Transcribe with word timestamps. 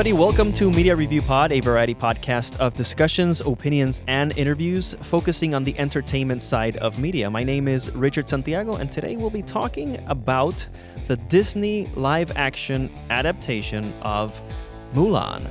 everybody. 0.00 0.18
Welcome 0.18 0.50
to 0.54 0.70
Media 0.70 0.96
Review 0.96 1.20
Pod, 1.20 1.52
a 1.52 1.60
variety 1.60 1.94
podcast 1.94 2.58
of 2.58 2.72
discussions, 2.72 3.42
opinions, 3.42 4.00
and 4.06 4.32
interviews 4.38 4.94
focusing 5.02 5.54
on 5.54 5.62
the 5.62 5.78
entertainment 5.78 6.40
side 6.40 6.78
of 6.78 6.98
media. 6.98 7.28
My 7.28 7.44
name 7.44 7.68
is 7.68 7.94
Richard 7.94 8.26
Santiago, 8.26 8.76
and 8.76 8.90
today 8.90 9.16
we'll 9.16 9.28
be 9.28 9.42
talking 9.42 10.02
about 10.06 10.66
the 11.06 11.16
Disney 11.28 11.86
live 11.96 12.34
action 12.38 12.90
adaptation 13.10 13.92
of 14.00 14.40
Mulan. 14.94 15.46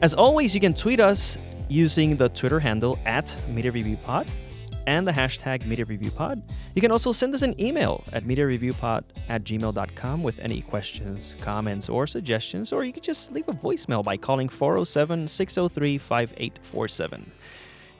As 0.00 0.14
always, 0.14 0.54
you 0.54 0.60
can 0.60 0.74
tweet 0.74 1.00
us 1.00 1.36
using 1.68 2.16
the 2.16 2.28
Twitter 2.28 2.60
handle 2.60 3.00
at 3.04 3.36
Media 3.48 3.72
Review 3.72 3.96
Pod 3.96 4.30
and 4.88 5.06
the 5.06 5.12
hashtag 5.12 5.64
MediaReviewPod. 5.64 6.42
You 6.74 6.80
can 6.80 6.90
also 6.90 7.12
send 7.12 7.34
us 7.34 7.42
an 7.42 7.54
email 7.60 8.04
at 8.10 8.24
MediaReviewPod 8.24 9.04
at 9.28 9.44
gmail.com 9.44 10.22
with 10.22 10.40
any 10.40 10.62
questions, 10.62 11.36
comments, 11.42 11.90
or 11.90 12.06
suggestions, 12.06 12.72
or 12.72 12.84
you 12.84 12.94
can 12.94 13.02
just 13.02 13.30
leave 13.30 13.46
a 13.48 13.52
voicemail 13.52 14.02
by 14.02 14.16
calling 14.16 14.48
407 14.48 15.28
603 15.28 15.98
5847. 15.98 17.30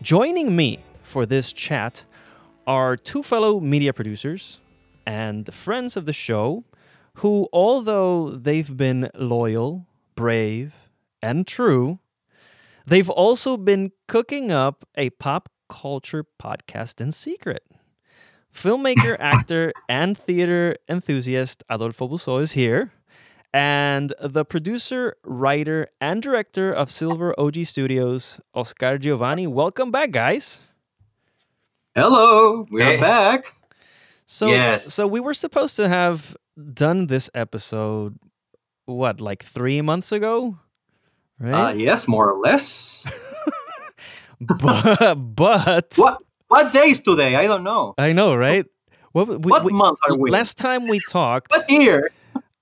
Joining 0.00 0.56
me 0.56 0.78
for 1.02 1.26
this 1.26 1.52
chat 1.52 2.04
are 2.66 2.96
two 2.96 3.22
fellow 3.22 3.60
media 3.60 3.92
producers 3.92 4.60
and 5.04 5.52
friends 5.52 5.94
of 5.94 6.06
the 6.06 6.14
show 6.14 6.64
who, 7.16 7.50
although 7.52 8.30
they've 8.30 8.74
been 8.74 9.10
loyal, 9.14 9.86
brave, 10.14 10.72
and 11.20 11.46
true, 11.46 11.98
they've 12.86 13.10
also 13.10 13.58
been 13.58 13.92
cooking 14.06 14.50
up 14.50 14.88
a 14.96 15.10
pop 15.10 15.50
culture 15.68 16.24
podcast 16.40 17.00
in 17.00 17.12
secret. 17.12 17.62
Filmmaker, 18.54 19.16
actor, 19.20 19.72
and 19.88 20.16
theater 20.16 20.76
enthusiast 20.88 21.62
Adolfo 21.70 22.08
Busso 22.08 22.40
is 22.40 22.52
here. 22.52 22.92
And 23.52 24.12
the 24.20 24.44
producer, 24.44 25.16
writer, 25.24 25.88
and 26.00 26.22
director 26.22 26.70
of 26.72 26.90
Silver 26.90 27.34
OG 27.40 27.64
Studios, 27.64 28.40
Oscar 28.54 28.98
Giovanni. 28.98 29.46
Welcome 29.46 29.90
back, 29.90 30.10
guys. 30.10 30.60
Hello, 31.94 32.66
we 32.70 32.82
Hey. 32.82 32.96
are 32.96 33.00
back. 33.00 33.54
So, 34.26 34.48
Yes. 34.48 34.92
so 34.92 35.06
we 35.06 35.20
were 35.20 35.32
supposed 35.34 35.76
to 35.76 35.88
have 35.88 36.36
done 36.74 37.06
this 37.06 37.30
episode, 37.34 38.18
what, 38.84 39.20
like 39.20 39.42
three 39.42 39.80
months 39.80 40.12
ago? 40.12 40.58
Right? 41.40 41.70
Uh, 41.70 41.72
yes, 41.72 42.06
more 42.06 42.30
or 42.30 42.38
less. 42.40 43.06
but, 44.40 45.14
but 45.14 45.92
What 45.96 46.22
what 46.48 46.72
day 46.72 46.90
is 46.90 47.00
today? 47.00 47.34
I 47.36 47.46
don't 47.46 47.62
know. 47.64 47.94
I 47.98 48.12
know, 48.12 48.34
right? 48.34 48.64
What, 49.12 49.28
we, 49.28 49.36
What 49.36 49.64
we- 49.64 49.72
month 49.72 49.98
are 50.08 50.16
we? 50.16 50.30
Last 50.30 50.56
time 50.58 50.86
we 50.86 51.00
talked, 51.10 51.50
What 51.50 51.68
year? 51.70 52.10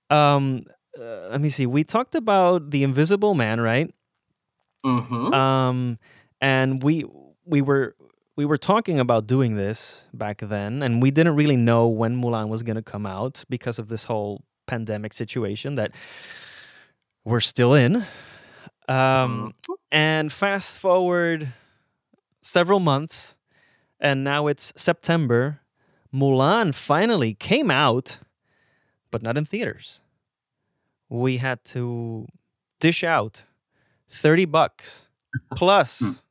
um, 0.09 0.65
uh, 0.99 1.29
let 1.29 1.41
me 1.41 1.49
see. 1.49 1.65
We 1.65 1.83
talked 1.83 2.15
about 2.15 2.71
the 2.71 2.83
Invisible 2.83 3.33
Man, 3.35 3.61
right? 3.61 3.93
Mm-hmm. 4.85 5.33
Um, 5.33 5.99
and 6.41 6.81
we 6.83 7.05
we 7.45 7.61
were 7.61 7.95
we 8.35 8.45
were 8.45 8.57
talking 8.57 8.99
about 8.99 9.27
doing 9.27 9.55
this 9.55 10.05
back 10.13 10.39
then, 10.41 10.81
and 10.83 11.01
we 11.01 11.11
didn't 11.11 11.35
really 11.35 11.57
know 11.57 11.87
when 11.87 12.21
Mulan 12.21 12.49
was 12.49 12.63
gonna 12.63 12.81
come 12.83 13.05
out 13.05 13.43
because 13.49 13.79
of 13.79 13.87
this 13.89 14.05
whole 14.05 14.43
pandemic 14.67 15.13
situation 15.13 15.75
that 15.75 15.91
we're 17.25 17.39
still 17.41 17.73
in. 17.73 18.05
Um, 18.89 19.53
and 19.91 20.31
fast 20.31 20.77
forward 20.77 21.51
several 22.47 22.79
months, 22.79 23.35
and 23.99 24.23
now 24.23 24.47
it's 24.47 24.73
September. 24.75 25.59
Mulan 26.13 26.73
finally 26.73 27.33
came 27.33 27.69
out, 27.69 28.19
but 29.11 29.21
not 29.21 29.37
in 29.37 29.45
theaters. 29.45 29.99
We 31.09 31.37
had 31.37 31.63
to 31.65 32.27
dish 32.79 33.03
out 33.03 33.43
30 34.09 34.45
bucks 34.45 35.07
plus 35.55 36.23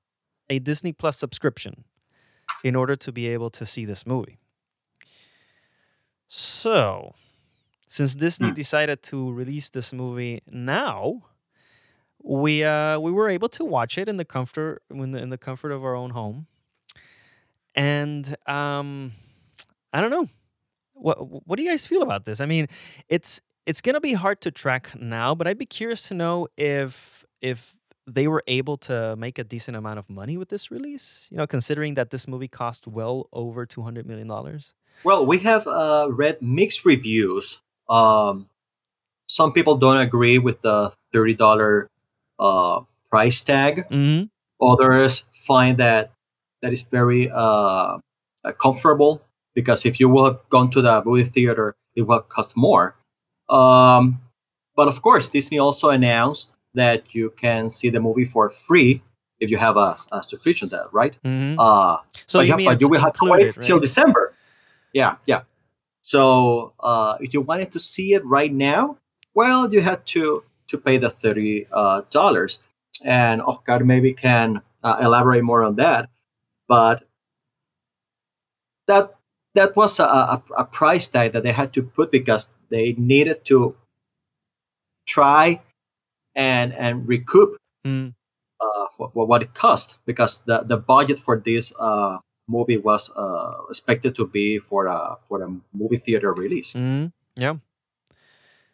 a 0.48 0.58
Disney 0.58 0.92
Plus 0.92 1.18
subscription 1.18 1.84
in 2.64 2.74
order 2.76 2.96
to 2.96 3.12
be 3.12 3.26
able 3.28 3.50
to 3.50 3.66
see 3.66 3.84
this 3.84 4.06
movie. 4.06 4.38
So, 6.28 7.14
since 7.86 8.14
Disney 8.14 8.48
Hmm. 8.48 8.54
decided 8.54 9.02
to 9.04 9.30
release 9.32 9.70
this 9.70 9.92
movie 9.92 10.42
now, 10.50 11.22
we 12.26 12.64
uh 12.64 12.98
we 12.98 13.12
were 13.12 13.28
able 13.28 13.48
to 13.48 13.64
watch 13.64 13.96
it 13.98 14.08
in 14.08 14.16
the 14.16 14.24
comfort 14.24 14.82
in 14.90 15.12
the, 15.12 15.22
in 15.22 15.30
the 15.30 15.38
comfort 15.38 15.70
of 15.70 15.84
our 15.84 15.94
own 15.94 16.10
home. 16.10 16.46
And 17.74 18.36
um 18.46 19.12
I 19.92 20.00
don't 20.00 20.10
know. 20.10 20.28
What 20.94 21.46
what 21.46 21.56
do 21.56 21.62
you 21.62 21.70
guys 21.70 21.86
feel 21.86 22.02
about 22.02 22.24
this? 22.24 22.40
I 22.40 22.46
mean, 22.46 22.66
it's 23.08 23.40
it's 23.64 23.80
to 23.80 24.00
be 24.00 24.14
hard 24.14 24.40
to 24.42 24.50
track 24.50 24.92
now, 24.98 25.34
but 25.34 25.46
I'd 25.46 25.58
be 25.58 25.66
curious 25.66 26.08
to 26.08 26.14
know 26.14 26.48
if 26.56 27.24
if 27.40 27.72
they 28.08 28.26
were 28.28 28.42
able 28.46 28.76
to 28.76 29.16
make 29.16 29.38
a 29.38 29.44
decent 29.44 29.76
amount 29.76 29.98
of 29.98 30.08
money 30.08 30.36
with 30.36 30.48
this 30.48 30.70
release, 30.70 31.26
you 31.30 31.36
know, 31.36 31.46
considering 31.46 31.94
that 31.94 32.10
this 32.10 32.28
movie 32.28 32.46
cost 32.48 32.86
well 32.86 33.28
over 33.32 33.66
200 33.66 34.06
million 34.06 34.28
dollars. 34.28 34.74
Well, 35.04 35.26
we 35.26 35.38
have 35.40 35.66
uh, 35.66 36.08
read 36.10 36.40
mixed 36.40 36.84
reviews. 36.84 37.58
Um, 37.88 38.48
some 39.26 39.52
people 39.52 39.76
don't 39.76 40.00
agree 40.00 40.38
with 40.38 40.62
the 40.62 40.92
thirty 41.12 41.34
dollar 41.34 41.90
uh, 42.38 42.80
price 43.10 43.40
tag. 43.42 43.86
Mhm. 43.90 44.28
Others 44.60 45.24
find 45.32 45.76
that 45.78 46.12
that 46.62 46.72
is 46.72 46.82
very 46.82 47.30
uh, 47.32 47.98
comfortable 48.58 49.22
because 49.54 49.84
if 49.86 50.00
you 50.00 50.08
will 50.08 50.24
have 50.24 50.40
gone 50.48 50.70
to 50.70 50.80
the 50.82 51.02
movie 51.04 51.24
theater, 51.24 51.74
it 51.94 52.02
will 52.02 52.20
cost 52.20 52.56
more. 52.56 52.96
Um, 53.48 54.20
but 54.74 54.88
of 54.88 55.02
course, 55.02 55.30
Disney 55.30 55.58
also 55.58 55.90
announced 55.90 56.54
that 56.74 57.14
you 57.14 57.30
can 57.30 57.68
see 57.70 57.88
the 57.90 58.00
movie 58.00 58.24
for 58.24 58.50
free 58.50 59.02
if 59.40 59.50
you 59.50 59.56
have 59.58 59.76
a, 59.76 59.96
a 60.12 60.22
subscription 60.22 60.68
to 60.70 60.76
that, 60.76 60.92
right? 60.92 61.16
Mhm. 61.24 61.56
Uh, 61.58 61.98
So 62.26 62.40
you 62.40 62.52
have- 62.52 62.56
mean 62.58 62.66
but 62.66 62.80
you 62.80 62.88
will 62.88 63.00
have 63.00 63.12
to 63.14 63.24
wait 63.30 63.52
till? 63.62 63.78
December. 63.78 64.34
Yeah, 64.92 65.16
yeah. 65.26 65.42
So 66.02 66.72
uh, 66.80 67.16
if 67.20 67.34
you 67.34 67.40
wanted 67.42 67.72
to 67.72 67.78
see 67.78 68.14
it 68.14 68.24
right 68.24 68.52
now, 68.52 68.96
well, 69.34 69.72
you 69.72 69.80
had 69.80 70.04
to 70.16 70.42
to 70.68 70.78
pay 70.78 70.98
the 70.98 71.10
thirty 71.10 71.66
uh, 71.72 72.02
dollars, 72.10 72.60
and 73.04 73.42
Oscar 73.42 73.84
maybe 73.84 74.12
can 74.12 74.62
uh, 74.82 74.98
elaborate 75.00 75.44
more 75.44 75.62
on 75.62 75.76
that. 75.76 76.08
But 76.68 77.04
that 78.86 79.14
that 79.54 79.74
was 79.76 79.98
a, 79.98 80.04
a, 80.04 80.42
a 80.58 80.64
price 80.64 81.08
tag 81.08 81.32
that 81.32 81.42
they 81.42 81.52
had 81.52 81.72
to 81.74 81.82
put 81.82 82.10
because 82.10 82.48
they 82.70 82.92
needed 82.98 83.44
to 83.46 83.74
try 85.06 85.60
and 86.34 86.72
and 86.74 87.06
recoup 87.08 87.56
Mm. 87.86 88.14
uh, 88.60 88.86
what, 88.96 89.28
what 89.28 89.42
it 89.42 89.54
cost 89.54 89.98
because 90.06 90.40
the, 90.40 90.64
the 90.64 90.76
budget 90.76 91.20
for 91.20 91.38
this 91.38 91.72
uh, 91.78 92.18
movie 92.48 92.78
was 92.78 93.12
uh, 93.14 93.52
expected 93.70 94.16
to 94.16 94.26
be 94.26 94.58
for 94.58 94.86
a 94.86 95.16
for 95.28 95.40
a 95.40 95.48
movie 95.72 95.98
theater 95.98 96.32
release. 96.34 96.72
Mhm. 96.72 97.12
Yeah. 97.36 97.58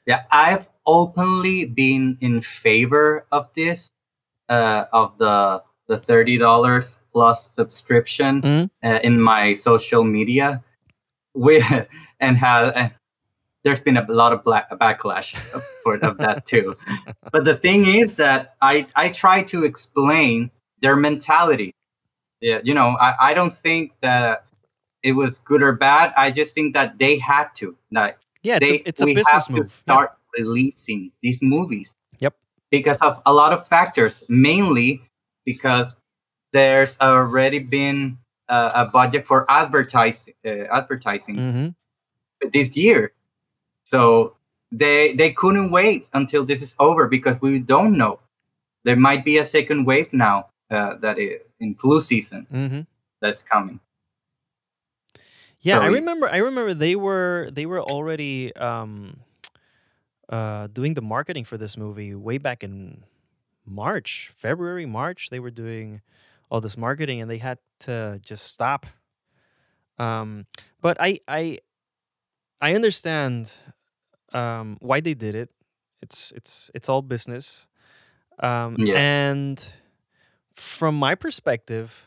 Yeah, 0.07 0.25
I've 0.31 0.69
openly 0.87 1.65
been 1.65 2.19
in 2.21 2.41
favor 2.41 3.27
of 3.31 3.49
this, 3.55 3.91
uh, 4.49 4.87
of 4.93 5.17
the 5.19 5.63
the 5.89 5.99
thirty 5.99 6.39
dollars 6.39 6.99
plus 7.13 7.47
subscription 7.47 8.43
Mhm. 8.43 8.71
uh, 8.85 8.99
in 9.03 9.21
my 9.21 9.53
social 9.53 10.05
media, 10.05 10.63
with 11.35 11.65
and 12.21 12.37
have 12.37 12.75
uh, 12.77 12.89
there's 13.65 13.81
been 13.83 13.97
a 13.97 14.07
lot 14.11 14.33
of 14.33 14.43
black 14.45 14.69
backlash 14.71 15.37
for 15.85 15.95
of 15.97 16.19
that 16.19 16.47
too. 16.53 16.75
but 17.33 17.45
the 17.45 17.55
thing 17.57 17.87
is 17.87 18.15
that 18.15 18.57
I 18.61 18.87
I 18.97 19.09
try 19.11 19.43
to 19.45 19.65
explain 19.65 20.51
their 20.81 20.97
mentality. 20.97 21.73
Yeah, 22.41 22.61
you 22.65 22.75
know, 22.75 22.97
I, 23.01 23.31
I 23.31 23.35
don't 23.35 23.55
think 23.55 23.93
that 24.01 24.45
it 25.05 25.13
was 25.13 25.39
good 25.39 25.63
or 25.63 25.73
bad. 25.73 26.13
I 26.17 26.31
just 26.33 26.55
think 26.55 26.75
that 26.75 26.99
they 26.99 27.19
had 27.19 27.49
to. 27.57 27.77
Like 27.93 28.19
Yeah, 28.43 28.59
it's 28.61 28.69
they, 28.71 28.79
a, 28.79 28.83
it's 28.87 29.03
a 29.03 29.05
we 29.05 29.15
business 29.15 29.47
have 29.47 29.51
move. 29.51 29.65
to 29.65 29.69
start 29.69 30.13
releasing 30.39 31.13
these 31.23 31.43
movies. 31.43 31.95
Yep. 32.19 32.35
Because 32.71 32.99
of 32.99 33.21
a 33.27 33.33
lot 33.33 33.53
of 33.53 33.67
factors, 33.69 34.25
mainly 34.29 35.03
because 35.45 35.97
there's 36.53 36.99
already 37.01 37.59
been 37.61 38.19
a, 38.49 38.73
a 38.75 38.85
budget 38.87 39.27
for 39.27 39.45
advertising 39.51 40.35
uh, 40.45 40.67
advertising 40.73 41.37
Yeah. 41.39 41.53
Mhm. 41.53 41.75
this 42.53 42.77
year, 42.77 43.13
so 43.85 44.37
they 44.73 45.13
they 45.15 45.33
couldn't 45.33 45.71
wait 45.71 46.09
until 46.15 46.45
this 46.45 46.63
is 46.63 46.75
over 46.79 47.07
because 47.09 47.41
we 47.41 47.59
don't 47.59 47.97
know. 47.97 48.19
There 48.85 48.97
might 48.97 49.25
be 49.25 49.39
a 49.39 49.45
second 49.45 49.85
wave 49.87 50.13
now 50.13 50.49
uh, 50.71 50.97
that 50.97 51.19
in 51.61 51.75
flu 51.77 52.01
season 52.01 52.47
Mhm. 52.51 52.87
that's 53.21 53.43
coming. 53.43 53.79
Yeah, 55.63 55.79
I 55.79 55.87
remember. 55.87 56.29
I 56.29 56.39
remember 56.39 56.75
they 56.75 56.97
were 56.97 57.49
they 57.53 57.67
were 57.67 57.81
already 57.83 58.55
um, 58.57 59.21
uh, 60.29 60.67
doing 60.69 60.95
the 60.95 61.03
marketing 61.03 61.45
for 61.45 61.57
this 61.57 61.77
movie 61.77 62.15
way 62.15 62.39
back 62.39 62.65
in 62.65 63.05
March, 63.67 64.33
February, 64.37 64.87
March. 64.87 65.31
They 65.31 65.41
were 65.41 65.51
doing 65.51 66.03
all 66.51 66.61
this 66.61 66.77
marketing, 66.77 67.21
and 67.21 67.31
they 67.31 67.39
had 67.39 67.59
to 67.81 68.21
just 68.23 68.47
stop. 68.47 68.87
Um, 69.99 70.47
but 70.81 70.97
I 71.01 71.21
I 71.29 71.59
I 72.61 72.75
understand 72.75 73.57
um, 74.33 74.79
why 74.81 75.01
they 75.01 75.15
did 75.15 75.35
it. 75.35 75.51
It's 76.03 76.33
it's 76.37 76.71
it's 76.75 76.89
all 76.89 77.03
business. 77.03 77.67
Um, 78.41 78.77
Yeah. 78.79 78.97
And 78.99 79.73
from 80.55 80.97
my 80.97 81.15
perspective, 81.15 82.07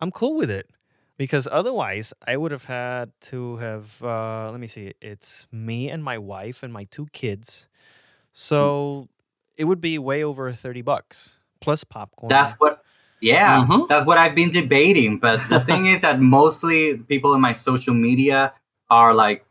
I'm 0.00 0.10
cool 0.10 0.36
with 0.36 0.50
it 0.50 0.70
because 1.18 1.46
otherwise 1.50 2.14
I 2.26 2.36
would 2.38 2.52
have 2.52 2.64
had 2.64 3.12
to 3.22 3.56
have, 3.56 4.02
uh, 4.02 4.50
let 4.50 4.60
me 4.60 4.66
see, 4.68 4.94
it's 5.02 5.46
me 5.52 5.90
and 5.90 6.02
my 6.02 6.16
wife 6.16 6.62
and 6.62 6.72
my 6.72 6.84
two 6.84 7.08
kids. 7.12 7.68
So 8.32 9.08
it 9.56 9.64
would 9.64 9.80
be 9.80 9.98
way 9.98 10.22
over 10.24 10.50
30 10.52 10.80
bucks 10.82 11.36
plus 11.60 11.84
popcorn. 11.84 12.30
That's 12.30 12.54
what. 12.54 12.82
Yeah, 13.20 13.64
Mhm. 13.66 13.88
that's 13.88 14.06
what 14.06 14.16
I've 14.16 14.36
been 14.36 14.50
debating. 14.50 15.18
But 15.18 15.40
the 15.48 15.58
thing 15.58 15.86
is 15.86 16.02
that 16.02 16.20
mostly 16.20 16.98
people 16.98 17.34
in 17.34 17.40
my 17.40 17.52
social 17.52 17.92
media 17.92 18.52
are 18.90 19.12
like 19.12 19.44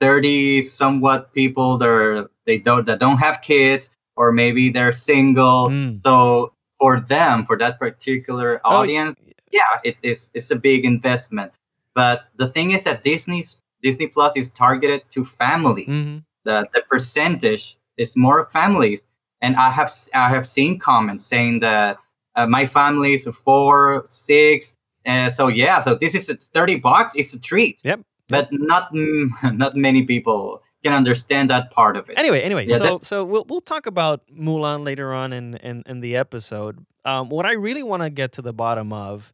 thirty 0.00 0.60
somewhat 0.60 1.32
people. 1.32 1.78
They're 1.78 2.28
they 2.44 2.58
don't 2.58 2.84
that 2.84 2.98
don't 3.00 3.16
have 3.16 3.40
kids, 3.40 3.88
or 4.16 4.32
maybe 4.32 4.68
they're 4.68 4.92
single. 4.92 5.70
Mm. 5.70 5.98
So 6.02 6.52
for 6.78 7.00
them, 7.00 7.46
for 7.46 7.56
that 7.56 7.78
particular 7.78 8.60
Oh, 8.66 8.84
audience, 8.84 9.16
yeah, 9.50 9.80
it 9.84 9.96
is 10.02 10.30
it's 10.34 10.50
a 10.50 10.56
big 10.56 10.84
investment. 10.84 11.52
But 11.94 12.28
the 12.36 12.48
thing 12.48 12.72
is 12.72 12.84
that 12.84 13.04
Disney's 13.04 13.56
Disney 13.82 14.06
Plus 14.06 14.36
is 14.36 14.50
targeted 14.50 15.02
to 15.10 15.24
families. 15.24 16.04
Mhm. 16.04 16.24
The 16.44 16.66
the 16.74 16.82
percentage 16.90 17.76
is 17.96 18.16
more 18.16 18.46
families, 18.46 19.06
and 19.40 19.56
I 19.56 19.70
have 19.70 19.92
I 20.14 20.28
have 20.28 20.48
seen 20.48 20.78
comments 20.78 21.24
saying 21.24 21.60
that 21.60 21.98
uh, 22.36 22.46
my 22.46 22.66
family 22.66 23.14
is 23.14 23.26
four, 23.44 24.04
six. 24.08 24.76
Uh, 25.06 25.30
so 25.30 25.48
yeah, 25.48 25.82
so 25.82 25.94
this 25.94 26.14
is 26.14 26.28
a 26.28 26.36
thirty 26.52 26.76
bucks. 26.76 27.14
It's 27.14 27.34
a 27.34 27.40
treat. 27.40 27.80
Yep. 27.84 28.00
But 28.28 28.48
not 28.52 28.92
mm, 28.92 29.30
not 29.56 29.76
many 29.76 30.02
people 30.02 30.62
can 30.86 30.96
understand 30.96 31.50
that 31.50 31.70
part 31.70 31.96
of 31.96 32.08
it. 32.08 32.18
Anyway, 32.18 32.40
anyway, 32.40 32.66
Yeah, 32.66 32.78
so 32.78 33.00
so 33.02 33.24
we'll 33.24 33.44
we'll 33.48 33.60
talk 33.60 33.86
about 33.86 34.22
Mulan 34.28 34.84
later 34.84 35.12
on 35.12 35.32
in 35.32 35.56
in, 35.56 35.82
in 35.86 36.00
the 36.00 36.16
episode. 36.16 36.84
Um, 37.04 37.28
what 37.28 37.46
I 37.46 37.52
really 37.52 37.82
want 37.82 38.02
to 38.02 38.10
get 38.10 38.32
to 38.32 38.42
the 38.42 38.52
bottom 38.52 38.92
of 38.92 39.32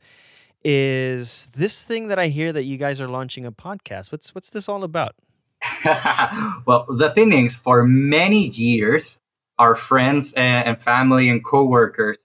is 0.65 1.49
this 1.57 1.83
thing 1.83 2.09
that 2.09 2.19
I 2.19 2.29
hear 2.29 2.53
that 2.53 2.65
you 2.65 2.77
guys 2.77 3.01
are 3.01 3.09
launching 3.09 3.45
a 3.47 3.53
podcast. 3.53 4.13
What's 4.13 4.35
what's 4.35 4.51
this 4.51 4.69
all 4.69 4.85
about? 4.85 5.15
well, 6.67 6.87
the 6.89 7.13
thing 7.15 7.33
is, 7.33 7.55
for 7.55 7.85
many 7.85 8.49
years, 8.49 9.19
our 9.59 9.75
friends 9.75 10.33
and, 10.33 10.67
and 10.67 10.83
family 10.83 11.29
and 11.29 11.45
coworkers 11.45 12.19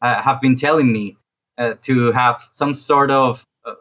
uh, 0.00 0.20
have 0.20 0.40
been 0.40 0.56
telling 0.56 0.92
me 0.92 1.16
uh, 1.58 1.74
to 1.82 2.12
have 2.12 2.48
some 2.54 2.74
sort 2.74 3.10
of 3.10 3.44
uh, 3.64 3.74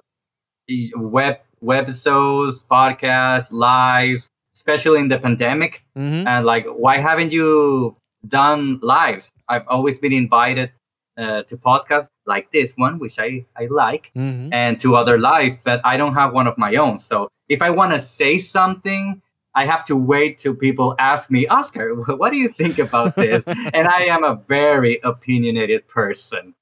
web 0.96 1.40
webisodes, 1.64 2.66
podcasts, 2.66 3.52
lives, 3.52 4.30
especially 4.56 5.00
in 5.00 5.08
the 5.10 5.18
pandemic. 5.20 5.84
Mm-hmm. 5.98 6.28
And 6.28 6.46
like, 6.46 6.66
why 6.66 6.98
haven't 6.98 7.32
you 7.32 7.96
done 8.28 8.80
lives? 8.82 9.34
I've 9.50 9.68
always 9.68 9.98
been 9.98 10.14
invited 10.14 10.72
uh, 11.18 11.44
to 11.44 11.58
podcasts 11.58 12.08
like 12.26 12.52
this 12.52 12.74
one, 12.78 13.00
which 13.00 13.20
I 13.20 13.46
I 13.58 13.68
like 13.70 14.12
Mm-hmm. 14.16 14.54
and 14.54 14.80
to 14.80 14.96
other 14.96 15.18
lives, 15.20 15.58
but 15.64 15.82
I 15.84 15.98
don't 15.98 16.14
have 16.14 16.34
one 16.34 16.48
of 16.48 16.58
my 16.58 16.76
own. 16.76 17.00
So 17.00 17.30
if 17.50 17.62
I 17.62 17.70
want 17.70 17.92
to 17.92 18.00
say 18.00 18.38
something, 18.38 19.22
I 19.54 19.66
have 19.66 19.84
to 19.86 19.96
wait 19.98 20.38
till 20.38 20.56
people 20.56 20.96
ask 21.00 21.30
me, 21.30 21.46
Oscar, 21.48 21.94
what 21.96 22.32
do 22.32 22.38
you 22.38 22.48
think 22.48 22.80
about 22.80 23.16
this? 23.24 23.44
and 23.46 23.88
I 23.88 24.04
am 24.10 24.24
a 24.24 24.36
very 24.48 25.00
opinionated 25.04 25.86
person, 25.90 26.54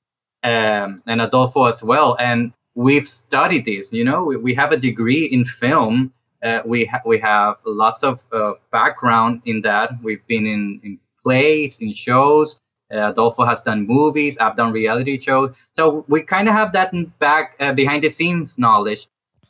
um, 0.43 1.03
and 1.05 1.21
Adolfo 1.21 1.65
as 1.65 1.83
well. 1.83 2.15
And 2.19 2.51
we've 2.75 3.07
studied 3.07 3.65
this. 3.65 3.93
You 3.93 4.03
know, 4.03 4.23
we, 4.23 4.37
we 4.37 4.53
have 4.55 4.71
a 4.71 4.77
degree 4.77 5.25
in 5.25 5.45
film. 5.45 6.13
Uh, 6.43 6.61
we 6.65 6.85
ha- 6.85 7.01
we 7.05 7.19
have 7.19 7.57
lots 7.65 8.03
of 8.03 8.23
uh, 8.31 8.53
background 8.71 9.41
in 9.45 9.61
that. 9.61 9.91
We've 10.01 10.25
been 10.27 10.45
in, 10.45 10.79
in 10.83 10.99
plays, 11.23 11.79
in 11.79 11.91
shows. 11.91 12.59
Uh, 12.91 13.11
Adolfo 13.11 13.45
has 13.45 13.61
done 13.61 13.85
movies. 13.85 14.37
I've 14.39 14.55
done 14.55 14.71
reality 14.71 15.19
shows. 15.19 15.55
So 15.75 16.05
we 16.07 16.21
kind 16.21 16.47
of 16.47 16.55
have 16.55 16.71
that 16.73 16.93
back 17.19 17.55
uh, 17.59 17.73
behind 17.73 18.03
the 18.03 18.09
scenes 18.09 18.57
knowledge. 18.57 19.07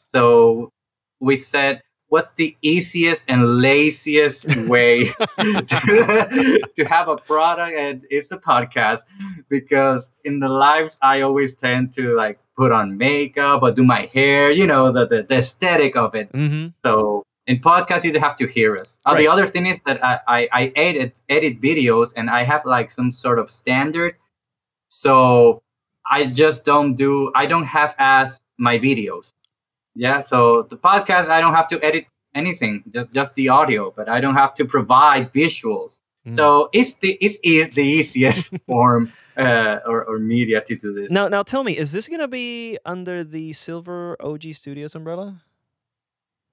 So 0.08 0.72
we 1.20 1.38
said, 1.38 1.82
what's 2.10 2.32
the 2.32 2.56
easiest 2.62 3.26
and 3.28 3.62
laziest 3.62 4.56
way 4.68 5.06
to, 5.06 6.68
to 6.76 6.84
have 6.86 7.08
a 7.08 7.16
product? 7.18 7.78
And 7.78 8.06
it's 8.10 8.32
a 8.32 8.38
podcast 8.38 9.02
because 9.48 10.10
in 10.24 10.40
the 10.40 10.50
lives, 10.50 10.98
I 11.02 11.22
always 11.22 11.56
tend 11.56 11.94
to 11.94 12.16
like 12.16 12.40
put 12.58 12.72
on 12.72 12.98
makeup 12.98 13.62
or 13.64 13.72
do 13.72 13.84
my 13.84 14.10
hair, 14.14 14.52
you 14.52 14.68
know, 14.68 14.92
the, 14.92 15.08
the, 15.08 15.24
the 15.24 15.38
aesthetic 15.38 15.96
of 15.96 16.14
it. 16.16 16.32
Mm-hmm. 16.34 16.68
So 16.84 17.24
in 17.48 17.60
podcast, 17.60 18.04
you 18.04 18.20
have 18.20 18.36
to 18.38 18.48
hear 18.48 18.76
us. 18.76 19.00
Uh, 19.06 19.14
Right. 19.14 19.20
The 19.20 19.28
other 19.28 19.48
thing 19.48 19.66
is 19.66 19.82
that 19.86 20.04
I, 20.04 20.20
I, 20.28 20.50
I 20.52 20.74
edit 20.76 21.16
edit 21.30 21.62
videos 21.62 22.14
and 22.16 22.30
I 22.30 22.44
have 22.44 22.66
like 22.66 22.92
some 22.92 23.12
sort 23.12 23.40
of 23.40 23.50
standard. 23.50 24.16
So 24.90 25.62
I 26.10 26.26
just 26.26 26.66
don't 26.66 26.96
do 26.96 27.32
I 27.36 27.46
don't 27.46 27.66
half 27.66 27.96
ass 27.98 28.42
my 28.58 28.78
videos. 28.78 29.34
Yeah. 30.00 30.22
So 30.22 30.64
the 30.72 30.78
podcast 30.78 31.28
I 31.28 31.40
don't 31.44 31.54
have 31.60 31.68
to 31.74 31.78
edit 31.84 32.06
anything, 32.34 32.84
just 32.96 33.10
just 33.20 33.32
the 33.36 33.50
audio, 33.50 33.92
but 33.98 34.08
I 34.08 34.20
don't 34.24 34.36
have 34.44 34.54
to 34.60 34.64
provide 34.66 35.24
visuals. 35.34 36.00
Mm. 36.28 36.36
So 36.36 36.70
it's 36.74 36.94
the 37.04 37.12
it's 37.26 37.38
e- 37.44 37.64
the 37.80 37.84
easiest 38.00 38.54
form 38.68 39.12
uh, 39.38 39.80
or, 39.92 40.04
or 40.10 40.20
media 40.20 40.62
to 40.62 40.76
do 40.76 40.94
this. 40.94 41.12
Now, 41.12 41.28
now 41.28 41.44
tell 41.44 41.64
me, 41.64 41.74
is 41.78 41.92
this 41.92 42.08
gonna 42.08 42.28
be 42.28 42.78
under 42.86 43.24
the 43.24 43.52
Silver 43.54 44.16
OG 44.20 44.54
Studios 44.54 44.96
umbrella? 44.96 45.42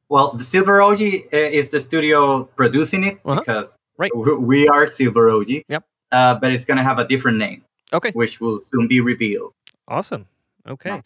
Well, 0.09 0.33
the 0.33 0.45
Silver 0.45 0.81
OG 0.83 1.01
uh, 1.33 1.37
is 1.61 1.69
the 1.71 1.81
studio 1.81 2.45
producing 2.57 3.05
it 3.05 3.19
Uh-huh. 3.25 3.41
because 3.41 3.77
Right. 3.99 4.13
we 4.15 4.69
are 4.69 4.87
Silver 4.87 5.31
OG. 5.31 5.63
Yep. 5.69 5.85
Uh, 6.13 6.35
but 6.41 6.53
it's 6.53 6.65
gonna 6.65 6.85
have 6.85 6.99
a 6.99 7.07
different 7.07 7.39
name, 7.39 7.65
Okay, 7.93 8.11
which 8.13 8.41
will 8.41 8.61
soon 8.61 8.87
be 8.89 9.01
revealed. 9.01 9.53
awesome. 9.89 10.27
Okay, 10.69 10.91
Yeah. 10.91 11.01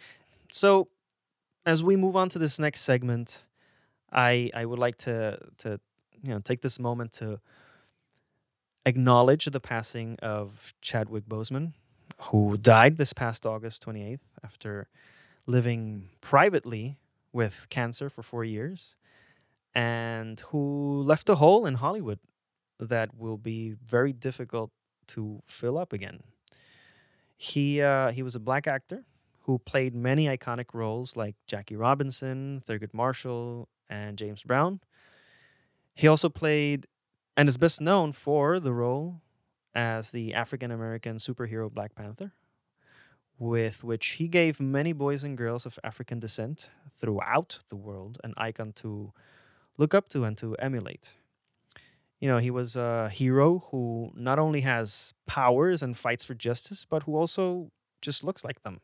so 0.50 0.88
as 1.66 1.82
we 1.82 1.96
move 1.96 2.16
on 2.16 2.28
to 2.30 2.38
this 2.38 2.58
next 2.58 2.82
segment, 2.82 3.44
I 4.12 4.50
I 4.54 4.64
would 4.64 4.78
like 4.78 4.96
to 4.98 5.38
to 5.58 5.80
you 6.22 6.32
know 6.32 6.40
take 6.40 6.62
this 6.62 6.78
moment 6.78 7.12
to 7.14 7.40
acknowledge 8.86 9.44
the 9.46 9.60
passing 9.60 10.18
of 10.22 10.74
Chadwick 10.80 11.28
Boseman, 11.28 11.74
who 12.30 12.56
died 12.56 12.96
this 12.96 13.12
past 13.12 13.44
August 13.46 13.84
28th 13.86 14.20
after 14.43 14.88
living 15.46 16.08
privately 16.20 16.98
with 17.32 17.67
cancer 17.70 18.08
for 18.08 18.22
four 18.22 18.44
years, 18.44 18.96
and 19.74 20.40
who 20.48 21.02
left 21.02 21.29
a 21.29 21.36
hole 21.36 21.67
in 21.67 21.74
Hollywood 21.74 22.19
that 22.79 23.14
will 23.17 23.36
be 23.36 23.74
very 23.84 24.12
difficult 24.12 24.70
to 25.08 25.43
fill 25.46 25.76
up 25.76 25.93
again. 25.93 26.22
He 27.36 27.81
uh, 27.82 28.12
he 28.12 28.22
was 28.22 28.34
a 28.34 28.40
black 28.40 28.67
actor 28.67 29.05
who 29.50 29.58
played 29.58 29.96
many 29.96 30.26
iconic 30.26 30.66
roles 30.72 31.16
like 31.16 31.34
Jackie 31.48 31.74
Robinson, 31.74 32.62
Thurgood 32.69 32.94
Marshall, 32.94 33.69
and 33.88 34.16
James 34.16 34.44
Brown. 34.44 34.78
He 35.92 36.06
also 36.06 36.28
played 36.28 36.86
and 37.36 37.48
is 37.48 37.56
best 37.56 37.80
known 37.80 38.12
for 38.12 38.60
the 38.60 38.72
role 38.72 39.22
as 39.74 40.12
the 40.12 40.34
African 40.34 40.70
American 40.70 41.16
superhero 41.16 41.69
Black 41.69 41.96
Panther, 41.96 42.30
with 43.40 43.82
which 43.82 44.06
he 44.19 44.28
gave 44.28 44.60
many 44.60 44.92
boys 44.92 45.24
and 45.24 45.36
girls 45.36 45.66
of 45.66 45.80
African 45.82 46.20
descent 46.20 46.70
throughout 46.96 47.58
the 47.70 47.76
world 47.76 48.20
an 48.22 48.34
icon 48.36 48.72
to 48.74 49.12
look 49.78 49.94
up 49.94 50.08
to 50.10 50.22
and 50.22 50.38
to 50.38 50.54
emulate. 50.60 51.16
You 52.20 52.28
know, 52.28 52.38
he 52.38 52.52
was 52.52 52.76
a 52.76 53.08
hero 53.08 53.66
who 53.72 54.12
not 54.14 54.38
only 54.38 54.60
has 54.60 55.12
powers 55.26 55.82
and 55.82 55.96
fights 55.96 56.24
for 56.24 56.34
justice, 56.34 56.86
but 56.88 57.02
who 57.02 57.16
also 57.16 57.72
just 58.00 58.22
looks 58.22 58.44
like 58.44 58.62
them. 58.62 58.80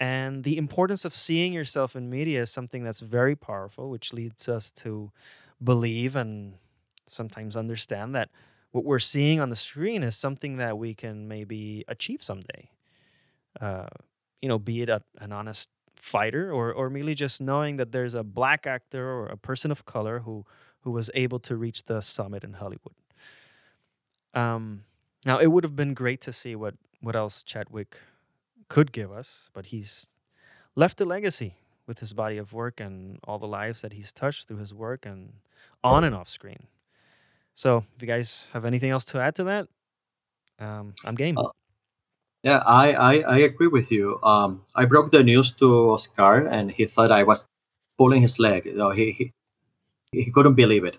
And 0.00 0.44
the 0.44 0.56
importance 0.56 1.04
of 1.04 1.14
seeing 1.14 1.52
yourself 1.52 1.94
in 1.94 2.10
media 2.10 2.42
is 2.42 2.50
something 2.50 2.82
that's 2.82 3.00
very 3.00 3.36
powerful, 3.36 3.90
which 3.90 4.12
leads 4.12 4.48
us 4.48 4.70
to 4.72 5.12
believe 5.62 6.16
and 6.16 6.54
sometimes 7.06 7.56
understand 7.56 8.14
that 8.14 8.30
what 8.72 8.84
we're 8.84 8.98
seeing 8.98 9.38
on 9.40 9.50
the 9.50 9.56
screen 9.56 10.02
is 10.02 10.16
something 10.16 10.56
that 10.56 10.76
we 10.78 10.94
can 10.94 11.28
maybe 11.28 11.84
achieve 11.86 12.22
someday. 12.22 12.70
Uh, 13.60 13.86
you 14.42 14.48
know, 14.48 14.58
be 14.58 14.82
it 14.82 14.88
a, 14.88 15.00
an 15.18 15.32
honest 15.32 15.70
fighter 15.94 16.52
or, 16.52 16.72
or 16.72 16.90
merely 16.90 17.14
just 17.14 17.40
knowing 17.40 17.76
that 17.76 17.92
there's 17.92 18.14
a 18.14 18.24
black 18.24 18.66
actor 18.66 19.08
or 19.08 19.26
a 19.26 19.36
person 19.36 19.70
of 19.70 19.84
color 19.84 20.20
who, 20.20 20.44
who 20.80 20.90
was 20.90 21.08
able 21.14 21.38
to 21.38 21.56
reach 21.56 21.84
the 21.84 22.00
summit 22.00 22.42
in 22.42 22.54
Hollywood. 22.54 22.94
Um, 24.34 24.84
now, 25.24 25.38
it 25.38 25.46
would 25.46 25.62
have 25.62 25.76
been 25.76 25.94
great 25.94 26.20
to 26.22 26.32
see 26.32 26.56
what, 26.56 26.74
what 27.00 27.14
else 27.14 27.42
Chadwick 27.42 27.96
could 28.68 28.92
give 28.92 29.12
us, 29.12 29.50
but 29.54 29.66
he's 29.66 30.08
left 30.76 31.00
a 31.00 31.04
legacy 31.04 31.56
with 31.86 31.98
his 32.00 32.12
body 32.12 32.38
of 32.38 32.52
work 32.52 32.80
and 32.80 33.18
all 33.24 33.38
the 33.38 33.50
lives 33.50 33.82
that 33.82 33.92
he's 33.92 34.12
touched 34.12 34.48
through 34.48 34.58
his 34.58 34.74
work 34.74 35.06
and 35.06 35.34
on 35.82 36.04
and 36.04 36.14
off 36.14 36.28
screen. 36.28 36.68
So, 37.54 37.84
if 37.96 38.02
you 38.02 38.08
guys 38.08 38.48
have 38.52 38.64
anything 38.64 38.90
else 38.90 39.04
to 39.06 39.20
add 39.20 39.34
to 39.36 39.44
that, 39.44 39.68
um, 40.58 40.94
I'm 41.04 41.14
game. 41.14 41.38
Uh, 41.38 41.50
Yeah, 42.42 42.62
I, 42.66 42.92
I, 42.92 43.14
I 43.36 43.38
agree 43.38 43.68
with 43.68 43.90
you. 43.90 44.20
Um, 44.22 44.62
I 44.74 44.84
broke 44.84 45.10
the 45.10 45.22
news 45.22 45.52
to 45.52 45.90
Oscar, 45.92 46.46
and 46.46 46.70
he 46.70 46.84
thought 46.84 47.10
I 47.10 47.22
was 47.22 47.46
pulling 47.98 48.22
his 48.22 48.38
leg. 48.38 48.66
You 48.66 48.74
know, 48.76 48.90
he, 48.90 49.12
he 49.12 49.32
he 50.12 50.30
couldn't 50.30 50.54
believe 50.54 50.84
it. 50.84 50.98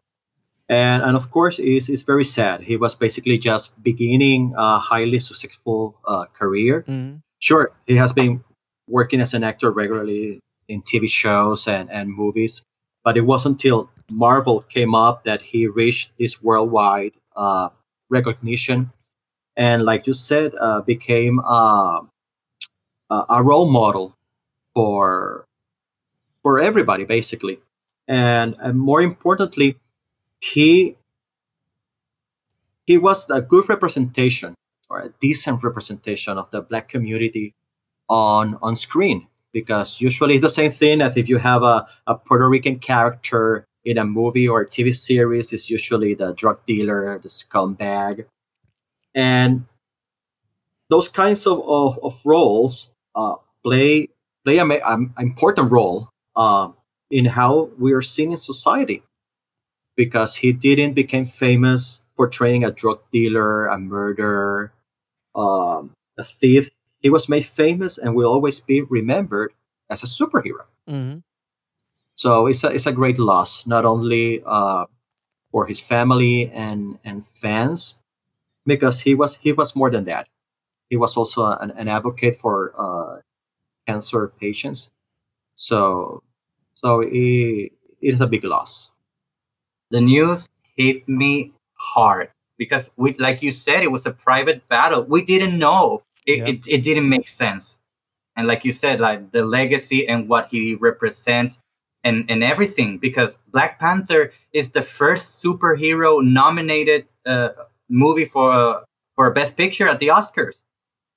and 0.70 1.04
and 1.04 1.16
of 1.18 1.30
course 1.32 1.60
it's, 1.60 1.90
it's 1.90 2.04
very 2.04 2.24
sad 2.26 2.62
he 2.62 2.78
was 2.78 2.96
basically 2.96 3.38
just 3.38 3.72
beginning 3.84 4.54
a 4.58 4.80
highly 4.80 5.20
successful 5.20 5.96
uh, 6.08 6.26
career 6.40 6.84
hmm 6.88 7.16
sure 7.46 7.72
he 7.86 7.96
has 7.96 8.12
been 8.14 8.44
working 8.88 9.22
as 9.22 9.34
an 9.34 9.44
actor 9.44 9.70
regularly 9.72 10.40
in 10.68 10.82
tv 10.82 11.10
shows 11.10 11.68
and, 11.68 11.90
and 11.92 12.06
movies 12.10 12.64
but 13.04 13.18
it 13.18 13.22
wasn't 13.22 13.54
until 13.54 13.90
marvel 14.10 14.62
came 14.62 14.94
up 14.94 15.24
that 15.24 15.42
he 15.42 15.68
reached 15.68 16.12
this 16.18 16.42
worldwide 16.42 17.14
uh, 17.36 17.70
recognition. 18.10 18.92
And 19.58 19.84
like 19.84 20.08
you 20.08 20.14
said 20.14 20.54
uh, 20.60 20.82
became 20.82 21.40
uh, 21.40 22.02
a 23.10 23.44
role 23.44 23.70
model 23.70 24.16
for 24.74 25.46
for 26.44 26.60
everybody 26.60 27.06
basically. 27.06 27.60
And, 28.08 28.56
and 28.60 28.78
more 28.78 29.02
importantly 29.02 29.78
he 30.42 30.96
he 32.86 32.98
was 32.98 33.30
a 33.30 33.42
good 33.42 33.68
representation 33.68 34.54
or 34.90 35.00
a 35.00 35.10
decent 35.20 35.64
representation 35.64 36.38
of 36.38 36.50
the 36.52 36.62
black 36.62 36.90
community 36.90 37.54
on 38.08 38.58
on 38.62 38.76
screen 38.76 39.28
because 39.56 40.02
usually 40.02 40.36
it's 40.36 40.42
the 40.42 40.50
same 40.50 40.72
thing 40.72 41.02
as 41.02 41.16
if 41.16 41.30
you 41.30 41.38
have 41.38 41.64
a, 41.64 41.88
a 42.06 42.16
Puerto 42.16 42.50
Rican 42.50 42.78
character 42.78 43.66
in 43.86 43.98
a 43.98 44.04
movie 44.04 44.48
or 44.48 44.62
a 44.62 44.66
TV 44.66 44.94
series, 44.94 45.54
it's 45.54 45.70
usually 45.70 46.14
the 46.14 46.34
drug 46.34 46.60
dealer, 46.66 47.18
the 47.20 47.30
scumbag. 47.30 48.26
And 49.14 49.66
those 50.90 51.08
kinds 51.08 51.48
of, 51.48 51.62
of, 51.66 52.00
of 52.04 52.20
roles 52.26 52.92
uh, 53.16 53.36
play 53.64 54.10
play 54.44 54.58
an 54.58 55.14
important 55.18 55.72
role 55.72 56.10
uh, 56.36 56.70
in 57.10 57.26
how 57.26 57.70
we 57.80 57.94
are 57.94 58.02
seen 58.02 58.32
in 58.32 58.38
society 58.38 59.04
because 59.96 60.36
he 60.36 60.52
didn't 60.52 60.94
become 60.94 61.26
famous 61.26 62.02
portraying 62.18 62.64
a 62.64 62.72
drug 62.72 63.00
dealer, 63.12 63.68
a 63.68 63.78
murderer, 63.78 64.74
um, 65.36 65.94
a 66.18 66.24
thief. 66.26 66.70
He 67.02 67.10
was 67.10 67.30
made 67.30 67.46
famous 67.46 67.98
and 67.98 68.16
will 68.16 68.32
always 68.32 68.60
be 68.60 68.82
remembered 68.82 69.54
as 69.90 70.04
a 70.04 70.08
superhero. 70.08 70.66
hmm 70.88 71.20
So 72.16 72.48
it's 72.48 72.64
a, 72.64 72.70
it's 72.70 72.86
a 72.86 72.92
great 72.92 73.20
loss, 73.20 73.66
not 73.68 73.86
only 73.86 74.42
uh, 74.46 74.86
for 75.52 75.68
his 75.68 75.80
family 75.82 76.50
and, 76.52 77.00
and 77.04 77.26
fans, 77.28 77.96
because 78.66 79.02
he 79.02 79.16
was 79.16 79.36
he 79.38 79.52
was 79.54 79.76
more 79.76 79.92
than 79.92 80.06
that. 80.06 80.28
He 80.90 80.98
was 80.98 81.18
also 81.18 81.46
an, 81.46 81.72
an 81.72 81.88
advocate 81.88 82.38
for 82.38 82.74
uh, 82.78 83.22
cancer 83.88 84.30
patients. 84.40 84.90
So 85.56 86.24
so 86.76 87.02
it, 87.02 87.14
it 88.02 88.14
is 88.14 88.22
a 88.22 88.28
big 88.28 88.44
loss. 88.44 88.92
the 89.92 90.02
news 90.02 90.50
hit 90.76 91.08
me 91.08 91.54
hard 91.74 92.30
because 92.58 92.90
we 92.98 93.14
like 93.16 93.42
you 93.42 93.52
said 93.52 93.84
it 93.84 93.92
was 93.92 94.06
a 94.06 94.12
private 94.12 94.68
battle. 94.68 95.04
We 95.04 95.24
didn't 95.26 95.58
know. 95.58 96.04
It, 96.26 96.40
Yeah. 96.40 96.48
it, 96.48 96.68
it 96.68 96.84
didn't 96.84 97.08
make 97.10 97.28
sense. 97.28 97.80
And 98.36 98.48
like 98.48 98.66
you 98.66 98.72
said 98.72 99.00
like 99.00 99.32
the 99.32 99.44
legacy 99.46 100.08
and 100.08 100.28
what 100.30 100.48
he 100.52 100.76
represents 100.76 101.60
and 102.04 102.26
and 102.30 102.44
everything 102.44 102.98
because 103.00 103.38
black 103.52 103.80
panther 103.80 104.32
is 104.54 104.72
the 104.72 104.82
first 104.82 105.44
superhero 105.44 106.24
nominated 106.24 107.08
uh, 107.26 107.50
movie 107.90 108.26
for 108.26 108.52
uh, 108.52 108.82
for 109.16 109.32
best 109.32 109.58
picture 109.58 109.88
at 109.88 110.00
the 110.00 110.08
oscars 110.10 110.62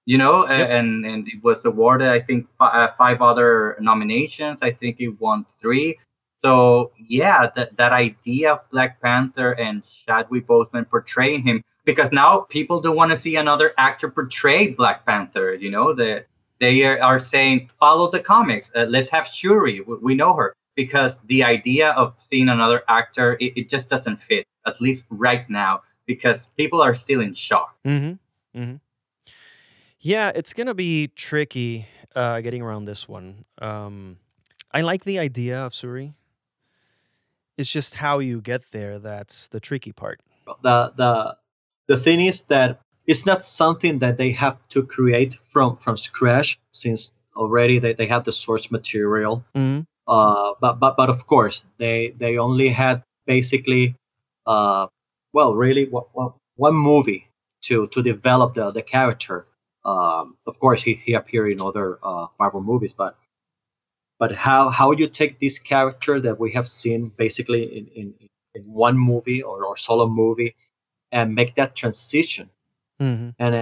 you 0.07 0.16
know? 0.16 0.49
Yep. 0.49 0.71
and 0.71 1.04
and 1.07 1.28
it 1.28 1.42
was 1.42 1.64
awarded 1.64 2.09
i 2.09 2.21
think 2.21 2.47
fi- 2.59 2.73
uh, 2.85 2.92
five 2.97 3.21
other 3.21 3.76
nominations. 3.80 4.61
I 4.62 4.71
think 4.71 5.00
it 5.00 5.21
won 5.21 5.45
three 5.61 5.99
so 6.40 6.92
yeah, 6.99 7.50
that 7.57 7.76
that 7.76 7.92
idea 7.92 8.52
of 8.52 8.71
Black 8.71 9.00
Panther 9.00 9.52
and 9.52 9.83
Chadwick 9.85 10.47
Boseman 10.47 10.88
portraying 10.88 11.42
him, 11.42 11.64
because 11.85 12.12
now 12.12 12.40
people 12.40 12.80
don't 12.80 12.97
want 12.97 13.11
to 13.11 13.16
see 13.16 13.37
another 13.37 13.73
actor 13.78 14.09
portray 14.09 14.73
Black 14.73 15.04
Panther. 15.04 15.54
You 15.54 15.71
know, 15.71 15.92
that 15.95 16.26
they 16.61 16.85
are, 16.85 17.18
saying 17.18 17.71
follow 17.78 18.11
the 18.11 18.21
comics. 18.21 18.71
Uh, 18.75 18.87
let's 18.88 19.09
have 19.11 19.26
Shuri. 19.26 19.80
We, 19.80 19.97
we 19.97 20.14
know 20.14 20.35
her 20.35 20.54
because 20.75 21.18
the 21.26 21.42
idea 21.42 21.90
of 21.90 22.14
seeing 22.18 22.49
another 22.49 22.83
actor 22.88 23.37
it, 23.40 23.52
it 23.57 23.68
just 23.68 23.88
doesn't 23.88 24.18
fit 24.18 24.47
at 24.66 24.80
least 24.80 25.04
right 25.11 25.49
now 25.50 25.83
because 26.07 26.47
people 26.57 26.80
are 26.80 26.95
still 26.95 27.21
in 27.21 27.35
shock. 27.35 27.76
hmm 27.85 28.12
hmm 28.54 28.76
Yeah, 30.00 30.30
it's 30.35 30.54
gonna 30.54 30.75
be 30.75 31.09
tricky 31.09 31.87
uh, 32.14 32.40
getting 32.40 32.62
around 32.62 32.85
this 32.85 33.09
one. 33.09 33.45
Um, 33.61 34.18
I 34.73 34.83
like 34.83 35.04
the 35.04 35.18
idea 35.18 35.59
of 35.59 35.75
Shuri. 35.75 36.14
It's 37.58 37.70
just 37.70 37.96
how 37.96 38.20
you 38.20 38.40
get 38.40 38.62
there 38.70 38.98
that's 38.98 39.48
the 39.48 39.60
tricky 39.60 39.92
part. 39.92 40.20
The 40.62 40.92
the 40.96 41.36
the 41.88 41.96
thing 41.98 42.20
is 42.20 42.42
that 42.44 42.80
it's 43.06 43.26
not 43.26 43.44
something 43.44 43.98
that 43.98 44.16
they 44.16 44.30
have 44.32 44.66
to 44.68 44.82
create 44.82 45.38
from 45.42 45.76
from 45.76 45.96
scratch 45.96 46.58
since 46.72 47.12
already 47.36 47.78
they, 47.78 47.94
they 47.94 48.06
have 48.06 48.24
the 48.24 48.32
source 48.32 48.70
material. 48.70 49.44
Hmm 49.54 49.80
uh, 50.08 50.54
but 50.60 50.80
but 50.80 50.96
but 50.96 51.10
of 51.10 51.26
course 51.26 51.64
they 51.76 52.14
they 52.16 52.38
only 52.38 52.70
had 52.70 53.04
basically 53.26 53.94
uh, 54.46 54.86
well 55.32 55.54
really 55.54 55.84
one, 55.84 56.04
one, 56.12 56.32
one 56.56 56.74
movie 56.74 57.28
to 57.60 57.86
to 57.88 58.02
develop 58.02 58.54
the 58.54 58.70
the 58.70 58.82
character. 58.82 59.46
Um, 59.84 60.36
of 60.46 60.58
course 60.58 60.82
he, 60.82 60.94
he 60.94 61.14
appeared 61.14 61.52
in 61.52 61.60
other 61.60 61.98
uh, 62.02 62.26
marvel 62.38 62.60
movies 62.60 62.92
but 62.92 63.16
but 64.18 64.32
how 64.32 64.68
how 64.70 64.92
you 64.92 65.08
take 65.08 65.40
this 65.40 65.58
character 65.58 66.20
that 66.20 66.38
we 66.40 66.52
have 66.52 66.68
seen 66.68 67.12
basically 67.16 67.64
in 67.64 67.87
in, 67.94 68.14
in 68.54 68.62
one 68.64 68.98
movie 68.98 69.42
or, 69.42 69.64
or 69.64 69.76
solo 69.76 70.08
movie 70.08 70.54
and 71.12 71.34
make 71.34 71.54
that 71.54 71.75
transition. 71.75 72.50
Hmm 72.98 73.30
and 73.38 73.54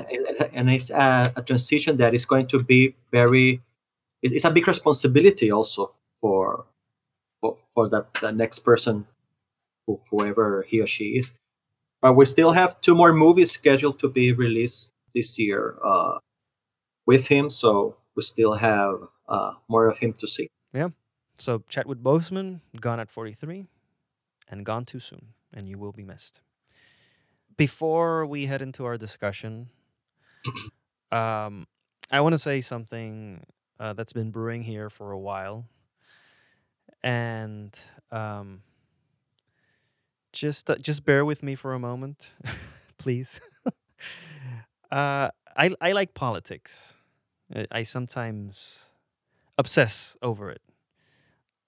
and 0.53 0.71
it's 0.71 0.91
a, 0.91 1.33
a 1.37 1.43
transition 1.43 1.97
that 1.99 2.15
is 2.15 2.25
going 2.25 2.47
to 2.47 2.59
be 2.59 2.95
very 3.13 3.61
it's 4.23 4.45
a 4.45 4.51
big 4.51 4.67
responsibility 4.67 5.51
also 5.51 5.93
for 6.21 6.65
for, 7.41 7.59
for 7.75 7.89
the, 7.89 8.07
the 8.21 8.33
next 8.33 8.61
person 8.61 9.07
who, 9.87 10.01
whoever 10.11 10.65
he 10.69 10.81
or 10.81 10.87
she 10.87 11.17
is. 11.19 11.33
But 12.01 12.15
we 12.15 12.25
still 12.25 12.53
have 12.53 12.81
two 12.81 12.95
more 12.95 13.13
movies 13.13 13.53
scheduled 13.53 13.99
to 14.01 14.09
be 14.09 14.33
released 14.33 14.93
this 15.15 15.39
year 15.39 15.77
uh, 15.85 16.19
with 17.07 17.29
him. 17.29 17.51
So 17.51 17.97
we 18.15 18.23
still 18.23 18.55
have 18.55 18.95
uh, 19.29 19.53
more 19.69 19.87
of 19.87 19.99
him 19.99 20.13
to 20.15 20.27
see 20.27 20.49
Yeah. 20.73 20.91
So 21.39 21.63
Chadwick 21.69 21.99
Boseman 21.99 22.61
gone 22.81 22.99
at 23.01 23.11
43 23.11 23.67
and 24.49 24.65
gone 24.65 24.85
too 24.85 25.01
soon, 25.01 25.35
and 25.53 25.69
you 25.69 25.79
will 25.79 25.93
be 25.93 26.03
missed. 26.03 26.41
Before 27.57 28.25
we 28.27 28.47
head 28.47 28.63
into 28.63 28.85
our 28.85 28.97
discussion, 28.97 29.69
um, 31.13 31.67
I 32.11 32.21
want 32.21 32.35
to 32.35 32.39
say 32.39 32.61
something 32.61 33.45
uh, 33.81 33.93
that's 33.93 34.13
been 34.13 34.31
brewing 34.31 34.63
here 34.63 34.89
for 34.89 35.13
a 35.13 35.19
while, 35.19 35.67
and 37.03 37.79
um, 38.11 38.63
just 40.33 40.71
uh, 40.71 40.77
just 40.77 41.05
bear 41.05 41.25
with 41.25 41.43
me 41.43 41.55
for 41.55 41.75
a 41.75 41.79
moment, 41.79 42.33
please. 42.99 43.41
uh, 44.91 45.31
I 45.57 45.75
I 45.81 45.93
like 45.93 46.15
politics. 46.15 46.95
I, 47.55 47.67
I 47.71 47.83
sometimes 47.83 48.87
obsess 49.59 50.17
over 50.23 50.51
it 50.51 50.63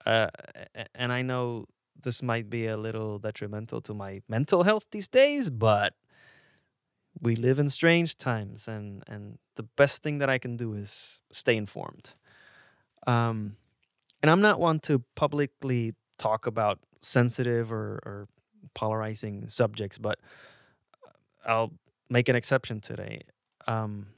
uh, 0.06 0.28
and 0.94 1.12
I 1.12 1.22
know 1.22 1.66
this 2.02 2.22
might 2.22 2.48
be 2.48 2.66
a 2.66 2.76
little 2.76 3.18
detrimental 3.18 3.80
to 3.82 3.94
my 3.94 4.22
mental 4.28 4.62
health 4.62 4.86
these 4.90 5.08
days, 5.08 5.50
but 5.50 5.94
we 7.20 7.36
live 7.36 7.58
in 7.58 7.68
strange 7.68 8.16
times, 8.16 8.68
and 8.68 9.02
and 9.06 9.38
the 9.56 9.64
best 9.64 10.02
thing 10.02 10.18
that 10.18 10.30
I 10.30 10.38
can 10.38 10.56
do 10.56 10.74
is 10.74 11.20
stay 11.30 11.56
informed. 11.56 12.14
Um, 13.06 13.56
and 14.22 14.30
I'm 14.30 14.40
not 14.40 14.60
one 14.60 14.80
to 14.80 15.02
publicly 15.14 15.94
talk 16.16 16.46
about 16.46 16.78
sensitive 17.00 17.70
or, 17.70 18.00
or 18.04 18.28
polarizing 18.74 19.48
subjects, 19.48 19.98
but 19.98 20.18
I'll 21.46 21.72
make 22.10 22.28
an 22.28 22.36
exception 22.36 22.80
today. 22.80 23.22
Um, 23.66 24.08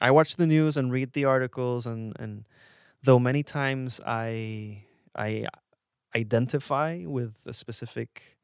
I 0.00 0.10
watch 0.10 0.36
the 0.36 0.46
news 0.46 0.76
and 0.76 0.92
read 0.92 1.12
the 1.12 1.24
articles, 1.24 1.86
and 1.86 2.14
and 2.18 2.44
though 3.04 3.18
many 3.20 3.42
times 3.44 4.00
I 4.06 4.84
I 5.16 5.46
identify 6.16 7.04
with 7.06 7.42
a 7.46 7.52
specific 7.52 8.38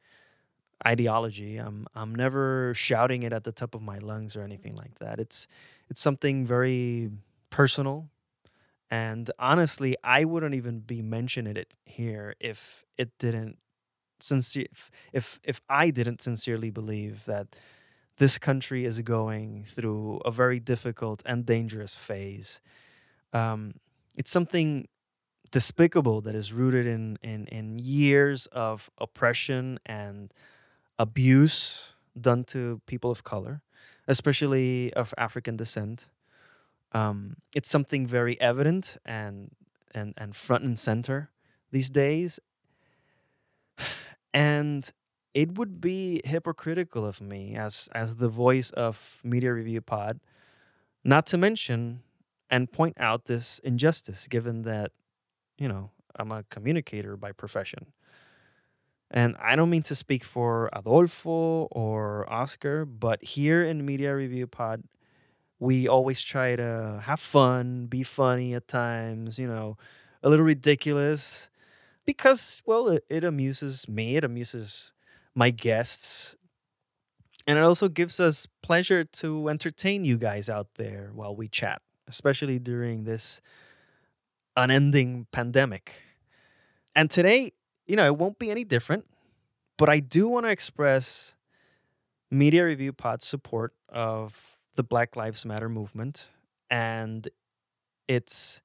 ideology. 0.87 1.59
I'm 1.59 1.87
I'm 1.95 2.15
never 2.15 2.75
shouting 2.75 3.23
it 3.23 3.33
at 3.33 3.45
the 3.45 3.53
top 3.53 3.75
of 3.75 3.83
my 3.83 3.99
lungs 3.99 4.37
or 4.37 4.43
anything 4.43 4.77
like 4.77 4.99
that. 5.01 5.21
It's 5.21 5.47
it's 5.91 6.01
something 6.01 6.47
very 6.47 7.11
personal. 7.51 8.09
And 8.91 9.31
honestly, 9.39 9.97
I 10.05 10.25
wouldn't 10.25 10.55
even 10.55 10.81
be 10.81 11.03
mentioning 11.03 11.57
it 11.57 11.75
here 11.85 12.35
if 12.41 12.85
it 12.99 13.11
didn't 13.19 13.59
sincere 14.21 14.67
if 14.73 14.91
if, 15.13 15.41
if 15.45 15.61
I 15.69 15.91
didn't 15.91 16.21
sincerely 16.23 16.71
believe 16.71 17.25
that 17.27 17.57
this 18.19 18.39
country 18.39 18.85
is 18.85 19.01
going 19.03 19.65
through 19.65 20.21
a 20.25 20.31
very 20.31 20.61
difficult 20.61 21.23
and 21.27 21.47
dangerous 21.47 21.95
phase. 21.97 22.61
Um, 23.33 23.75
it's 24.17 24.31
something 24.31 24.89
despicable 25.51 26.21
that 26.21 26.35
is 26.35 26.53
rooted 26.53 26.87
in, 26.87 27.19
in 27.23 27.47
in 27.47 27.79
years 27.79 28.47
of 28.47 28.91
oppression 28.99 29.79
and 29.85 30.33
abuse 30.99 31.95
done 32.21 32.45
to 32.45 32.81
people 32.87 33.11
of 33.11 33.25
color, 33.25 33.63
especially 34.07 34.93
of 34.95 35.15
African 35.19 35.57
descent. 35.57 36.09
Um, 36.93 37.37
it's 37.55 37.71
something 37.71 38.07
very 38.07 38.41
evident 38.41 38.97
and 39.05 39.51
and 39.93 40.15
and 40.17 40.35
front 40.35 40.65
and 40.65 40.79
center 40.79 41.31
these 41.71 41.91
days. 41.91 42.41
And 44.33 44.89
it 45.35 45.59
would 45.59 45.81
be 45.81 46.21
hypocritical 46.25 47.05
of 47.05 47.21
me 47.21 47.57
as 47.57 47.89
as 47.93 48.17
the 48.17 48.29
voice 48.29 48.71
of 48.71 49.21
Media 49.25 49.53
Review 49.53 49.81
Pod 49.81 50.21
not 51.03 51.27
to 51.29 51.39
mention 51.39 52.03
and 52.51 52.71
point 52.71 52.97
out 52.99 53.27
this 53.27 53.61
injustice 53.61 54.27
given 54.29 54.63
that 54.63 54.93
you 55.59 55.69
know 55.69 55.91
I'm 56.17 56.33
a 56.33 56.45
communicator 56.51 57.17
by 57.17 57.33
profession. 57.33 57.93
And 59.13 59.37
I 59.41 59.57
don't 59.57 59.71
mean 59.71 59.83
to 59.85 59.97
speak 59.97 60.23
for 60.23 60.71
Adolfo 60.73 61.67
or 61.73 62.33
Oscar, 62.33 62.85
but 62.85 63.25
here 63.25 63.65
in 63.65 63.85
Media 63.85 64.15
Review 64.15 64.47
Pod, 64.47 64.85
we 65.59 65.89
always 65.89 66.23
try 66.23 66.55
to 66.55 67.03
have 67.05 67.19
fun, 67.19 67.87
be 67.87 68.05
funny 68.05 68.55
at 68.55 68.69
times, 68.69 69.37
you 69.39 69.49
know, 69.49 69.77
a 70.23 70.31
little 70.31 70.45
ridiculous 70.45 71.51
because, 72.07 72.63
well, 72.65 72.89
it, 72.89 73.05
it 73.11 73.25
amuses 73.25 73.89
me, 73.89 74.17
it 74.17 74.25
amuses 74.25 74.93
my 75.35 75.51
guests, 75.51 76.37
and 77.47 77.59
it 77.59 77.63
also 77.63 77.89
gives 77.89 78.21
us 78.21 78.47
pleasure 78.63 79.05
to 79.05 79.49
entertain 79.49 80.05
you 80.05 80.19
guys 80.19 80.49
out 80.49 80.69
there 80.77 81.11
while 81.15 81.35
we 81.35 81.49
chat, 81.49 81.83
especially 82.11 82.59
during 82.59 83.05
this 83.05 83.41
unending 84.57 85.27
pandemic. 85.33 86.03
And 86.95 87.11
today, 87.11 87.53
you 87.87 87.97
know, 87.97 88.05
it 88.05 88.17
won't 88.19 88.39
be 88.39 88.51
any 88.51 88.65
different, 88.65 89.07
but 89.79 89.89
I 89.89 90.01
do 90.01 90.29
want 90.29 90.45
to 90.45 90.51
express 90.51 91.35
Media 92.31 92.65
Review 92.65 92.93
Pod's 92.93 93.27
support 93.27 93.73
of 93.89 94.59
the 94.77 94.83
Black 94.83 95.17
Lives 95.17 95.47
Matter 95.47 95.69
movement 95.69 96.29
and 96.69 97.29
its 98.07 98.61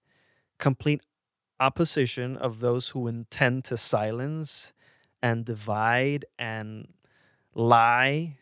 complete 0.59 1.01
opposition 1.59 2.35
of 2.35 2.59
those 2.59 2.89
who 2.89 3.07
intend 3.07 3.63
to 3.65 3.77
silence 3.77 4.73
and 5.21 5.45
divide 5.45 6.25
and 6.37 6.87
lie 7.53 8.37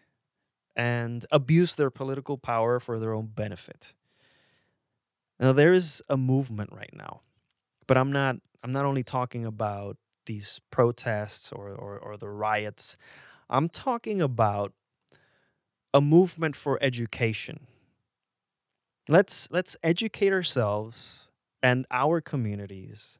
and 0.75 1.25
abuse 1.31 1.75
their 1.75 1.89
political 1.89 2.37
power 2.37 2.79
for 2.79 2.99
their 2.99 3.13
own 3.13 3.27
benefit. 3.27 3.93
Now 5.39 5.51
there 5.51 5.73
is 5.73 6.01
a 6.09 6.17
movement 6.17 6.71
right 6.71 6.93
now, 6.93 7.21
but 7.87 7.97
I'm 7.97 8.11
not 8.11 8.37
I'm 8.63 8.71
not 8.71 8.85
only 8.85 9.03
talking 9.03 9.45
about 9.45 9.97
these 10.25 10.61
protests 10.71 11.51
or, 11.51 11.69
or, 11.69 11.99
or 11.99 12.17
the 12.17 12.29
riots. 12.29 12.97
I'm 13.49 13.67
talking 13.67 14.21
about 14.21 14.71
a 15.93 16.01
movement 16.01 16.55
for 16.55 16.81
education. 16.81 17.67
Let's 19.09 19.49
let's 19.51 19.75
educate 19.83 20.31
ourselves 20.31 21.27
and 21.61 21.85
our 21.91 22.21
communities 22.21 23.19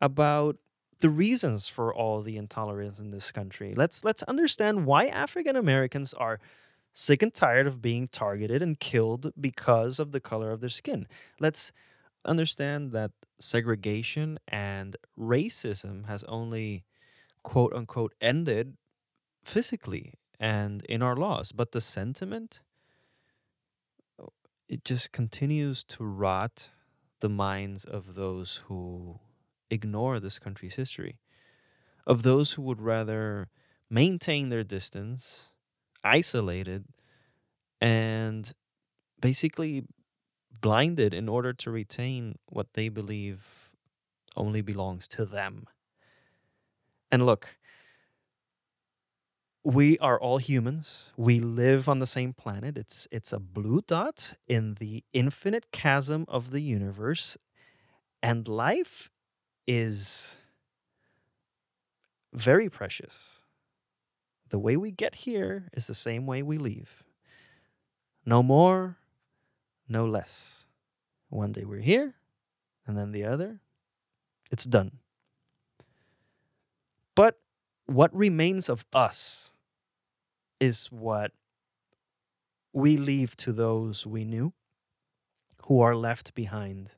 about 0.00 0.56
the 1.00 1.10
reasons 1.10 1.66
for 1.66 1.94
all 1.94 2.22
the 2.22 2.36
intolerance 2.36 2.98
in 2.98 3.10
this 3.10 3.32
country. 3.32 3.74
Let's 3.74 4.04
let's 4.04 4.22
understand 4.24 4.84
why 4.86 5.06
African 5.06 5.56
Americans 5.56 6.12
are 6.14 6.40
sick 6.92 7.22
and 7.22 7.34
tired 7.34 7.66
of 7.66 7.82
being 7.82 8.06
targeted 8.08 8.62
and 8.62 8.78
killed 8.80 9.32
because 9.40 9.98
of 9.98 10.12
the 10.12 10.20
color 10.20 10.50
of 10.50 10.60
their 10.60 10.70
skin. 10.70 11.06
Let's 11.40 11.72
understand 12.24 12.92
that 12.92 13.12
segregation 13.40 14.38
and 14.48 14.96
racism 15.18 16.06
has 16.06 16.24
only 16.24 16.84
quote 17.42 17.72
unquote 17.74 18.14
ended 18.20 18.76
physically 19.44 20.14
and 20.40 20.84
in 20.86 21.02
our 21.02 21.16
laws, 21.16 21.52
but 21.52 21.72
the 21.72 21.80
sentiment 21.80 22.60
oh, 24.18 24.32
it 24.68 24.84
just 24.84 25.12
continues 25.12 25.84
to 25.84 26.04
rot 26.04 26.70
the 27.20 27.28
minds 27.28 27.84
of 27.84 28.14
those 28.14 28.62
who 28.66 29.20
ignore 29.70 30.20
this 30.20 30.38
country's 30.38 30.74
history, 30.74 31.18
of 32.06 32.22
those 32.22 32.52
who 32.52 32.62
would 32.62 32.80
rather 32.80 33.50
maintain 33.90 34.48
their 34.48 34.64
distance, 34.64 35.52
isolated, 36.04 36.86
and 37.80 38.52
basically 39.20 39.84
blinded 40.60 41.14
in 41.14 41.28
order 41.28 41.52
to 41.52 41.70
retain 41.70 42.36
what 42.48 42.74
they 42.74 42.88
believe 42.88 43.70
only 44.36 44.62
belongs 44.62 45.08
to 45.08 45.24
them. 45.26 45.66
And 47.10 47.26
look, 47.26 47.56
we 49.64 49.98
are 49.98 50.18
all 50.18 50.38
humans. 50.38 51.12
We 51.16 51.38
live 51.40 51.88
on 51.88 51.98
the 52.00 52.06
same 52.06 52.32
planet. 52.32 52.76
It's 52.76 53.06
it's 53.12 53.32
a 53.32 53.38
blue 53.38 53.80
dot 53.86 54.34
in 54.48 54.74
the 54.80 55.04
infinite 55.12 55.70
chasm 55.72 56.24
of 56.28 56.50
the 56.50 56.60
universe. 56.60 57.36
And 58.22 58.48
life 58.48 59.10
is 59.66 60.36
very 62.32 62.68
precious. 62.68 63.41
The 64.52 64.58
way 64.58 64.76
we 64.76 64.90
get 64.90 65.14
here 65.14 65.70
is 65.72 65.86
the 65.86 65.94
same 65.94 66.26
way 66.26 66.42
we 66.42 66.58
leave. 66.58 67.02
No 68.26 68.42
more, 68.42 68.98
no 69.88 70.04
less. 70.04 70.66
One 71.30 71.52
day 71.52 71.64
we're 71.64 71.80
here, 71.80 72.16
and 72.86 72.94
then 72.94 73.12
the 73.12 73.24
other, 73.24 73.60
it's 74.50 74.66
done. 74.66 74.98
But 77.14 77.38
what 77.86 78.14
remains 78.14 78.68
of 78.68 78.84
us 78.92 79.54
is 80.60 80.88
what 80.88 81.32
we 82.74 82.98
leave 82.98 83.34
to 83.38 83.54
those 83.54 84.06
we 84.06 84.26
knew 84.26 84.52
who 85.64 85.80
are 85.80 85.96
left 85.96 86.34
behind. 86.34 86.90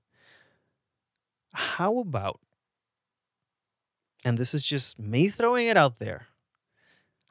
How 1.52 1.98
about 1.98 2.40
and 4.24 4.38
this 4.38 4.54
is 4.54 4.64
just 4.66 4.98
me 4.98 5.28
throwing 5.28 5.68
it 5.68 5.76
out 5.76 5.98
there. 6.00 6.28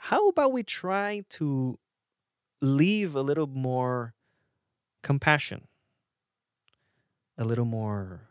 How 0.09 0.27
about 0.27 0.51
we 0.51 0.63
try 0.63 1.23
to 1.29 1.79
leave 2.61 3.15
a 3.15 3.21
little 3.21 3.47
more 3.47 4.15
compassion, 5.03 5.67
a 7.37 7.43
little 7.45 7.65
more 7.65 8.29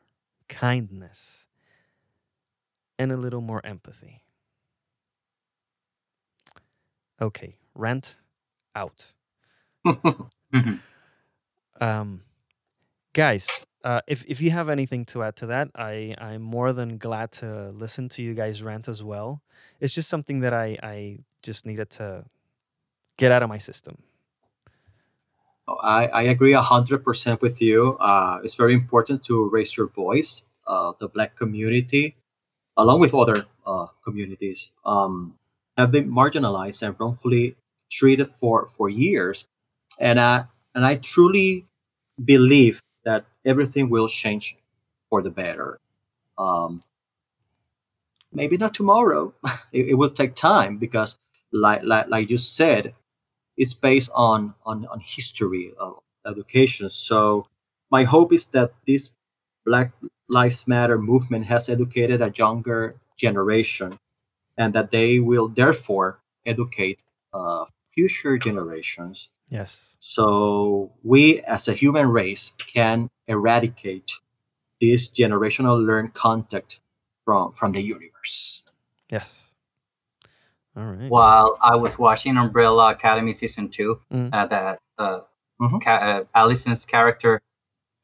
kindness, 0.48 1.46
and 2.98 3.12
a 3.12 3.16
little 3.18 3.40
more 3.42 3.60
empathy? 3.66 4.24
Okay, 7.20 7.56
rent 7.74 8.16
out. 8.74 9.14
Mhm. 10.52 10.80
Um, 11.80 12.22
guys, 13.14 13.66
uh, 13.84 14.00
if 14.08 14.24
if 14.28 14.40
you 14.40 14.50
have 14.52 14.68
anything 14.70 15.04
to 15.06 15.22
add 15.24 15.36
to 15.36 15.46
that, 15.46 15.70
I 15.76 16.14
I'm 16.18 16.42
more 16.42 16.72
than 16.72 16.98
glad 16.98 17.32
to 17.42 17.70
listen 17.72 18.08
to 18.10 18.22
you 18.22 18.34
guys 18.34 18.62
rant 18.62 18.88
as 18.88 19.02
well. 19.02 19.42
It's 19.80 19.94
just 19.94 20.08
something 20.10 20.40
that 20.40 20.54
I 20.54 20.78
I 20.82 21.18
just 21.42 21.66
needed 21.66 21.90
to 21.90 22.24
get 23.16 23.32
out 23.32 23.42
of 23.42 23.48
my 23.48 23.58
system. 23.58 23.98
Oh, 25.68 25.76
I, 25.82 26.06
I 26.08 26.22
agree 26.22 26.52
100% 26.52 27.40
with 27.40 27.62
you. 27.62 27.96
Uh, 28.00 28.40
it's 28.42 28.54
very 28.54 28.74
important 28.74 29.22
to 29.24 29.48
raise 29.50 29.76
your 29.76 29.88
voice. 29.88 30.42
Uh, 30.66 30.92
the 30.98 31.08
Black 31.08 31.36
community, 31.36 32.16
along 32.76 33.00
with 33.00 33.14
other 33.14 33.44
uh, 33.66 33.86
communities, 34.04 34.70
um, 34.84 35.36
have 35.76 35.90
been 35.90 36.10
marginalized 36.10 36.82
and 36.82 36.96
wrongfully 36.98 37.56
treated 37.90 38.28
for, 38.28 38.66
for 38.66 38.88
years. 38.88 39.46
And, 39.98 40.18
I 40.20 40.44
and 40.74 40.84
I 40.84 40.96
truly 40.96 41.66
believe 42.24 42.80
that 43.04 43.24
everything 43.44 43.90
will 43.90 44.08
change 44.08 44.56
for 45.10 45.22
the 45.22 45.30
better. 45.30 45.78
Um, 46.38 46.82
maybe 48.32 48.56
not 48.56 48.74
tomorrow. 48.74 49.32
it, 49.72 49.88
it 49.90 49.94
will 49.94 50.10
take 50.10 50.34
time 50.34 50.76
because, 50.76 51.18
like, 51.52 51.82
like, 51.84 52.08
like 52.08 52.30
you 52.30 52.38
said, 52.38 52.94
it's 53.56 53.74
based 53.74 54.10
on, 54.14 54.54
on, 54.64 54.86
on 54.86 55.00
history 55.00 55.72
of 55.78 56.00
education. 56.26 56.88
So 56.90 57.46
my 57.90 58.04
hope 58.04 58.32
is 58.32 58.46
that 58.46 58.72
this 58.86 59.10
Black 59.64 59.92
Lives 60.28 60.66
Matter 60.66 60.98
movement 60.98 61.46
has 61.46 61.68
educated 61.68 62.20
a 62.20 62.32
younger 62.34 62.96
generation 63.16 63.98
and 64.56 64.72
that 64.74 64.90
they 64.90 65.18
will 65.18 65.48
therefore 65.48 66.20
educate 66.44 67.02
uh, 67.32 67.66
future 67.88 68.38
generations 68.38 69.28
Yes. 69.48 69.96
so 69.98 70.92
we 71.02 71.40
as 71.42 71.68
a 71.68 71.74
human 71.74 72.08
race 72.08 72.52
can 72.56 73.10
eradicate 73.28 74.12
this 74.80 75.08
generational 75.08 75.78
learned 75.80 76.14
contact 76.14 76.80
from 77.24 77.52
from 77.52 77.72
the 77.72 77.80
universe. 77.80 78.62
Yes. 79.08 79.51
All 80.76 80.84
right. 80.84 81.10
While 81.10 81.58
I 81.62 81.76
was 81.76 81.98
watching 81.98 82.36
Umbrella 82.36 82.90
Academy 82.92 83.32
season 83.32 83.68
two, 83.68 84.00
Mm. 84.12 84.30
uh, 84.32 84.46
that 84.46 84.78
uh, 84.98 85.20
Mhm. 85.60 85.82
ca- 85.82 85.90
uh, 86.10 86.24
Allison's 86.34 86.84
character 86.84 87.40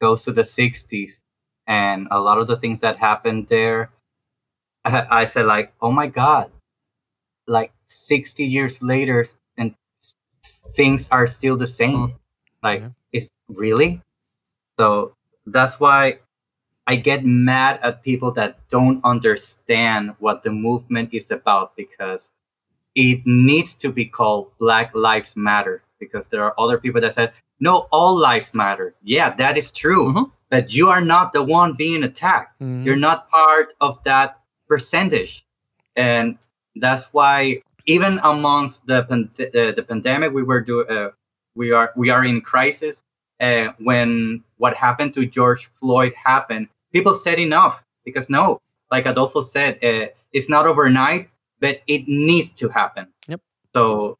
goes 0.01 0.23
to 0.25 0.31
the 0.31 0.43
'60s, 0.43 1.21
and 1.67 2.07
a 2.11 2.19
lot 2.19 2.37
of 2.39 2.47
the 2.47 2.57
things 2.57 2.81
that 2.81 2.97
happened 2.97 3.47
there, 3.47 3.91
I, 4.85 5.07
I 5.21 5.25
said 5.25 5.45
like, 5.45 5.73
"Oh 5.81 5.91
my 5.91 6.07
god, 6.07 6.51
like 7.47 7.73
60 7.85 8.45
years 8.45 8.81
later 8.83 9.25
and 9.57 9.75
s- 9.97 10.15
things 10.75 11.07
are 11.11 11.27
still 11.27 11.57
the 11.57 11.67
same 11.67 12.07
Mm. 12.09 12.15
like 12.63 12.81
Yeah. 12.81 12.89
it's 13.13 13.31
really 13.49 14.01
so 14.79 15.13
that's 15.47 15.79
why 15.79 16.19
i 16.87 16.95
get 16.95 17.25
mad 17.25 17.79
at 17.83 18.03
people 18.03 18.31
that 18.33 18.57
don't 18.69 19.01
understand 19.05 20.15
what 20.19 20.43
the 20.43 20.51
movement 20.51 21.13
is 21.13 21.31
about 21.31 21.75
because 21.75 22.31
it 22.95 23.21
needs 23.25 23.75
to 23.77 23.91
be 23.91 24.05
called 24.05 24.51
black 24.59 24.93
lives 24.95 25.35
matter 25.35 25.81
because 25.99 26.27
there 26.29 26.43
are 26.43 26.53
other 26.57 26.77
people 26.77 26.99
that 27.01 27.13
said 27.13 27.31
no 27.59 27.87
all 27.91 28.17
lives 28.17 28.53
matter. 28.53 28.95
Yeah 29.03 29.29
that 29.35 29.57
is 29.57 29.71
true 29.71 30.07
Mhm. 30.13 30.31
but 30.49 30.73
you 30.73 30.89
are 30.89 31.01
not 31.01 31.33
the 31.33 31.43
one 31.43 31.73
being 31.73 32.03
attacked. 32.03 32.59
Mhm. 32.61 32.85
you're 32.85 32.95
not 33.09 33.29
part 33.29 33.73
of 33.81 34.01
that 34.03 34.39
percentage. 34.67 35.45
And 35.95 36.37
that's 36.75 37.05
why 37.13 37.61
even 37.85 38.19
amongst 38.23 38.85
the 38.87 39.03
pan- 39.03 39.29
uh, 39.39 39.71
the 39.77 39.83
pandemic 39.87 40.33
we 40.33 40.43
were 40.43 40.61
do 40.61 40.85
uh, 40.87 41.09
we 41.55 41.71
are 41.71 41.91
we 41.95 42.09
are 42.09 42.23
in 42.25 42.41
crisis. 42.41 43.03
Uh, 43.41 43.67
when 43.79 44.43
what 44.57 44.75
happened 44.75 45.13
to 45.13 45.25
George 45.25 45.67
Floyd 45.79 46.13
happened 46.13 46.67
people 46.91 47.13
said 47.15 47.39
enough 47.39 47.83
because 48.05 48.29
no 48.29 48.59
like 48.91 49.05
Adolfo 49.05 49.41
said 49.41 49.71
uh, 49.83 50.07
it's 50.33 50.49
not 50.49 50.65
overnight 50.67 51.29
but 51.59 51.81
it 51.87 52.07
needs 52.07 52.51
to 52.51 52.69
happen 52.69 53.07
Yep. 53.27 53.41
so 53.75 54.17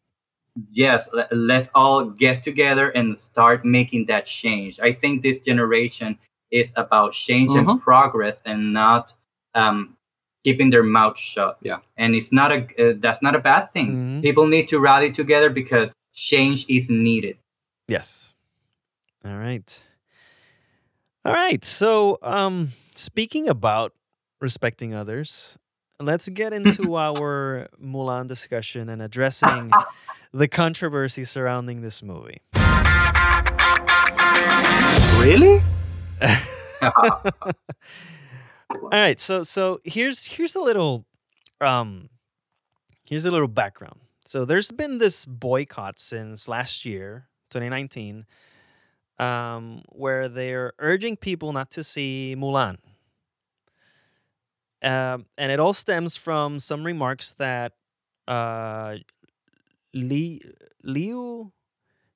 yes 0.72 1.08
le- 1.14 1.28
let's 1.32 1.70
all 1.76 2.04
get 2.06 2.44
together 2.44 2.90
and 2.90 3.18
start 3.18 3.64
making 3.64 4.06
that 4.08 4.26
change 4.26 4.80
i 4.80 4.92
think 4.92 5.22
this 5.22 5.40
generation 5.40 6.18
is 6.52 6.74
about 6.76 7.14
change 7.14 7.52
and 7.56 7.68
Mhm. 7.68 7.80
progress 7.82 8.42
and 8.46 8.74
not 8.74 9.14
um, 9.56 9.96
keeping 10.44 10.70
their 10.72 10.84
mouth 10.84 11.18
shut 11.18 11.58
Yeah. 11.62 11.80
and 11.98 12.16
it's 12.16 12.32
not 12.32 12.52
a 12.52 12.60
uh, 12.82 12.94
that's 13.00 13.22
not 13.22 13.36
a 13.36 13.40
bad 13.40 13.72
thing 13.72 13.90
Mhm. 13.96 14.22
people 14.22 14.48
need 14.48 14.68
to 14.70 14.80
rally 14.80 15.12
together 15.12 15.50
because 15.50 15.90
change 16.14 16.66
is 16.68 16.90
needed 16.90 17.38
Yes. 17.88 18.34
All 19.26 19.36
right. 19.38 19.84
All 21.26 21.34
right. 21.34 21.66
So, 21.66 22.18
um, 22.22 22.72
speaking 22.96 23.50
about 23.50 23.94
respecting 24.40 24.94
others, 24.94 25.58
let's 26.00 26.30
get 26.30 26.54
into 26.60 26.96
our 26.96 27.68
Mulan 27.82 28.28
discussion 28.28 28.90
and 28.90 29.02
addressing 29.02 29.72
the 30.34 30.48
controversy 30.48 31.24
surrounding 31.24 31.82
this 31.82 32.02
movie. 32.02 32.42
Really? 35.20 35.62
All 38.72 38.90
right, 38.92 39.20
so 39.20 39.44
so 39.44 39.82
here's 39.84 40.26
here's 40.26 40.56
a 40.56 40.62
little 40.62 41.06
um 41.60 42.10
here's 43.06 43.26
a 43.26 43.32
little 43.32 43.48
background. 43.48 44.00
So 44.26 44.46
there's 44.46 44.72
been 44.72 45.00
this 45.00 45.26
boycott 45.26 46.00
since 46.00 46.48
last 46.48 46.86
year, 46.86 47.28
2019, 47.50 48.26
um, 49.18 49.82
where 49.90 50.30
they're 50.30 50.74
urging 50.78 51.18
people 51.18 51.52
not 51.52 51.72
to 51.72 51.84
see 51.84 52.36
Mulan. 52.38 52.78
Um, 54.82 55.26
and 55.38 55.52
it 55.52 55.60
all 55.60 55.74
stems 55.74 56.16
from 56.16 56.60
some 56.60 56.86
remarks 56.86 57.32
that 57.32 57.74
uh, 58.28 58.96
Li, 59.94 60.42
Liu 60.84 61.52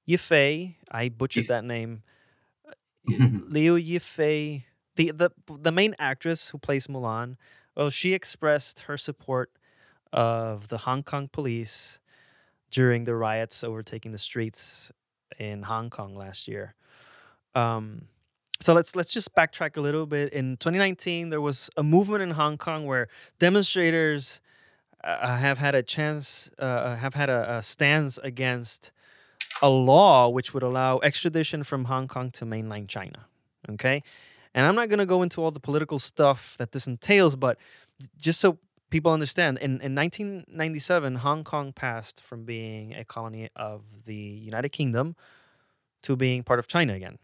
Yifei, 0.07 0.75
I 0.91 1.09
butchered 1.09 1.45
Yif- 1.45 1.47
that 1.49 1.65
name, 1.65 2.03
Liu 3.07 3.75
Yifei, 3.75 4.63
the, 4.95 5.11
the 5.11 5.31
the 5.47 5.71
main 5.71 5.95
actress 5.99 6.49
who 6.49 6.57
plays 6.57 6.87
Mulan, 6.87 7.35
well, 7.75 7.89
she 7.89 8.13
expressed 8.13 8.81
her 8.81 8.97
support 8.97 9.51
of 10.11 10.69
the 10.69 10.79
Hong 10.79 11.03
Kong 11.03 11.27
police 11.27 11.99
during 12.69 13.03
the 13.03 13.15
riots 13.15 13.63
overtaking 13.63 14.11
the 14.11 14.17
streets 14.17 14.91
in 15.39 15.63
Hong 15.63 15.89
Kong 15.89 16.15
last 16.15 16.47
year. 16.47 16.75
Um, 17.55 18.07
so 18.63 18.73
let's 18.73 18.95
let's 18.95 19.11
just 19.11 19.35
backtrack 19.35 19.75
a 19.75 19.81
little 19.81 20.05
bit. 20.05 20.31
In 20.31 20.55
2019, 20.57 21.29
there 21.29 21.41
was 21.41 21.69
a 21.75 21.83
movement 21.83 22.23
in 22.23 22.31
Hong 22.31 22.57
Kong 22.57 22.85
where 22.85 23.09
demonstrators 23.37 24.39
uh, 25.03 25.37
have 25.37 25.57
had 25.57 25.75
a 25.75 25.83
chance, 25.83 26.49
uh, 26.57 26.95
have 26.95 27.13
had 27.13 27.29
a, 27.29 27.57
a 27.57 27.63
stance 27.63 28.17
against 28.19 28.91
a 29.61 29.69
law 29.69 30.29
which 30.29 30.53
would 30.53 30.63
allow 30.63 30.99
extradition 30.99 31.63
from 31.63 31.85
Hong 31.85 32.07
Kong 32.07 32.31
to 32.31 32.45
mainland 32.45 32.87
China. 32.87 33.25
Okay. 33.69 34.01
And 34.55 34.65
I'm 34.65 34.75
not 34.75 34.87
going 34.87 34.99
to 34.99 35.05
go 35.05 35.23
into 35.23 35.43
all 35.43 35.51
the 35.51 35.59
political 35.59 35.99
stuff 35.99 36.55
that 36.59 36.71
this 36.71 36.87
entails, 36.87 37.35
but 37.35 37.57
just 38.17 38.39
so 38.39 38.59
people 38.91 39.11
understand, 39.11 39.57
in, 39.57 39.81
in 39.81 39.95
1997, 39.95 41.15
Hong 41.15 41.43
Kong 41.43 41.73
passed 41.73 42.21
from 42.21 42.45
being 42.45 42.93
a 42.93 43.03
colony 43.03 43.49
of 43.55 44.05
the 44.05 44.15
United 44.15 44.69
Kingdom 44.69 45.15
to 46.03 46.15
being 46.15 46.43
part 46.43 46.59
of 46.59 46.67
China 46.67 46.93
again. 46.93 47.17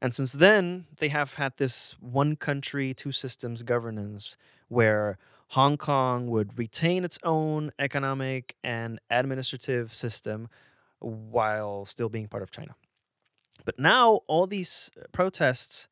And 0.00 0.14
since 0.14 0.32
then, 0.32 0.86
they 0.98 1.08
have 1.08 1.34
had 1.34 1.54
this 1.56 1.96
one 2.00 2.36
country, 2.36 2.92
two 2.94 3.12
systems 3.12 3.62
governance 3.62 4.36
where 4.68 5.18
Hong 5.48 5.76
Kong 5.76 6.28
would 6.28 6.58
retain 6.58 7.04
its 7.04 7.18
own 7.22 7.72
economic 7.78 8.56
and 8.64 9.00
administrative 9.10 9.94
system 9.94 10.48
while 10.98 11.84
still 11.84 12.08
being 12.08 12.28
part 12.28 12.42
of 12.42 12.50
China. 12.50 12.74
But 13.64 13.78
now 13.78 14.20
all 14.26 14.46
these 14.46 14.90
protests 15.12 15.88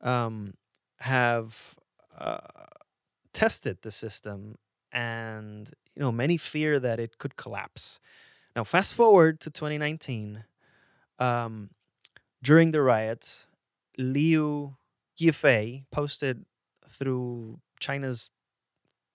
um, 0.00 0.54
have 1.00 1.74
uh, 2.18 2.38
tested 3.32 3.78
the 3.82 3.90
system, 3.90 4.56
and 4.92 5.70
you 5.94 6.02
know 6.02 6.12
many 6.12 6.36
fear 6.36 6.80
that 6.80 6.98
it 6.98 7.18
could 7.18 7.36
collapse. 7.36 8.00
Now, 8.56 8.64
fast 8.64 8.94
forward 8.94 9.40
to 9.40 9.50
2019, 9.50 10.44
um, 11.18 11.70
during 12.44 12.72
the 12.72 12.82
riots, 12.82 13.46
Liu 13.98 14.76
Yifei 15.18 15.84
posted 15.90 16.44
through 16.88 17.60
China's 17.80 18.30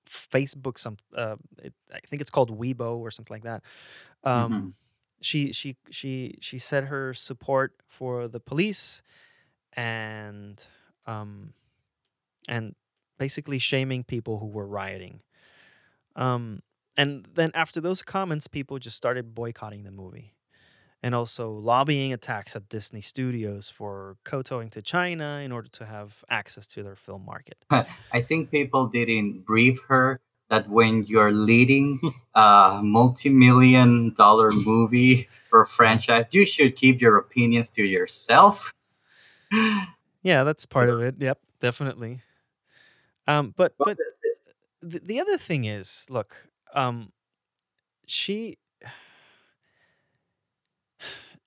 Facebook, 0.08 0.78
some 0.80 0.98
uh, 1.15 1.36
it, 1.62 1.74
I 1.94 2.00
think 2.08 2.22
it's 2.22 2.32
called 2.32 2.50
Weibo 2.50 2.98
or 2.98 3.12
something 3.12 3.36
like 3.36 3.44
that. 3.44 3.63
Um, 4.24 4.52
Mhm. 4.52 4.74
She 5.22 5.52
she 5.52 5.76
she 5.92 6.38
she 6.39 6.58
said 6.60 6.86
her 6.86 7.13
support 7.13 7.74
for 7.88 8.30
the 8.30 8.39
police, 8.39 9.04
and 9.74 10.58
um, 11.06 11.54
and 12.48 12.76
basically 13.18 13.60
shaming 13.60 14.04
people 14.06 14.39
who 14.39 14.48
were 14.48 14.65
rioting. 14.65 15.22
Um, 16.15 16.62
and 16.98 17.28
then 17.34 17.52
after 17.54 17.82
those 17.82 18.02
comments, 18.02 18.48
people 18.48 18.80
just 18.80 18.96
started 18.98 19.36
boycotting 19.36 19.84
the 19.84 19.92
movie, 19.92 20.34
and 21.02 21.16
also 21.16 21.52
lobbying 21.52 22.12
attacks 22.14 22.56
at 22.56 22.68
Disney 22.70 23.02
Studios 23.02 23.70
for 23.70 24.18
kowtowing 24.26 24.70
to 24.72 24.82
China 24.82 25.42
in 25.44 25.52
order 25.52 25.70
to 25.70 25.86
have 25.86 26.24
access 26.30 26.68
to 26.68 26.84
their 26.84 26.96
film 26.96 27.26
market. 27.26 27.58
I 27.70 28.22
think 28.22 28.52
people 28.52 28.88
didn't 28.88 29.46
brief 29.46 29.80
her 29.88 30.20
that 30.50 30.68
when 30.68 31.06
you're 31.06 31.32
leading 31.32 32.00
a 32.36 32.80
multi-million 32.84 34.14
dollar 34.16 34.52
movie 34.52 35.30
or 35.52 35.66
franchise, 35.66 36.26
you 36.32 36.46
should 36.46 36.76
keep 36.76 37.02
your 37.02 37.18
opinions 37.18 37.70
to 37.72 37.84
yourself. 37.84 38.74
Yeah, 40.22 40.44
that's 40.44 40.66
part 40.66 40.90
of 40.90 41.00
it. 41.02 41.16
Yep, 41.18 41.40
definitely. 41.62 42.20
Um, 43.26 43.54
but 43.56 43.74
but 43.80 43.98
the, 44.82 45.00
the 45.00 45.22
other 45.22 45.38
thing 45.38 45.64
is, 45.64 46.06
look, 46.10 46.50
um, 46.74 47.14
she 48.06 48.58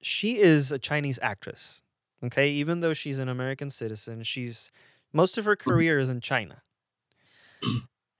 she 0.02 0.38
is 0.38 0.72
a 0.72 0.78
Chinese 0.78 1.18
actress. 1.22 1.82
Okay, 2.24 2.50
even 2.50 2.80
though 2.80 2.94
she's 2.94 3.18
an 3.18 3.28
American 3.28 3.68
citizen, 3.68 4.22
she's 4.22 4.70
most 5.12 5.38
of 5.38 5.44
her 5.44 5.56
mm-hmm. 5.56 5.70
career 5.70 5.98
is 5.98 6.08
in 6.08 6.20
China, 6.20 6.62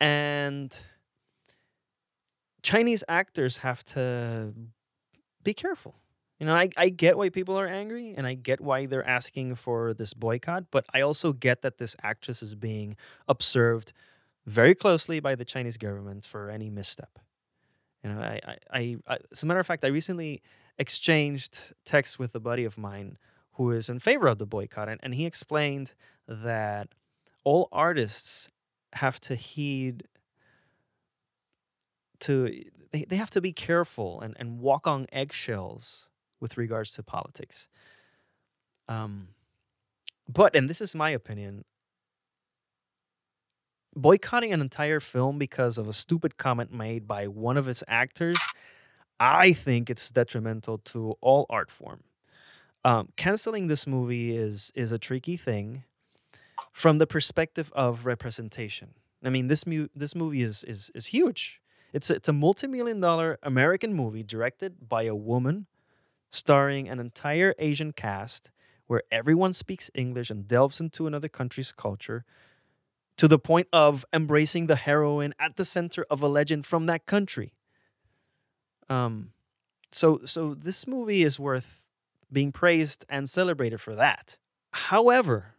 and 0.01 0.87
Chinese 2.62 3.05
actors 3.09 3.59
have 3.59 3.85
to 3.85 4.53
be 5.42 5.55
careful. 5.55 5.97
You 6.38 6.47
know, 6.47 6.55
I, 6.55 6.71
I 6.77 6.88
get 6.88 7.16
why 7.16 7.29
people 7.29 7.57
are 7.57 7.68
angry 7.68 8.14
and 8.16 8.27
I 8.27 8.35
get 8.35 8.61
why 8.61 8.87
they're 8.87 9.07
asking 9.07 9.55
for 9.55 9.95
this 9.95 10.12
boycott, 10.12 10.64
but 10.73 10.85
I 10.92 11.01
also 11.01 11.33
get 11.33 11.62
that 11.62 11.79
this 11.79 11.95
actress 12.03 12.42
is 12.42 12.57
being 12.57 12.97
observed 13.29 13.92
very 14.45 14.75
closely 14.75 15.21
by 15.21 15.37
the 15.37 15.45
Chinese 15.45 15.77
government 15.77 16.25
for 16.25 16.51
any 16.51 16.68
misstep. 16.68 17.21
You 18.03 18.11
know, 18.11 18.21
I, 18.21 18.40
I, 18.45 18.57
I, 18.73 18.97
I 19.07 19.18
as 19.31 19.45
a 19.45 19.47
matter 19.47 19.61
of 19.61 19.66
fact, 19.68 19.85
I 19.85 19.88
recently 19.88 20.42
exchanged 20.78 21.74
texts 21.85 22.18
with 22.18 22.35
a 22.35 22.40
buddy 22.40 22.64
of 22.64 22.78
mine 22.78 23.18
who 23.52 23.70
is 23.70 23.88
in 23.88 23.98
favor 23.98 24.26
of 24.26 24.38
the 24.38 24.46
boycott, 24.46 24.88
and, 24.88 25.00
and 25.02 25.14
he 25.14 25.26
explained 25.26 25.94
that 26.26 26.88
all 27.44 27.68
artists 27.72 28.48
have 28.94 29.20
to 29.20 29.35
heed 29.35 30.04
to 32.20 32.64
they, 32.92 33.04
they 33.04 33.16
have 33.16 33.30
to 33.30 33.40
be 33.40 33.52
careful 33.52 34.20
and, 34.20 34.37
and 34.38 34.61
walk 34.61 34.87
on 34.87 35.06
eggshells 35.12 36.08
with 36.40 36.56
regards 36.56 36.92
to 36.92 37.02
politics. 37.02 37.68
Um, 38.88 39.28
but 40.28 40.54
and 40.56 40.68
this 40.68 40.80
is 40.80 40.94
my 40.94 41.11
opinion. 41.11 41.64
boycotting 43.94 44.52
an 44.52 44.61
entire 44.61 45.00
film 45.00 45.38
because 45.38 45.78
of 45.78 45.88
a 45.88 45.92
stupid 45.92 46.37
comment 46.37 46.72
made 46.72 47.06
by 47.06 47.26
one 47.26 47.56
of 47.56 47.68
its 47.68 47.85
actors, 47.88 48.38
I 49.22 49.52
think 49.52 49.88
it's 49.88 50.11
detrimental 50.11 50.78
to 50.78 51.14
all 51.20 51.46
art 51.48 51.70
form. 51.70 52.02
Um, 52.85 53.11
canceling 53.16 53.68
this 53.68 53.87
movie 53.87 54.37
is 54.37 54.72
is 54.74 54.90
a 54.90 54.98
tricky 54.98 55.37
thing 55.37 55.85
from 56.72 56.98
the 56.98 57.06
perspective 57.06 57.70
of 57.76 58.04
representation. 58.04 58.94
I 59.24 59.30
mean, 59.30 59.46
this 59.46 59.64
mu- 59.64 59.87
this 59.94 60.16
movie 60.16 60.42
is 60.42 60.64
is 60.64 60.90
is 60.92 61.06
huge. 61.06 61.61
It's 61.92 62.11
a, 62.11 62.14
it's 62.14 62.28
a 62.28 62.32
multi-million 62.32 62.98
dollar 62.98 63.38
American 63.44 63.94
movie 63.94 64.24
directed 64.24 64.88
by 64.88 65.04
a 65.04 65.14
woman, 65.14 65.66
starring 66.30 66.88
an 66.88 66.98
entire 66.98 67.54
Asian 67.61 67.92
cast 67.92 68.50
where 68.88 69.04
everyone 69.12 69.52
speaks 69.52 69.88
English 69.94 70.30
and 70.30 70.48
delves 70.48 70.80
into 70.80 71.06
another 71.06 71.28
country's 71.28 71.70
culture 71.70 72.24
to 73.16 73.28
the 73.28 73.38
point 73.38 73.68
of 73.72 74.04
embracing 74.12 74.66
the 74.66 74.74
heroine 74.74 75.32
at 75.38 75.54
the 75.54 75.64
center 75.64 76.04
of 76.11 76.22
a 76.22 76.28
legend 76.28 76.66
from 76.66 76.87
that 76.87 77.06
country. 77.06 77.52
Um, 78.92 79.33
so 79.90 80.20
so 80.24 80.55
this 80.55 80.87
movie 80.87 81.22
is 81.22 81.38
worth 81.38 81.83
being 82.31 82.52
praised 82.52 83.05
and 83.09 83.28
celebrated 83.28 83.81
for 83.81 83.94
that. 83.94 84.38
However, 84.72 85.55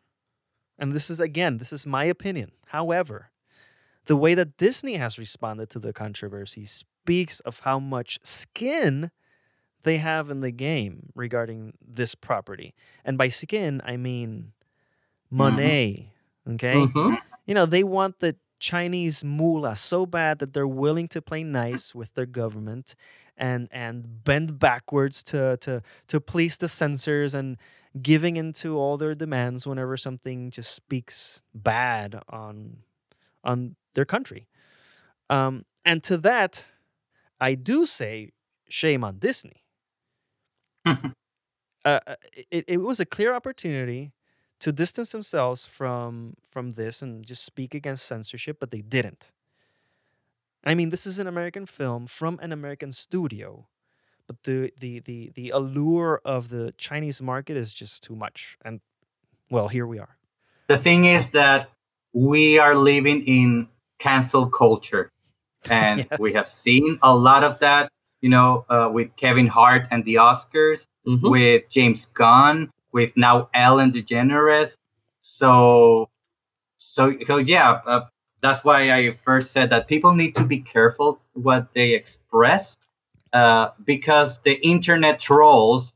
and 0.79 0.93
this 0.93 1.09
is 1.09 1.19
again, 1.19 1.57
this 1.57 1.71
is 1.73 1.85
my 1.85 2.05
opinion. 2.05 2.51
However, 2.67 3.31
the 4.05 4.15
way 4.17 4.33
that 4.35 4.57
Disney 4.57 4.95
has 4.95 5.19
responded 5.19 5.69
to 5.71 5.79
the 5.79 5.93
controversy 5.93 6.65
speaks 6.65 7.39
of 7.41 7.59
how 7.61 7.79
much 7.79 8.19
skin 8.23 9.11
they 9.83 9.97
have 9.97 10.29
in 10.29 10.41
the 10.41 10.51
game 10.51 11.09
regarding 11.15 11.73
this 11.85 12.15
property. 12.15 12.73
And 13.05 13.17
by 13.17 13.29
skin, 13.29 13.81
I 13.85 13.97
mean 13.97 14.53
money. 15.29 16.13
Mm-hmm. 16.47 16.53
Okay? 16.55 16.73
Mhm. 16.75 17.17
You 17.45 17.53
know, 17.53 17.65
they 17.65 17.83
want 17.83 18.19
the 18.19 18.35
Chinese 18.63 19.25
moolah 19.25 19.75
so 19.75 20.05
bad 20.05 20.39
that 20.39 20.53
they're 20.53 20.65
willing 20.65 21.09
to 21.09 21.21
play 21.21 21.43
nice 21.43 21.93
with 21.93 22.13
their 22.13 22.25
government 22.25 22.95
and 23.35 23.67
and 23.71 24.23
bend 24.23 24.57
backwards 24.57 25.21
to 25.21 25.57
to 25.57 25.81
to 26.07 26.21
please 26.21 26.55
the 26.57 26.69
censors 26.69 27.33
and 27.35 27.57
giving 28.01 28.37
into 28.37 28.77
all 28.77 28.95
their 28.95 29.13
demands 29.13 29.67
whenever 29.67 29.97
something 29.97 30.49
just 30.49 30.73
speaks 30.73 31.41
bad 31.53 32.21
on 32.29 32.77
on 33.43 33.75
their 33.95 34.05
country. 34.05 34.47
Um, 35.29 35.65
and 35.83 36.01
to 36.03 36.17
that, 36.19 36.63
I 37.41 37.55
do 37.55 37.85
say 37.85 38.31
shame 38.69 39.03
on 39.03 39.19
Disney. 39.19 39.65
uh, 40.85 40.95
uh, 41.83 41.99
it, 42.49 42.63
it 42.67 42.77
was 42.77 43.01
a 43.01 43.05
clear 43.05 43.33
opportunity 43.33 44.13
to 44.63 44.71
distance 44.71 45.11
themselves 45.11 45.65
from 45.77 46.35
from 46.53 46.65
this 46.71 47.01
and 47.03 47.25
just 47.31 47.43
speak 47.51 47.71
against 47.75 48.05
censorship, 48.05 48.55
but 48.59 48.69
they 48.71 48.81
didn't. 48.95 49.23
I 50.65 50.73
mean, 50.75 50.89
this 50.89 51.05
is 51.05 51.19
an 51.19 51.27
American 51.27 51.65
film 51.65 52.07
from 52.07 52.39
an 52.41 52.51
American 52.53 52.91
studio, 52.91 53.67
but 54.27 54.43
the 54.43 54.71
the 54.79 54.99
the 55.01 55.31
the 55.35 55.49
allure 55.49 56.21
of 56.23 56.49
the 56.49 56.73
Chinese 56.77 57.21
market 57.21 57.57
is 57.57 57.73
just 57.73 58.03
too 58.03 58.15
much. 58.15 58.57
And 58.65 58.79
well, 59.49 59.67
here 59.67 59.85
we 59.85 59.99
are. 59.99 60.17
the 60.67 60.77
thing 60.77 61.05
is 61.17 61.29
that 61.31 61.69
we 62.13 62.57
are 62.59 62.75
living 62.75 63.19
in 63.27 63.67
cancel 63.99 64.49
culture 64.49 65.09
and 65.69 66.07
we 66.19 66.33
have 66.33 66.47
seen 66.47 66.99
a 67.01 67.13
lot 67.15 67.43
of 67.43 67.59
that 67.59 67.89
you 68.21 68.29
know 68.29 68.65
uh, 68.69 68.89
with 68.91 69.15
kevin 69.15 69.47
hart 69.47 69.87
and 69.91 70.03
the 70.05 70.15
oscars 70.27 70.87
Mhm. 71.07 71.29
with 71.35 71.61
james 71.69 72.05
gunn 72.19 72.69
with 72.93 73.15
now 73.17 73.49
ellen 73.53 73.91
degeneres 73.91 74.77
so 75.19 76.09
so 76.77 77.13
so 77.27 77.37
yeah 77.37 77.81
uh, 77.85 78.01
that's 78.41 78.63
why 78.63 78.91
i 78.91 79.11
first 79.11 79.51
said 79.51 79.69
that 79.69 79.87
people 79.87 80.13
need 80.13 80.35
to 80.35 80.43
be 80.45 80.59
careful 80.59 81.19
what 81.33 81.73
they 81.73 81.93
express 81.93 82.77
uh, 83.33 83.69
because 83.83 84.41
the 84.41 84.55
internet 84.65 85.19
trolls 85.19 85.95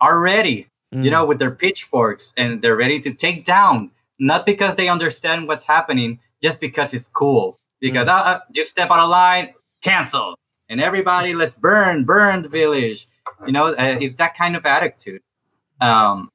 are 0.00 0.20
ready 0.20 0.66
you 0.92 1.08
Mm. 1.08 1.10
know, 1.10 1.24
with 1.24 1.38
their 1.38 1.50
pitchforks 1.50 2.34
and 2.36 2.60
they're 2.60 2.76
ready 2.76 3.00
to 3.00 3.14
take 3.14 3.46
down, 3.46 3.90
not 4.18 4.44
because 4.44 4.74
they 4.74 4.88
understand 4.90 5.48
what's 5.48 5.62
happening, 5.62 6.20
just 6.42 6.60
because 6.60 6.92
it's 6.92 7.08
cool. 7.08 7.56
Because 7.80 8.08
uh, 8.08 8.12
uh, 8.12 8.40
just 8.52 8.68
step 8.68 8.90
out 8.90 8.98
of 8.98 9.08
line, 9.08 9.54
cancel, 9.82 10.34
and 10.68 10.82
everybody, 10.82 11.32
let's 11.34 11.56
burn, 11.56 12.04
burn 12.04 12.42
the 12.42 12.50
village. 12.50 13.08
You 13.46 13.52
know, 13.54 13.68
uh, 13.68 13.96
it's 14.02 14.16
that 14.16 14.36
kind 14.36 14.54
of 14.54 14.66
attitude. 14.66 15.22
Um, 15.82 16.30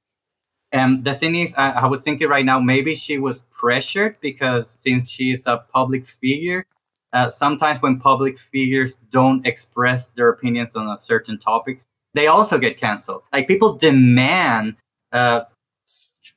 and 0.73 1.05
the 1.05 1.15
thing 1.15 1.35
is, 1.35 1.53
I, 1.55 1.71
I 1.71 1.85
was 1.87 2.03
thinking 2.03 2.27
right 2.27 2.43
now, 2.43 2.59
maybe 2.59 2.93
she 2.93 3.17
was 3.17 3.41
pressured 3.49 4.17
because 4.19 4.69
since 4.69 5.09
she's 5.09 5.47
a 5.47 5.63
public 5.73 6.05
figure, 6.05 6.65
uh, 7.13 7.29
sometimes 7.29 7.81
when 7.81 7.97
public 7.97 8.37
figures 8.37 8.97
don't 9.09 9.47
express 9.47 10.09
their 10.09 10.29
opinions 10.29 10.75
on 10.75 10.87
a 10.89 10.97
certain 10.97 11.39
topics, 11.39 11.87
they 12.13 12.27
also 12.27 12.57
get 12.57 12.77
canceled. 12.77 13.23
Like 13.31 13.47
people 13.47 13.77
demand 13.77 14.75
uh, 15.13 15.41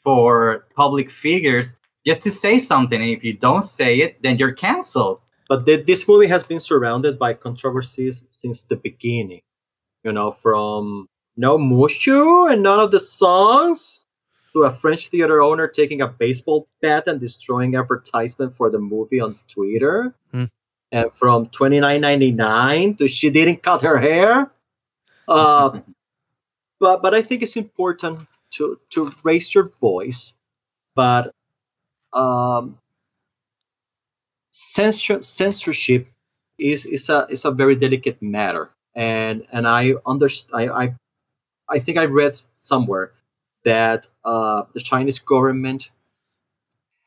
for 0.05 0.69
public 0.77 1.11
figures 1.11 1.75
just 2.07 2.21
to 2.21 2.31
say 2.31 2.59
something, 2.59 3.01
and 3.01 3.11
if 3.11 3.25
you 3.25 3.35
don't 3.35 3.65
say 3.65 3.99
it, 3.99 4.23
then 4.23 4.39
you're 4.39 4.53
canceled. 4.53 5.21
But 5.49 5.67
th- 5.67 5.85
this 5.85 6.07
movie 6.07 6.29
has 6.29 6.45
been 6.45 6.61
surrounded 6.61 7.19
by 7.19 7.35
controversies 7.35 8.25
since 8.31 8.63
the 8.63 8.77
beginning. 8.77 9.41
You 10.05 10.13
know, 10.13 10.31
from 10.31 11.09
no 11.41 11.57
Mushu 11.57 12.53
and 12.53 12.63
none 12.63 12.79
of 12.79 12.91
the 12.91 13.01
songs 13.01 14.05
to 14.53 14.65
a 14.65 14.71
French 14.71 15.09
theater 15.09 15.41
owner 15.41 15.67
taking 15.67 16.03
a 16.03 16.07
baseball 16.07 16.69
bat 16.83 17.07
and 17.07 17.19
destroying 17.19 17.75
advertisement 17.75 18.55
for 18.55 18.71
the 18.71 18.79
movie 18.79 19.21
on 19.21 19.39
Twitter. 19.49 20.15
Hmm. 20.33 20.45
And 20.93 21.13
from 21.15 21.47
twenty 21.47 21.81
nine 21.81 22.03
ninety 22.03 22.31
nine 22.31 22.95
to 22.97 23.09
she 23.09 23.31
didn't 23.31 23.63
cut 23.63 23.83
her 23.83 23.99
hair. 23.99 24.51
Uh, 25.27 25.81
but 26.81 27.01
but 27.01 27.15
I 27.15 27.23
think 27.23 27.43
it's 27.43 27.57
important 27.57 28.27
to 28.57 28.79
to 28.91 29.11
raise 29.23 29.55
your 29.55 29.71
voice, 29.81 30.35
but 30.95 31.33
um, 32.13 32.79
censor, 34.51 35.23
censorship 35.23 36.09
is 36.59 36.85
is 36.85 37.09
a 37.09 37.27
is 37.31 37.45
a 37.45 37.53
very 37.53 37.77
delicate 37.77 38.21
matter, 38.21 38.71
and 38.95 39.47
and 39.53 39.69
I 39.69 39.95
understand. 40.05 40.71
I, 40.71 40.83
I 40.83 40.95
I 41.71 41.79
think 41.79 41.99
I 41.99 42.05
read 42.05 42.41
somewhere 42.57 43.13
that 43.65 44.07
uh, 44.25 44.65
the 44.75 44.81
Chinese 44.81 45.19
government 45.19 45.91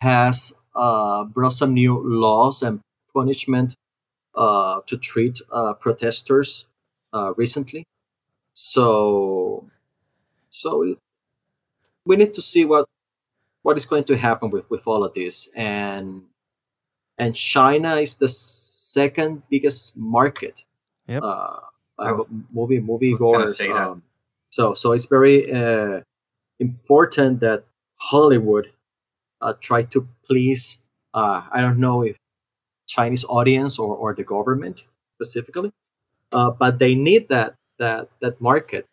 has 0.02 0.54
uh, 0.76 1.24
brought 1.26 1.54
some 1.54 1.74
new 1.74 2.02
laws 2.04 2.64
and 2.64 2.80
punishment 3.14 3.76
uh, 4.36 4.82
to 4.88 4.98
treat 4.98 5.40
uh, 5.52 5.74
protesters 5.74 6.66
uh, 7.14 7.34
recently. 7.38 7.86
So, 8.54 9.70
so 10.50 10.96
we 12.06 12.16
need 12.16 12.34
to 12.34 12.42
see 12.42 12.66
what 12.66 12.88
what 13.64 13.78
is 13.78 13.86
going 13.86 14.04
to 14.04 14.18
happen 14.18 14.50
with, 14.50 14.70
with 14.70 14.86
all 14.88 15.04
of 15.04 15.14
this, 15.14 15.48
and 15.56 16.24
and 17.18 17.36
China 17.36 17.96
is 17.98 18.16
the 18.16 18.28
second 18.28 19.44
biggest 19.50 19.96
market. 19.96 20.64
Yep. 21.08 21.24
Uh, 21.24 21.60
uh, 22.00 22.24
movie 22.52 22.80
movie 22.80 23.16
goers. 23.16 23.58
say 23.58 23.68
that. 23.68 23.76
Um, 23.76 24.04
so 24.56 24.74
so 24.82 24.88
it's 24.96 25.08
very 25.18 25.38
uh, 25.62 26.02
important 26.60 27.40
that 27.40 27.60
Hollywood 28.12 28.66
uh, 29.42 29.54
try 29.68 29.82
to 29.94 30.08
please. 30.28 30.64
Uh, 31.20 31.40
I 31.56 31.62
don't 31.62 31.80
know 31.80 31.98
if 32.10 32.16
Chinese 32.88 33.26
audience 33.38 33.74
or, 33.84 33.92
or 33.96 34.14
the 34.14 34.24
government 34.36 34.88
specifically, 35.18 35.72
uh, 36.32 36.52
but 36.62 36.80
they 36.80 36.94
need 36.96 37.24
that 37.30 37.56
that 37.80 38.10
that 38.22 38.36
market 38.40 38.86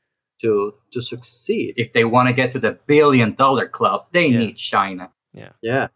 to 0.43 0.75
to 0.93 1.01
succeed. 1.01 1.75
If 1.77 1.93
they 1.93 2.05
want 2.05 2.27
to 2.29 2.33
get 2.33 2.51
to 2.53 2.59
the 2.59 2.73
billion 2.87 3.35
dollar 3.35 3.67
club, 3.69 4.07
they 4.13 4.27
Yeah. 4.29 4.39
need 4.39 4.57
China. 4.57 5.05
Yeah, 5.63 5.89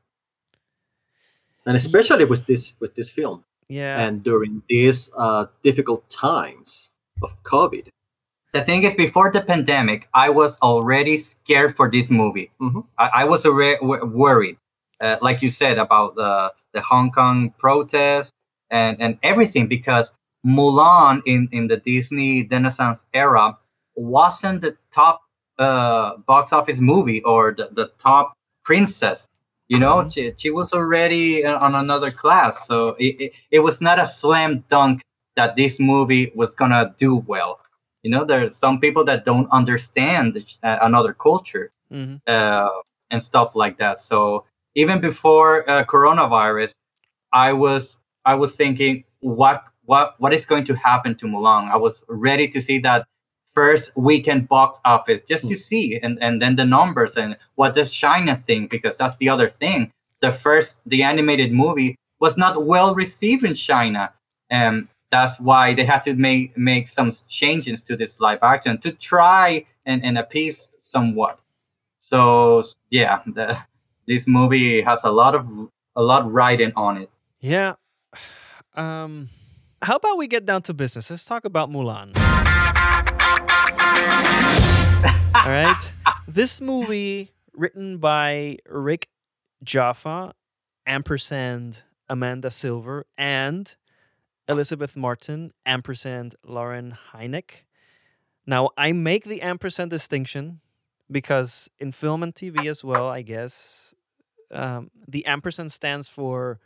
and 1.66 1.77
especially 1.77 2.24
with 2.24 2.46
this 2.46 2.74
with 2.81 2.94
this 2.94 3.11
film 3.11 3.44
Yeah. 3.68 4.00
and 4.07 4.22
during 4.22 4.62
these 4.68 5.11
uh, 5.16 5.46
difficult 5.62 6.09
times 6.11 6.92
of 7.22 7.31
COVID. 7.42 7.88
The 8.55 8.62
thing 8.62 8.85
is, 8.85 8.95
before 8.95 9.33
the 9.33 9.43
pandemic, 9.43 10.09
I 10.14 10.31
was 10.31 10.59
already 10.62 11.17
scared 11.19 11.77
for 11.77 11.90
this 11.90 12.11
movie. 12.11 12.53
Mhm. 12.61 12.85
I, 12.99 13.11
I 13.23 13.25
was 13.25 13.45
already 13.47 13.77
w- 13.81 14.07
worried, 14.07 14.59
uh, 15.01 15.17
like 15.21 15.43
you 15.43 15.51
said 15.51 15.79
about 15.79 16.14
the 16.17 16.53
the 16.73 16.81
Hong 16.83 17.11
Kong 17.11 17.53
protests 17.59 18.33
and 18.71 18.97
and 19.01 19.19
everything, 19.25 19.67
because 19.67 20.12
Mulan 20.47 21.23
in 21.27 21.49
in 21.53 21.67
the 21.69 21.79
Disney 21.79 22.47
Renaissance 22.51 23.07
era 23.12 23.59
wasn't 23.97 24.61
the 24.62 24.77
top 24.93 25.23
uh, 25.59 26.17
box 26.27 26.53
office 26.53 26.81
movie 26.81 27.23
or 27.23 27.53
the, 27.59 27.69
the 27.73 27.87
top 27.99 28.35
princess. 28.64 29.29
You 29.69 29.79
know, 29.81 29.97
Mhm. 30.03 30.12
she, 30.14 30.33
she 30.37 30.51
was 30.51 30.73
already 30.73 31.45
uh, 31.45 31.59
on 31.59 31.75
another 31.75 32.11
class, 32.12 32.67
so 32.69 32.90
it, 33.01 33.17
it, 33.25 33.33
it 33.51 33.61
was 33.61 33.81
not 33.83 33.99
a 33.99 34.07
slam 34.07 34.64
dunk 34.69 35.03
that 35.37 35.57
this 35.57 35.81
movie 35.81 36.31
was 36.37 36.55
gonna 36.55 36.95
do 36.99 37.17
well 37.17 37.61
you 38.05 38.11
know 38.11 38.25
there's 38.25 38.55
some 38.57 38.79
people 38.79 39.05
that 39.05 39.25
don't 39.25 39.49
understand 39.51 40.29
uh, 40.62 40.79
another 40.83 41.12
culture 41.12 41.71
Mhm. 41.93 42.21
uh, 42.27 42.71
and 43.11 43.21
stuff 43.23 43.55
like 43.62 43.77
that 43.79 44.01
so 44.01 44.45
even 44.75 45.01
before 45.01 45.69
uh, 45.71 45.85
coronavirus 45.85 46.75
I 47.33 47.53
was 47.53 47.99
I 48.25 48.35
was 48.37 48.55
thinking 48.55 49.05
what 49.21 49.64
what 49.87 50.14
what 50.19 50.33
is 50.33 50.47
going 50.47 50.64
to 50.64 50.75
happen 50.75 51.14
to 51.17 51.27
Mulan. 51.27 51.71
I 51.71 51.77
was 51.77 52.03
ready 52.09 52.47
to 52.49 52.61
see 52.61 52.79
that 52.81 53.07
first 53.55 53.93
weekend 53.97 54.49
box 54.49 54.81
office 54.85 55.23
just 55.23 55.49
to 55.49 55.57
see 55.57 55.99
and, 56.03 56.19
and 56.21 56.43
then 56.43 56.57
the 56.57 56.64
numbers 56.64 57.17
and 57.17 57.37
what 57.55 57.75
does 57.75 57.90
China 57.93 58.35
think 58.37 58.71
because 58.71 58.99
that's 58.99 59.17
the 59.19 59.29
other 59.29 59.49
thing. 59.49 59.93
The 60.21 60.33
first 60.33 60.81
the 60.87 61.03
animated 61.03 61.53
movie 61.53 61.97
was 62.21 62.37
not 62.37 62.64
well 62.67 62.95
received 62.95 63.45
in 63.45 63.55
China. 63.55 64.12
And 64.51 64.88
that's 65.14 65.38
why 65.38 65.74
they 65.74 65.85
had 65.85 66.03
to 66.03 66.14
make 66.14 66.59
make 66.59 66.88
some 66.88 67.11
changes 67.29 67.85
to 67.85 67.96
this 67.96 68.18
live 68.18 68.40
action 68.42 68.79
to 68.79 68.90
try 68.90 69.64
and, 69.87 70.05
and 70.05 70.18
appease 70.18 70.70
somewhat. 70.81 71.38
So 72.00 72.64
yeah, 72.90 73.22
the, 73.27 73.57
this 74.07 74.27
movie 74.27 74.83
has 74.83 75.05
a 75.05 75.11
lot 75.11 75.37
of 75.37 75.46
a 75.94 76.03
lot 76.03 76.31
riding 76.31 76.72
on 76.74 76.98
it. 77.03 77.11
Yeah. 77.40 77.74
Um 78.74 79.29
how 79.83 79.96
about 79.96 80.18
we 80.18 80.27
get 80.27 80.46
down 80.46 80.62
to 80.62 80.74
business? 80.74 81.11
Let's 81.11 81.24
talk 81.24 81.44
about 81.44 81.70
Mulan. 81.70 82.16
All 85.35 85.50
right. 85.50 85.92
This 86.27 86.61
movie, 86.61 87.31
written 87.53 87.98
by 87.98 88.57
Rick 88.66 89.09
Jaffa, 89.62 90.33
ampersand 90.87 91.83
Amanda 92.09 92.50
Silver, 92.50 93.05
and 93.18 93.77
Elizabeth 94.48 94.96
Martin, 94.96 95.52
ampersand 95.64 96.35
Lauren 96.44 96.96
Hynek. 97.12 97.64
Now, 98.46 98.70
I 98.76 98.92
make 98.92 99.24
the 99.24 99.40
ampersand 99.40 99.90
distinction 99.90 100.61
because 101.11 101.68
in 101.78 101.92
film 101.92 102.22
and 102.22 102.35
TV 102.35 102.68
as 102.68 102.85
well, 102.85 103.09
I 103.09 103.22
guess, 103.22 103.94
um, 104.50 104.90
the 105.09 105.24
ampersand 105.26 105.72
stands 105.72 106.09
for 106.09 106.61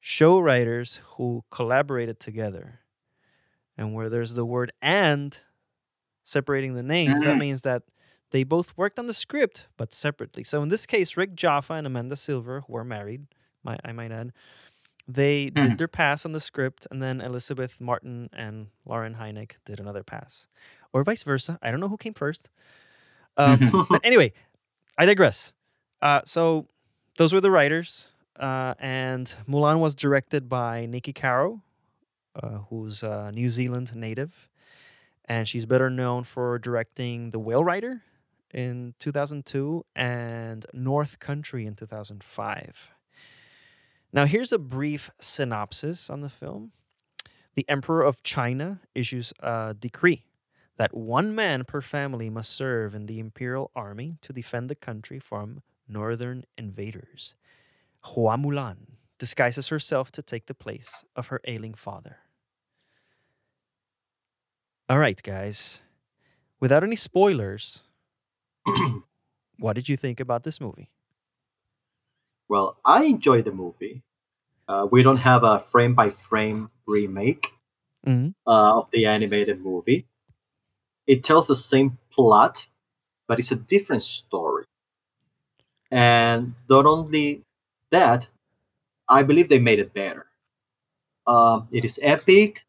show 0.00 0.38
writers 0.38 1.00
who 1.16 1.44
collaborated 1.50 2.20
together. 2.20 2.80
And 3.76 3.94
where 3.94 4.10
there's 4.10 4.34
the 4.34 4.44
word 4.44 4.72
and 4.82 5.38
separating 6.24 6.74
the 6.74 6.82
names, 6.82 7.24
that 7.24 7.36
Mhm. 7.36 7.40
means 7.40 7.62
that 7.62 7.84
they 8.30 8.44
both 8.44 8.76
worked 8.76 8.98
on 8.98 9.06
the 9.06 9.12
script, 9.12 9.66
but 9.76 9.92
separately. 9.92 10.44
So 10.44 10.62
in 10.62 10.68
this 10.68 10.86
case, 10.86 11.16
Rick 11.16 11.34
Jaffa 11.34 11.74
and 11.74 11.86
Amanda 11.86 12.16
Silver, 12.16 12.60
who 12.62 12.76
are 12.76 12.84
married, 12.84 13.26
my, 13.62 13.78
I 13.84 13.92
might 13.92 14.12
add, 14.12 14.32
they 15.08 15.50
did 15.50 15.72
Mhm. 15.72 15.78
their 15.78 15.88
pass 15.88 16.24
on 16.24 16.32
the 16.32 16.40
script, 16.40 16.86
and 16.90 17.02
then 17.02 17.20
Elizabeth 17.20 17.80
Martin 17.80 18.30
and 18.32 18.68
Lauren 18.84 19.14
Hynek 19.16 19.56
did 19.64 19.80
another 19.80 20.02
pass, 20.02 20.48
or 20.92 21.02
vice 21.04 21.22
versa. 21.24 21.58
I 21.62 21.70
don't 21.70 21.80
know 21.80 21.88
who 21.88 21.96
came 21.96 22.14
first. 22.14 22.48
Um, 23.36 23.58
Mhm. 23.58 23.88
but 23.88 24.00
anyway, 24.04 24.32
I 24.98 25.06
digress. 25.06 25.52
Uh, 26.00 26.20
so 26.24 26.68
those 27.16 27.32
were 27.32 27.40
the 27.40 27.50
writers, 27.50 28.12
uh, 28.36 28.74
and 28.78 29.26
Mulan 29.48 29.80
was 29.80 29.94
directed 29.94 30.48
by 30.48 30.86
Niki 30.86 31.14
Caro, 31.14 31.62
uh, 32.36 32.58
who's 32.70 33.02
a 33.02 33.30
New 33.32 33.48
Zealand 33.48 33.94
native, 33.96 34.48
and 35.24 35.48
she's 35.48 35.66
better 35.66 35.88
known 35.90 36.24
for 36.24 36.58
directing 36.58 37.30
The 37.30 37.38
Whale 37.38 37.64
Rider 37.64 38.02
in 38.52 38.94
2002 38.98 39.84
and 39.96 40.66
North 40.74 41.18
Country 41.18 41.64
in 41.66 41.74
2005. 41.74 42.90
Now, 44.12 44.26
here's 44.26 44.52
a 44.52 44.58
brief 44.58 45.10
synopsis 45.20 46.10
on 46.10 46.20
the 46.20 46.28
film. 46.28 46.72
The 47.54 47.68
Emperor 47.68 48.02
of 48.02 48.22
China 48.22 48.80
issues 48.94 49.32
a 49.40 49.74
decree 49.78 50.24
that 50.76 50.94
one 50.94 51.34
man 51.34 51.64
per 51.64 51.80
family 51.80 52.30
must 52.30 52.50
serve 52.50 52.94
in 52.94 53.06
the 53.06 53.20
imperial 53.20 53.70
army 53.74 54.16
to 54.22 54.32
defend 54.32 54.68
the 54.68 54.74
country 54.74 55.18
from 55.18 55.62
northern 55.86 56.44
invaders. 56.56 57.34
Hua 58.02 58.36
Mulan 58.36 58.96
disguises 59.18 59.68
herself 59.68 60.10
to 60.12 60.22
take 60.22 60.46
the 60.46 60.54
place 60.54 61.04
of 61.14 61.28
her 61.28 61.40
ailing 61.46 61.74
father. 61.74 62.16
All 64.88 64.98
right, 64.98 65.22
guys. 65.22 65.80
Without 66.58 66.82
any 66.82 66.96
spoilers, 66.96 67.82
what 69.58 69.74
did 69.74 69.88
you 69.88 69.96
think 69.96 70.20
about 70.20 70.44
this 70.44 70.60
movie? 70.60 70.90
Well, 72.48 72.76
I 72.84 73.04
enjoyed 73.04 73.44
the 73.44 73.52
movie. 73.52 74.02
Uh, 74.68 74.88
we 74.90 75.02
don't 75.02 75.18
have 75.18 75.44
a 75.44 75.60
frame 75.60 75.94
by 75.94 76.10
frame 76.10 76.70
remake 76.86 77.52
Mhm. 78.06 78.34
uh, 78.46 78.78
of 78.80 78.90
the 78.92 79.06
animated 79.06 79.60
movie. 79.60 80.06
It 81.06 81.22
tells 81.22 81.46
the 81.46 81.54
same 81.54 81.98
plot, 82.10 82.66
but 83.28 83.38
it's 83.38 83.52
a 83.52 83.56
different 83.56 84.02
story. 84.02 84.64
And 85.90 86.54
not 86.68 86.86
only 86.86 87.44
that, 87.90 88.28
I 89.08 89.22
believe 89.22 89.48
they 89.48 89.58
made 89.58 89.78
it 89.78 89.92
better. 89.94 90.26
Um, 91.26 91.68
it 91.72 91.84
is 91.84 91.98
epic, 92.02 92.64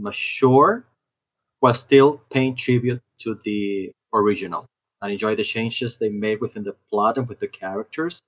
mature, 0.00 0.86
while 1.60 1.74
still 1.74 2.18
paying 2.30 2.56
tribute 2.56 3.02
to 3.20 3.40
the 3.44 3.92
original. 4.14 4.66
I 5.02 5.10
enjoy 5.10 5.36
the 5.36 5.44
changes 5.44 5.98
they 5.98 6.08
made 6.10 6.40
within 6.40 6.64
the 6.64 6.74
plot 6.90 7.18
and 7.18 7.28
with 7.28 7.40
the 7.40 7.48
characters. 7.48 8.22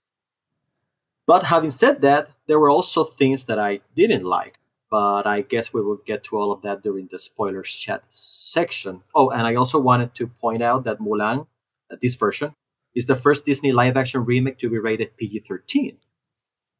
But 1.26 1.44
having 1.44 1.70
said 1.70 2.02
that, 2.02 2.30
there 2.46 2.60
were 2.60 2.70
also 2.70 3.04
things 3.04 3.44
that 3.46 3.58
I 3.58 3.80
didn't 3.94 4.24
like. 4.24 4.58
But 4.90 5.26
I 5.26 5.40
guess 5.40 5.72
we 5.72 5.82
will 5.82 5.98
get 6.06 6.22
to 6.24 6.36
all 6.36 6.52
of 6.52 6.62
that 6.62 6.82
during 6.82 7.08
the 7.10 7.18
spoilers 7.18 7.74
chat 7.74 8.04
section. 8.08 9.02
Oh, 9.14 9.30
and 9.30 9.46
I 9.46 9.56
also 9.56 9.80
wanted 9.80 10.14
to 10.14 10.28
point 10.28 10.62
out 10.62 10.84
that 10.84 11.00
Mulan, 11.00 11.48
uh, 11.90 11.96
this 12.00 12.14
version, 12.14 12.54
is 12.94 13.06
the 13.06 13.16
first 13.16 13.44
Disney 13.44 13.72
live 13.72 13.96
action 13.96 14.24
remake 14.24 14.58
to 14.58 14.70
be 14.70 14.78
rated 14.78 15.16
PG 15.16 15.40
13. 15.40 15.98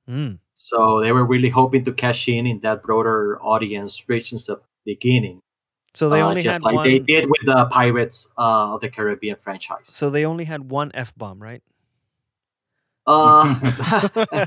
Mm. 0.09 0.39
So 0.55 1.01
they 1.01 1.11
were 1.11 1.27
really 1.27 1.51
hoping 1.51 1.85
to 1.85 1.93
cash 1.93 2.29
in 2.29 2.47
in 2.47 2.61
that 2.61 2.83
broader 2.83 3.41
audience 3.43 4.09
reach 4.09 4.31
since 4.31 4.47
the 4.47 4.61
beginning. 4.85 5.41
So 5.95 6.09
they 6.09 6.21
uh, 6.21 6.29
only 6.29 6.43
just 6.43 6.57
had 6.57 6.63
like 6.63 6.77
one. 6.77 6.85
they 6.87 7.01
did 7.01 7.29
with 7.29 7.45
the 7.45 7.67
Pirates 7.67 8.33
uh, 8.39 8.75
of 8.75 8.81
the 8.81 8.89
Caribbean 8.89 9.37
franchise. 9.37 9.89
So 9.89 10.11
they 10.11 10.25
only 10.25 10.45
had 10.45 10.71
one 10.71 10.93
f 10.95 11.13
bomb, 11.17 11.43
right? 11.43 11.63
Uh, 13.07 13.55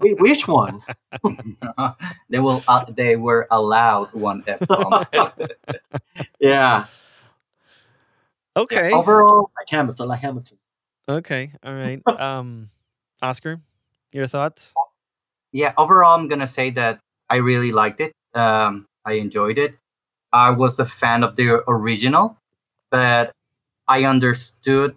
which 0.00 0.48
one? 0.48 0.82
they 2.30 2.38
will 2.38 2.62
uh, 2.66 2.84
they 2.88 3.16
were 3.16 3.46
allowed 3.50 4.12
one 4.14 4.42
f 4.46 4.66
bomb. 4.66 5.04
Yeah, 6.40 6.86
Okay. 8.56 8.90
overall, 8.92 9.50
like 9.56 9.68
Hamilton, 9.68 10.08
like 10.08 10.20
Hamilton. 10.20 10.58
Okay. 11.08 11.52
All 11.62 11.74
right. 11.74 12.00
Um, 12.08 12.68
Oscar, 13.22 13.60
your 14.12 14.26
thoughts? 14.26 14.74
yeah, 15.52 15.72
overall, 15.76 16.14
I'm 16.18 16.28
gonna 16.28 16.46
say 16.46 16.70
that 16.70 17.00
I 17.28 17.36
really 17.36 17.72
liked 17.72 18.00
it. 18.00 18.12
Um, 18.34 18.86
I 19.04 19.14
enjoyed 19.14 19.58
it. 19.58 19.76
I 20.32 20.50
was 20.50 20.78
a 20.78 20.86
fan 20.86 21.22
of 21.24 21.36
the 21.36 21.62
original, 21.68 22.36
but 22.90 23.32
I 23.88 24.04
understood 24.04 24.96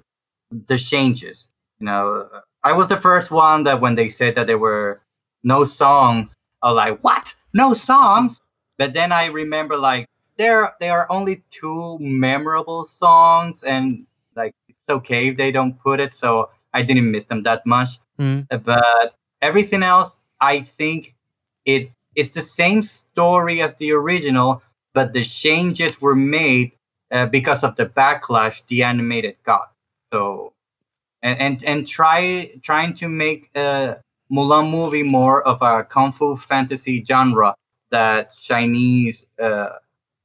the 0.52 0.78
changes. 0.78 1.48
You 1.80 1.86
know, 1.88 2.30
I 2.64 2.74
was 2.74 2.88
the 2.88 2.98
first 2.98 3.32
one 3.32 3.64
that 3.64 3.82
when 3.82 3.96
they 3.96 4.10
said 4.10 4.36
that 4.36 4.48
there 4.48 4.58
were 4.58 5.02
no 5.44 5.66
songs, 5.66 6.36
I 6.62 6.68
was 6.70 6.76
like, 6.76 7.04
"What? 7.04 7.36
No 7.54 7.74
songs?" 7.74 8.40
But 8.78 8.94
then 8.94 9.12
I 9.12 9.26
remember 9.28 9.78
like 9.78 10.08
there 10.38 10.74
there 10.80 10.94
are 11.00 11.12
only 11.12 11.44
two 11.50 11.98
memorable 12.00 12.86
songs, 12.86 13.64
and 13.64 14.06
like 14.36 14.54
it's 14.70 14.90
okay 14.90 15.28
if 15.30 15.38
they 15.38 15.52
don't 15.52 15.80
put 15.80 16.00
it, 16.00 16.14
so 16.14 16.50
I 16.74 16.82
didn't 16.84 17.12
miss 17.12 17.26
them 17.26 17.44
that 17.44 17.66
much 17.66 18.00
Mm. 18.20 18.46
but 18.64 19.16
everything 19.42 19.82
else 19.82 20.16
i 20.40 20.62
think 20.62 21.16
it 21.66 21.90
it's 22.16 22.36
the 22.36 22.42
same 22.44 22.84
story 22.84 23.60
as 23.60 23.76
the 23.78 23.92
original 23.92 24.62
but 24.94 25.14
the 25.14 25.24
changes 25.24 26.00
were 26.00 26.14
made 26.16 26.74
uh, 27.12 27.26
because 27.26 27.64
of 27.64 27.76
the 27.76 27.88
backlash 27.88 28.64
the 28.68 28.84
animated 28.84 29.36
got 29.44 29.72
so 30.12 30.53
and 31.24 31.40
and, 31.40 31.64
and 31.64 31.88
try 31.88 32.52
trying 32.62 32.94
to 32.94 33.08
make 33.10 33.50
a 33.56 33.98
mulan 34.32 34.70
movie 34.70 35.04
more 35.04 35.42
of 35.48 35.62
a 35.62 35.84
kung 35.84 36.12
fu 36.12 36.36
fantasy 36.36 37.04
genre 37.04 37.56
that 37.90 38.30
chinese 38.38 39.26
uh, 39.42 39.70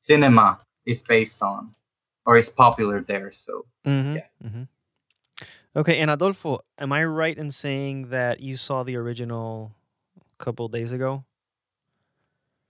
cinema 0.01 0.59
is 0.85 1.01
based 1.03 1.41
on 1.43 1.75
or 2.27 2.37
is 2.37 2.51
popular 2.51 3.01
there 3.01 3.33
so 3.33 3.65
Mm-hmm. 3.89 4.17
Yeah. 4.17 4.27
hmm 4.43 4.63
Okay, 5.77 5.99
and 5.99 6.11
Adolfo, 6.11 6.61
am 6.79 6.93
I 6.93 7.05
right 7.05 7.37
in 7.39 7.51
saying 7.53 8.09
that 8.09 8.41
you 8.41 8.57
saw 8.57 8.83
the 8.83 8.97
original 8.97 9.73
a 10.19 10.43
couple 10.43 10.67
days 10.69 10.93
ago? 10.93 11.25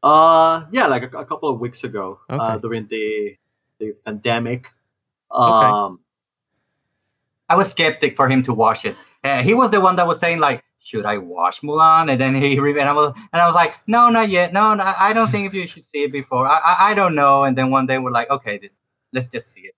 Uh, 0.02 0.66
yeah, 0.70 0.86
like 0.86 1.02
a, 1.02 1.18
a 1.18 1.24
couple 1.24 1.48
of 1.48 1.58
weeks 1.58 1.84
ago, 1.84 2.20
uh, 2.28 2.58
during 2.58 2.86
the 2.88 3.36
the 3.78 3.94
pandemic. 4.04 4.70
Um, 5.30 6.00
I 7.48 7.56
was 7.56 7.70
skeptic 7.70 8.16
for 8.16 8.28
him 8.28 8.42
to 8.44 8.54
watch 8.54 8.84
it. 8.84 8.96
Uh, 9.24 9.42
he 9.42 9.54
was 9.54 9.70
the 9.70 9.80
one 9.80 9.96
that 9.96 10.06
was 10.06 10.18
saying 10.20 10.38
like, 10.38 10.64
"Should 10.78 11.06
I 11.06 11.18
watch 11.18 11.62
Mulan?" 11.62 12.10
And 12.10 12.20
then 12.20 12.34
he 12.34 12.58
re- 12.64 12.78
and 12.78 12.88
I 12.88 12.92
was 12.92 13.14
and 13.32 13.42
I 13.42 13.46
was 13.46 13.54
like, 13.54 13.78
"No, 13.86 14.08
not 14.10 14.28
yet. 14.28 14.52
No, 14.52 14.74
no 14.74 14.84
I 14.98 15.12
don't 15.12 15.30
think 15.30 15.46
if 15.46 15.54
you 15.54 15.66
should 15.66 15.84
see 15.86 16.04
it 16.04 16.12
before. 16.12 16.46
I, 16.46 16.58
I 16.58 16.90
I 16.90 16.94
don't 16.94 17.14
know." 17.14 17.44
And 17.44 17.56
then 17.56 17.70
one 17.70 17.86
day 17.86 17.98
we're 17.98 18.10
like, 18.10 18.30
"Okay, 18.30 18.60
let's 19.12 19.28
just 19.28 19.52
see 19.52 19.62
it." 19.62 19.74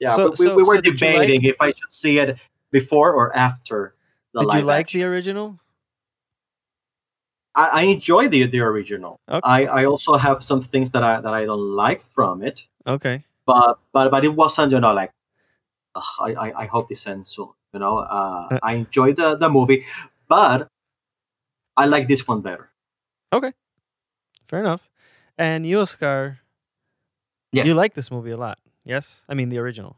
yeah, 0.00 0.14
So- 0.16 0.24
we, 0.24 0.30
we, 0.30 0.36
so- 0.46 0.56
we 0.56 0.62
were 0.64 0.76
so 0.76 0.80
did 0.80 1.00
you 1.00 1.06
like- 1.06 1.14
debating 1.20 1.44
if 1.44 1.56
I 1.60 1.68
should 1.70 1.90
see 1.90 2.18
it 2.18 2.38
before 2.70 3.12
or 3.12 3.36
after 3.36 3.94
the 4.34 4.40
Did 4.40 4.48
live 4.48 4.56
you 4.60 4.64
like 4.66 4.80
action. 4.86 5.00
the 5.00 5.06
original? 5.06 5.58
I, 7.54 7.68
I 7.68 7.82
enjoy 7.82 8.28
the 8.28 8.46
the 8.46 8.60
original. 8.60 9.20
Okay. 9.28 9.40
I, 9.44 9.82
I 9.82 9.84
also 9.84 10.14
have 10.14 10.42
some 10.42 10.62
things 10.62 10.90
that 10.92 11.02
I 11.04 11.20
that 11.20 11.34
I 11.34 11.44
don't 11.44 11.60
like 11.76 12.00
from 12.02 12.42
it, 12.42 12.66
Okay. 12.86 13.24
but 13.46 13.78
but 13.92 14.10
but 14.10 14.24
it 14.24 14.34
wasn't 14.34 14.72
you 14.72 14.80
know 14.80 14.94
like 14.94 15.12
"Ugh, 15.94 16.02
I, 16.20 16.30
I 16.34 16.62
I 16.62 16.66
hope 16.66 16.88
this 16.88 17.06
ends 17.06 17.28
soon. 17.30 17.50
You 17.72 17.80
know, 17.80 17.98
uh, 17.98 18.48
Uh. 18.50 18.58
I 18.62 18.74
enjoyed 18.74 19.16
the 19.16 19.36
the 19.36 19.48
movie, 19.48 19.84
but 20.28 20.68
I 21.76 21.86
like 21.86 22.08
this 22.08 22.26
one 22.28 22.40
better. 22.42 22.70
Okay, 23.32 23.52
fair 24.48 24.60
enough. 24.60 24.90
And 25.38 25.64
you, 25.66 25.80
Oscar, 25.80 26.38
Yes. 27.52 27.66
you 27.66 27.74
like 27.74 27.94
this 27.94 28.10
movie 28.10 28.30
a 28.30 28.36
lot. 28.36 28.58
Yes? 28.84 29.24
I 29.28 29.34
mean, 29.34 29.48
the 29.48 29.58
original. 29.58 29.96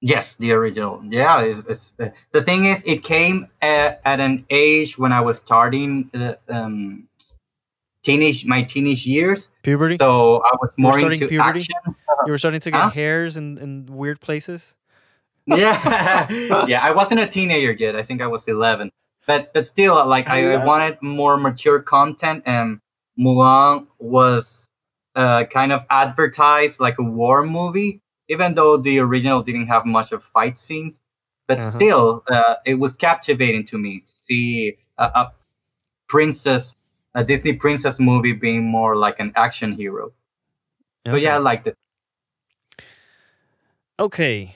Yes, 0.00 0.34
the 0.36 0.52
original. 0.52 1.02
Yeah, 1.04 1.40
it's, 1.40 1.60
it's, 1.68 1.92
uh, 2.00 2.08
the 2.32 2.42
thing 2.42 2.64
is, 2.66 2.82
it 2.86 3.02
came 3.02 3.48
at, 3.60 4.00
at 4.04 4.20
an 4.20 4.44
age 4.50 4.96
when 4.98 5.12
I 5.12 5.20
was 5.20 5.36
starting 5.38 6.10
uh, 6.14 6.34
um, 6.48 7.08
teenage 8.02 8.46
my 8.46 8.62
teenage 8.62 9.06
years, 9.06 9.48
Puberty? 9.62 9.96
so 9.98 10.42
I 10.44 10.56
was 10.60 10.72
more 10.78 10.92
starting 10.98 11.20
into 11.20 11.28
puberty? 11.28 11.60
action. 11.60 11.74
you 12.26 12.32
were 12.32 12.38
starting 12.38 12.60
to 12.60 12.70
get 12.70 12.80
Huh? 12.80 12.90
hairs 12.90 13.36
in, 13.36 13.58
in 13.58 13.86
weird 13.86 14.20
places? 14.20 14.74
Yeah, 15.46 16.28
yeah. 16.66 16.80
I 16.82 16.90
wasn't 16.92 17.20
a 17.20 17.26
teenager 17.26 17.72
yet. 17.72 17.96
I 17.96 18.02
think 18.02 18.20
I 18.22 18.26
was 18.26 18.48
eleven, 18.48 18.90
but 19.26 19.52
but 19.54 19.66
still, 19.66 20.04
like 20.06 20.28
I, 20.28 20.54
I 20.54 20.64
wanted 20.64 20.98
more 21.02 21.36
mature 21.36 21.80
content, 21.80 22.42
and 22.46 22.80
Mulan 23.18 23.86
was 23.98 24.68
uh, 25.14 25.44
kind 25.44 25.72
of 25.72 25.84
advertised 25.90 26.80
like 26.80 26.98
a 26.98 27.02
war 27.04 27.44
movie, 27.44 28.00
even 28.28 28.54
though 28.54 28.76
the 28.76 28.98
original 28.98 29.42
didn't 29.42 29.68
have 29.68 29.86
much 29.86 30.12
of 30.12 30.22
fight 30.22 30.58
scenes. 30.58 31.00
But 31.48 31.62
Uh-huh. 31.62 31.70
still, 31.70 32.24
uh, 32.28 32.56
it 32.64 32.74
was 32.74 32.94
captivating 32.96 33.64
to 33.66 33.78
me 33.78 34.00
to 34.06 34.12
see 34.14 34.78
a, 34.98 35.04
a 35.04 35.32
princess, 36.08 36.74
a 37.14 37.24
Disney 37.24 37.52
princess 37.54 38.00
movie 38.00 38.32
being 38.32 38.64
more 38.64 38.96
like 38.96 39.20
an 39.20 39.32
action 39.36 39.74
hero. 39.76 40.12
So 41.10 41.16
Okay. 41.16 41.22
yeah, 41.22 41.36
I 41.36 41.38
liked 41.38 41.66
it. 41.68 41.76
Okay. 43.98 44.54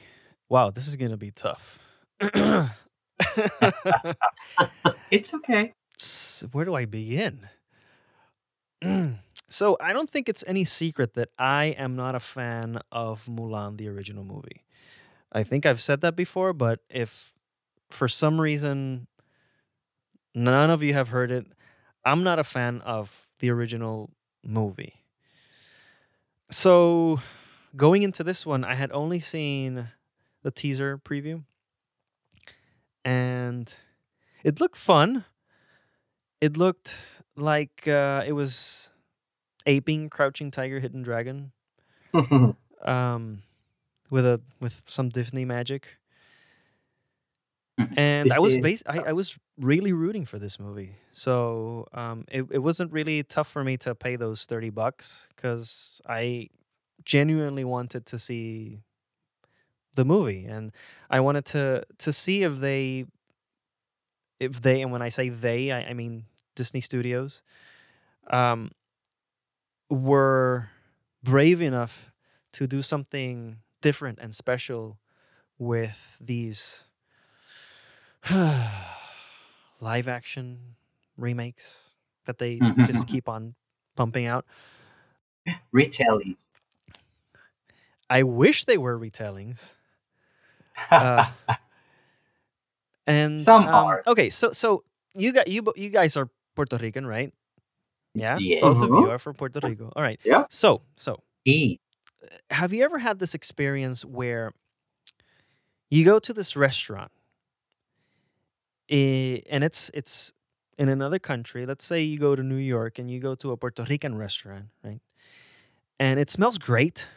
Wow, 0.51 0.71
this 0.71 0.89
is 0.89 0.97
going 0.97 1.13
to 1.13 1.17
be 1.17 1.31
tough. 1.31 1.79
It's 5.11 5.35
okay. 5.35 5.73
Where 6.53 6.65
do 6.65 6.75
I 6.75 6.85
begin? 6.87 7.49
Mm, 8.83 9.17
so, 9.49 9.77
I 9.81 9.93
don't 9.93 10.09
think 10.09 10.29
it's 10.29 10.45
any 10.47 10.65
secret 10.65 11.15
that 11.15 11.29
I 11.39 11.67
am 11.79 11.97
not 11.97 12.15
a 12.15 12.21
fan 12.21 12.81
of 12.91 13.27
Mulan, 13.27 13.77
the 13.77 13.89
original 13.89 14.25
movie. 14.25 14.65
I 15.33 15.43
think 15.45 15.67
I've 15.67 15.81
said 15.81 16.01
that 16.03 16.17
before, 16.17 16.53
but 16.53 16.81
if 16.91 17.33
for 17.91 18.09
some 18.09 18.41
reason 18.41 19.07
none 20.35 20.71
of 20.71 20.83
you 20.83 20.93
have 20.95 21.09
heard 21.09 21.31
it, 21.31 21.47
I'm 22.05 22.23
not 22.23 22.39
a 22.39 22.45
fan 22.45 22.81
of 22.83 23.27
the 23.41 23.51
original 23.51 24.11
movie. 24.45 24.95
So, 26.51 27.21
going 27.77 28.03
into 28.03 28.25
this 28.25 28.45
one, 28.45 28.65
I 28.65 28.75
had 28.75 28.91
only 28.93 29.21
seen 29.21 29.89
the 30.43 30.51
teaser 30.51 30.99
preview 30.99 31.45
and 33.05 33.77
it 34.45 34.61
looked 34.61 34.77
fun. 34.77 35.25
It 36.41 36.57
looked 36.57 36.97
like 37.37 37.87
uh, 37.87 38.25
it 38.27 38.33
was 38.33 38.91
aping 39.67 40.11
Crouching 40.11 40.51
Tiger, 40.51 40.81
Hidden 40.81 41.03
Dragon, 41.03 41.53
um, 42.83 43.43
with 44.11 44.27
a 44.27 44.41
with 44.61 44.83
some 44.87 45.09
Disney 45.09 45.45
magic. 45.45 45.99
Mhm. 47.79 47.95
And 47.97 48.33
I 48.33 48.39
was 48.39 48.59
bas- 48.59 48.83
I, 48.87 48.99
I 49.01 49.13
was 49.13 49.39
really 49.59 49.93
rooting 49.93 50.25
for 50.27 50.39
this 50.39 50.59
movie, 50.61 50.97
so 51.13 51.87
um, 51.93 52.25
it 52.31 52.45
it 52.51 52.59
wasn't 52.59 52.93
really 52.93 53.23
tough 53.23 53.49
for 53.49 53.65
me 53.65 53.77
to 53.79 53.95
pay 53.95 54.17
those 54.17 54.45
thirty 54.45 54.71
bucks 54.71 55.29
because 55.35 56.01
I 56.07 56.51
genuinely 57.05 57.65
wanted 57.65 58.07
to 58.07 58.19
see 58.19 58.83
the 59.95 60.05
movie, 60.05 60.45
and 60.45 60.73
I 61.09 61.21
wanted 61.21 61.45
to 61.47 61.85
to 61.99 62.13
see 62.13 62.43
if 62.43 62.59
they 62.59 63.07
if 64.39 64.63
they 64.63 64.83
and 64.83 64.91
when 64.91 65.03
I 65.03 65.09
say 65.09 65.29
they, 65.29 65.71
I, 65.71 65.91
I 65.91 65.95
mean 65.95 66.25
Disney 66.55 66.81
Studios, 66.81 67.43
um, 68.31 68.71
were 69.89 70.71
brave 71.23 71.61
enough 71.61 72.11
to 72.53 72.67
do 72.67 72.83
something 72.83 73.59
different 73.81 74.19
and 74.21 74.35
special 74.35 74.99
with 75.59 76.17
these 76.21 76.85
live 79.81 80.09
action 80.09 80.59
remakes 81.17 81.91
that 82.25 82.39
they 82.39 82.59
just 82.87 83.07
keep 83.07 83.29
on 83.29 83.55
pumping 83.97 84.27
out. 84.27 84.47
Retellings. 85.75 86.47
I 88.09 88.23
wish 88.25 88.65
they 88.65 88.77
were 88.77 88.99
retellings. 88.99 89.75
Uh, 90.91 91.27
and 93.07 93.39
Some 93.41 93.69
um, 93.69 93.75
are. 93.75 94.03
okay. 94.07 94.31
So 94.31 94.53
so 94.53 94.85
you 95.15 95.33
got 95.33 95.49
you 95.49 95.63
you 95.77 95.91
guys 95.91 96.17
are 96.17 96.29
Puerto 96.55 96.77
Rican, 96.77 97.07
right? 97.07 97.33
Yeah, 98.15 98.39
Yeah. 98.39 98.61
both 98.61 98.83
of 98.83 98.95
you 98.95 99.09
Mhm. 99.09 99.11
are 99.11 99.19
from 99.19 99.35
Puerto 99.35 99.61
Rico. 99.61 99.93
All 99.97 100.03
right. 100.03 100.21
Yeah. 100.25 100.45
So 100.51 100.83
so 100.97 101.23
E. 101.45 101.79
have 102.51 102.73
you 102.73 102.85
ever 102.85 102.99
had 102.99 103.19
this 103.19 103.35
experience 103.35 104.05
where 104.05 104.53
you 105.91 106.05
go 106.05 106.19
to 106.19 106.33
this 106.33 106.57
restaurant 106.57 107.11
eh, 108.91 109.41
and 109.51 109.65
it's 109.65 109.91
it's 109.95 110.33
in 110.79 110.89
another 110.89 111.19
country 111.19 111.67
let's 111.67 111.85
say 111.85 112.01
you 112.03 112.19
go 112.19 112.35
to 112.35 112.43
new 112.43 112.57
york 112.57 112.99
and 112.99 113.11
you 113.11 113.21
go 113.21 113.35
to 113.35 113.53
a 113.53 113.57
puerto 113.57 113.85
rican 113.89 114.17
restaurant 114.17 114.67
right 114.85 115.01
and 115.99 116.19
it 116.21 116.31
smells 116.31 116.59
great 116.59 117.09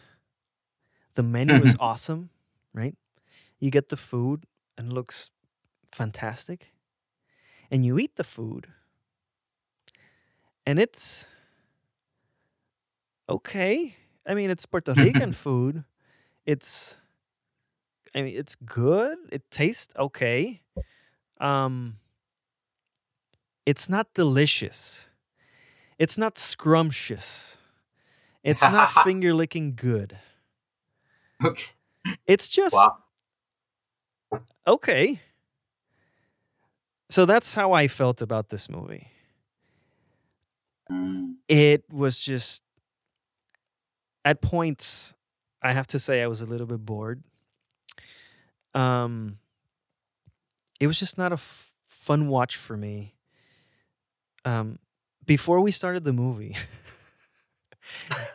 the 1.15 1.23
menu 1.23 1.61
is 1.63 1.75
awesome 1.79 2.29
right 2.73 2.95
you 3.63 3.71
get 3.71 3.89
the 3.89 3.97
food 3.97 4.45
and 4.77 4.91
it 4.91 4.93
looks 4.93 5.31
fantastic 5.91 6.73
and 7.71 7.85
you 7.85 7.97
eat 7.99 8.15
the 8.15 8.23
food 8.23 8.67
and 10.65 10.79
it's 10.79 11.25
okay 13.29 13.95
I 14.25 14.35
mean, 14.35 14.49
it's 14.49 14.65
Puerto 14.65 14.93
Rican 14.93 15.31
food. 15.33 15.83
It's, 16.45 17.01
I 18.15 18.21
mean, 18.21 18.37
it's 18.37 18.55
good. 18.55 19.17
It 19.31 19.49
tastes 19.51 19.93
okay. 19.97 20.61
Um, 21.39 21.97
it's 23.65 23.89
not 23.89 24.13
delicious. 24.13 25.09
It's 25.99 26.17
not 26.17 26.37
scrumptious. 26.37 27.57
It's 28.43 28.63
not 28.63 28.89
finger 29.03 29.33
licking 29.33 29.75
good. 29.75 30.19
Okay. 31.43 31.71
It's 32.27 32.49
just 32.49 32.75
Wow. 32.75 33.02
Okay. 34.67 35.19
So 37.09 37.25
that's 37.25 37.53
how 37.53 37.73
I 37.73 37.87
felt 37.87 38.21
about 38.21 38.49
this 38.49 38.69
movie. 38.69 39.07
Mm. 40.89 41.35
it 41.47 41.83
was 41.91 42.21
just 42.21 42.61
at 44.25 44.41
points 44.41 45.13
i 45.61 45.71
have 45.73 45.87
to 45.87 45.99
say 45.99 46.21
i 46.21 46.27
was 46.27 46.41
a 46.41 46.45
little 46.45 46.67
bit 46.67 46.83
bored 46.85 47.23
um 48.73 49.37
it 50.79 50.87
was 50.87 50.99
just 50.99 51.17
not 51.17 51.31
a 51.31 51.35
f- 51.35 51.71
fun 51.85 52.27
watch 52.27 52.55
for 52.57 52.75
me 52.77 53.15
um 54.45 54.77
before 55.25 55.59
we 55.61 55.71
started 55.71 56.03
the 56.03 56.13
movie 56.13 56.55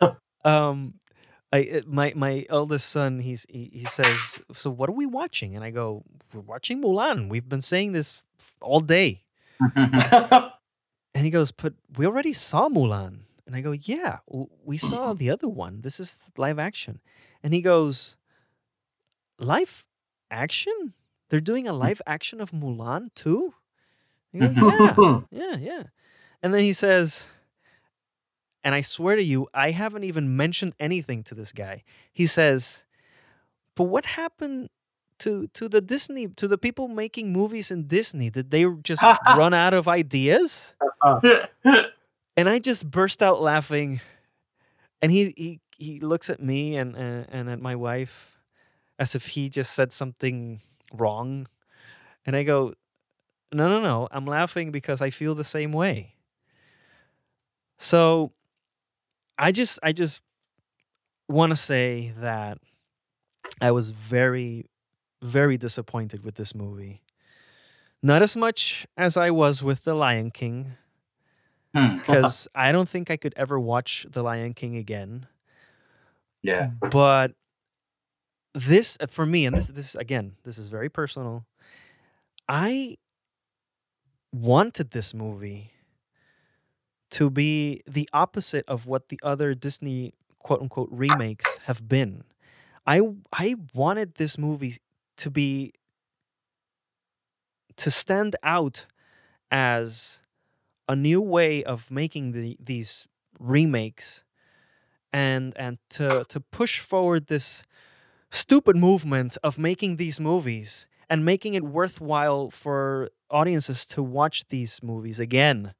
um 0.45 0.93
I 1.51 1.63
uh, 1.63 1.81
my 1.87 2.13
my 2.15 2.45
eldest 2.49 2.89
son 2.89 3.19
he's 3.19 3.45
he, 3.49 3.69
he 3.73 3.85
says 3.85 4.41
so 4.53 4.69
what 4.69 4.89
are 4.89 4.93
we 4.93 5.05
watching 5.05 5.55
and 5.55 5.63
I 5.63 5.71
go 5.71 6.03
we're 6.33 6.41
watching 6.41 6.81
Mulan 6.81 7.27
we've 7.29 7.49
been 7.49 7.61
saying 7.61 7.93
this 7.93 8.23
all 8.61 8.79
day 8.79 9.23
and 11.13 11.25
he 11.25 11.29
goes, 11.29 11.51
"But 11.51 11.73
we 11.97 12.05
already 12.05 12.33
saw 12.33 12.69
Mulan." 12.69 13.19
And 13.45 13.55
I 13.55 13.61
go, 13.61 13.71
"Yeah, 13.71 14.19
we 14.27 14.77
hmm. 14.77 14.87
saw 14.87 15.13
the 15.13 15.29
other 15.29 15.47
one. 15.47 15.81
This 15.81 15.99
is 15.99 16.19
live 16.37 16.59
action." 16.59 17.01
And 17.43 17.53
he 17.53 17.61
goes, 17.61 18.15
"Live 19.37 19.85
action? 20.29 20.93
They're 21.29 21.39
doing 21.39 21.67
a 21.67 21.73
hmm. 21.73 21.79
live 21.79 22.01
action 22.05 22.41
of 22.41 22.51
Mulan 22.51 23.13
too?" 23.15 23.53
I 24.33 24.37
go, 24.39 24.47
mm-hmm. 24.47 25.35
"Yeah, 25.35 25.51
yeah, 25.51 25.57
yeah." 25.57 25.83
And 26.41 26.53
then 26.53 26.61
he 26.61 26.73
says, 26.73 27.27
and 28.63 28.75
I 28.75 28.81
swear 28.81 29.15
to 29.15 29.23
you, 29.23 29.47
I 29.53 29.71
haven't 29.71 30.03
even 30.03 30.35
mentioned 30.35 30.73
anything 30.79 31.23
to 31.25 31.35
this 31.35 31.51
guy. 31.51 31.83
He 32.11 32.25
says, 32.25 32.83
"But 33.75 33.85
what 33.85 34.05
happened 34.05 34.69
to 35.19 35.47
to 35.53 35.69
the 35.69 35.81
Disney 35.81 36.27
to 36.27 36.47
the 36.47 36.57
people 36.57 36.87
making 36.87 37.31
movies 37.31 37.71
in 37.71 37.87
Disney? 37.87 38.29
Did 38.29 38.51
they 38.51 38.65
just 38.83 39.03
run 39.35 39.53
out 39.53 39.73
of 39.73 39.87
ideas?" 39.87 40.73
and 42.35 42.49
I 42.49 42.59
just 42.59 42.89
burst 42.89 43.23
out 43.23 43.41
laughing. 43.41 44.01
And 45.01 45.11
he 45.11 45.33
he 45.37 45.59
he 45.77 45.99
looks 46.01 46.29
at 46.29 46.41
me 46.41 46.75
and 46.75 46.95
and, 46.95 47.25
and 47.29 47.49
at 47.49 47.61
my 47.61 47.75
wife 47.75 48.37
as 48.97 49.15
if 49.15 49.27
he 49.27 49.49
just 49.49 49.73
said 49.73 49.93
something 49.93 50.59
wrong. 50.93 51.47
And 52.25 52.35
I 52.35 52.43
go, 52.43 52.73
"No, 53.53 53.69
no, 53.69 53.79
no. 53.81 54.09
I'm 54.11 54.25
laughing 54.25 54.71
because 54.71 55.01
I 55.01 55.09
feel 55.09 55.33
the 55.33 55.45
same 55.45 55.71
way." 55.71 56.15
So 57.77 58.33
I 59.39 59.51
just 59.53 59.79
I 59.83 59.93
just 59.93 60.21
want 61.29 61.51
to 61.51 61.55
say 61.55 62.13
that 62.19 62.59
I 63.61 63.71
was 63.71 63.91
very 63.91 64.65
very 65.23 65.57
disappointed 65.57 66.23
with 66.23 66.35
this 66.35 66.55
movie. 66.55 67.03
Not 68.03 68.21
as 68.21 68.37
much 68.37 68.87
as 68.97 69.17
I 69.17 69.31
was 69.31 69.63
with 69.63 69.83
The 69.83 69.93
Lion 69.95 70.31
King 70.31 70.77
Hmm. 71.75 71.97
because 71.99 72.47
I 72.55 72.71
don't 72.71 72.89
think 72.89 73.11
I 73.11 73.17
could 73.17 73.33
ever 73.37 73.59
watch 73.59 74.05
The 74.09 74.23
Lion 74.23 74.53
King 74.53 74.75
again. 74.77 75.27
yeah. 76.41 76.71
But 76.91 77.33
this 78.53 78.97
uh, 78.99 79.07
for 79.07 79.25
me 79.25 79.45
and 79.45 79.55
this 79.57 79.69
this 79.69 79.95
again, 79.95 80.35
this 80.43 80.57
is 80.57 80.67
very 80.67 80.89
personal. 80.89 81.45
I 82.47 82.97
wanted 84.33 84.91
this 84.91 85.13
movie 85.13 85.71
to 87.11 87.29
be 87.29 87.81
the 87.87 88.09
opposite 88.13 88.65
of 88.67 88.85
what 88.85 89.09
the 89.09 89.19
other 89.23 89.53
Disney 89.53 90.13
quote 90.39 90.61
unquote 90.61 90.89
remakes 90.91 91.59
have 91.65 91.87
been. 91.87 92.23
I 92.87 93.01
I 93.33 93.55
wanted 93.73 94.15
this 94.15 94.37
movie 94.37 94.77
to 95.17 95.31
be 95.31 95.73
to 97.77 97.91
stand 97.91 98.35
out 98.43 98.85
as 99.51 100.21
a 100.87 100.95
new 100.95 101.21
way 101.21 101.63
of 101.63 101.91
making 101.91 102.33
the, 102.33 102.57
these 102.59 103.07
remakes 103.39 104.23
and 105.13 105.55
and 105.57 105.77
to 105.89 106.25
to 106.29 106.39
push 106.39 106.79
forward 106.79 107.27
this 107.27 107.63
stupid 108.31 108.75
movement 108.77 109.37
of 109.43 109.59
making 109.59 109.97
these 109.97 110.19
movies 110.19 110.87
and 111.09 111.25
making 111.25 111.55
it 111.55 111.63
worthwhile 111.63 112.51
for 112.51 113.09
audiences 113.31 113.85
to 113.87 114.03
watch 114.03 114.45
these 114.49 114.81
movies 114.83 115.19
again 115.19 115.73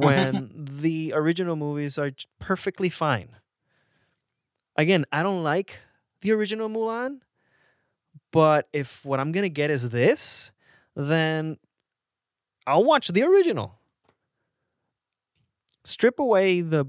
Mm-hmm. 0.00 0.06
when 0.06 0.50
the 0.80 1.12
original 1.14 1.56
movies 1.56 1.98
are 1.98 2.10
perfectly 2.38 2.90
fine. 2.90 3.28
Again, 4.76 5.06
I 5.12 5.22
don't 5.22 5.42
like 5.42 5.80
the 6.20 6.32
original 6.32 6.68
Mulan, 6.68 7.20
but 8.32 8.68
if 8.72 9.04
what 9.04 9.20
I'm 9.20 9.32
going 9.32 9.44
to 9.44 9.48
get 9.48 9.70
is 9.70 9.90
this, 9.90 10.52
then 10.94 11.58
I'll 12.66 12.84
watch 12.84 13.08
the 13.08 13.22
original. 13.22 13.78
Strip 15.84 16.18
away 16.18 16.60
the 16.60 16.86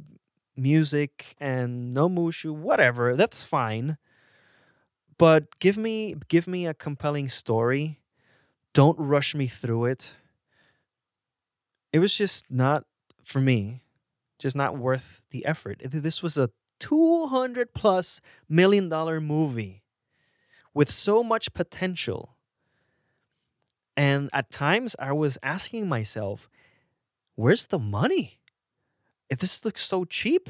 music 0.55 1.35
and 1.39 1.93
no 1.93 2.09
Mushu, 2.09 2.51
whatever, 2.51 3.15
that's 3.15 3.43
fine. 3.43 3.97
But 5.17 5.59
give 5.59 5.77
me 5.77 6.15
give 6.27 6.47
me 6.47 6.65
a 6.65 6.73
compelling 6.73 7.29
story. 7.29 7.99
Don't 8.73 8.97
rush 8.99 9.33
me 9.35 9.47
through 9.47 9.85
it. 9.85 10.15
It 11.93 11.99
was 11.99 12.13
just 12.13 12.49
not 12.51 12.85
for 13.27 13.41
me, 13.41 13.81
just 14.39 14.55
not 14.55 14.77
worth 14.77 15.21
the 15.31 15.45
effort. 15.45 15.81
This 15.83 16.23
was 16.23 16.37
a 16.37 16.49
200 16.79 17.73
plus 17.73 18.21
million 18.49 18.89
dollar 18.89 19.19
movie 19.19 19.83
with 20.73 20.89
so 20.91 21.23
much 21.23 21.53
potential. 21.53 22.37
And 23.95 24.29
at 24.33 24.49
times 24.51 24.95
I 24.99 25.11
was 25.11 25.37
asking 25.41 25.89
myself, 25.89 26.49
where's 27.35 27.67
the 27.67 27.79
money? 27.79 28.39
If 29.29 29.39
this 29.39 29.65
looks 29.65 29.83
so 29.85 30.05
cheap, 30.05 30.49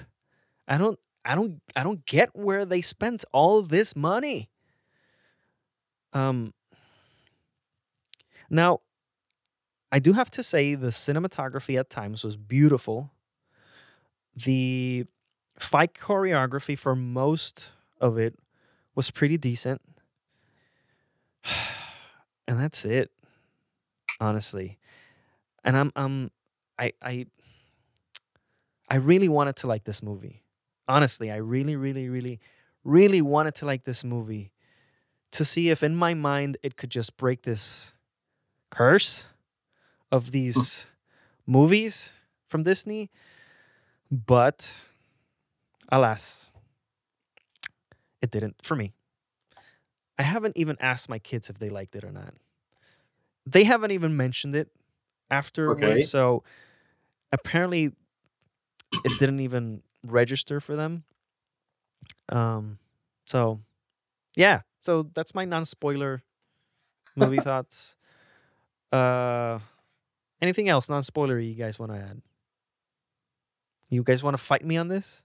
I 0.68 0.78
don't 0.78 1.00
I 1.26 1.36
don't 1.36 1.62
I 1.76 1.84
don't 1.84 2.06
get 2.06 2.36
where 2.36 2.66
they 2.66 2.82
spent 2.82 3.26
all 3.34 3.62
this 3.64 3.96
money. 3.96 4.50
Um 6.14 6.54
now 8.50 8.80
I 9.92 10.00
do 10.00 10.14
have 10.14 10.30
to 10.32 10.44
say 10.44 10.76
the 10.76 10.88
cinematography 10.88 11.80
at 11.80 11.90
times 11.90 12.24
was 12.24 12.36
beautiful. 12.36 13.12
The 14.36 15.06
fight 15.58 15.94
choreography 15.94 16.78
for 16.78 16.96
most 16.96 17.72
of 18.00 18.18
it 18.18 18.38
was 18.96 19.12
pretty 19.12 19.38
decent. 19.38 19.82
And 22.50 22.58
that's 22.58 22.86
it. 22.86 23.12
Honestly. 24.22 24.80
And 25.66 25.76
I'm 25.76 25.92
I'm 25.98 26.32
I 26.80 26.94
I 27.02 27.26
I 28.90 28.96
really 28.98 29.28
wanted 29.28 29.58
to 29.58 29.68
like 29.68 29.84
this 29.84 30.02
movie. 30.02 30.44
Honestly, 30.88 31.30
I 31.30 31.36
really, 31.38 31.76
really, 31.76 32.08
really, 32.08 32.40
really 32.86 33.22
wanted 33.22 33.56
to 33.56 33.66
like 33.66 33.84
this 33.84 34.06
movie 34.06 34.54
to 35.32 35.44
see 35.44 35.70
if 35.70 35.84
in 35.84 35.96
my 35.96 36.14
mind 36.14 36.58
it 36.64 36.78
could 36.78 36.90
just 36.90 37.18
break 37.18 37.42
this 37.42 37.92
curse 38.70 39.28
of 40.12 40.32
these 40.32 40.86
movies 41.46 42.14
from 42.50 42.64
Disney. 42.64 43.10
But 44.12 44.78
alas, 45.90 46.52
it 48.22 48.32
didn't 48.32 48.56
for 48.64 48.76
me. 48.76 48.94
I 50.18 50.24
haven't 50.24 50.58
even 50.58 50.78
asked 50.80 51.10
my 51.10 51.20
kids 51.20 51.50
if 51.50 51.60
they 51.60 51.70
liked 51.70 51.96
it 51.96 52.04
or 52.04 52.12
not. 52.12 52.34
They 53.46 53.64
haven't 53.64 53.92
even 53.92 54.18
mentioned 54.18 54.56
it 54.56 54.70
afterward. 55.30 55.84
Okay. 55.84 56.02
So 56.02 56.44
apparently 57.32 57.94
it 59.06 59.18
didn't 59.20 59.40
even 59.40 59.84
register 60.04 60.60
for 60.60 60.76
them. 60.76 61.04
Um 62.30 62.80
so 63.26 63.62
yeah, 64.36 64.62
so 64.80 65.04
that's 65.04 65.34
my 65.36 65.46
non-spoiler 65.46 66.24
movie 67.16 67.40
thoughts. 67.42 67.96
Uh 68.92 69.60
anything 70.42 70.70
else 70.70 70.90
non-spoilery 70.90 71.48
you 71.48 71.56
guys 71.56 71.80
want 71.80 71.92
to 71.92 71.98
add? 71.98 72.22
You 73.90 74.04
guys 74.04 74.24
want 74.24 74.36
to 74.36 74.44
fight 74.44 74.66
me 74.66 74.78
on 74.78 74.88
this? 74.88 75.24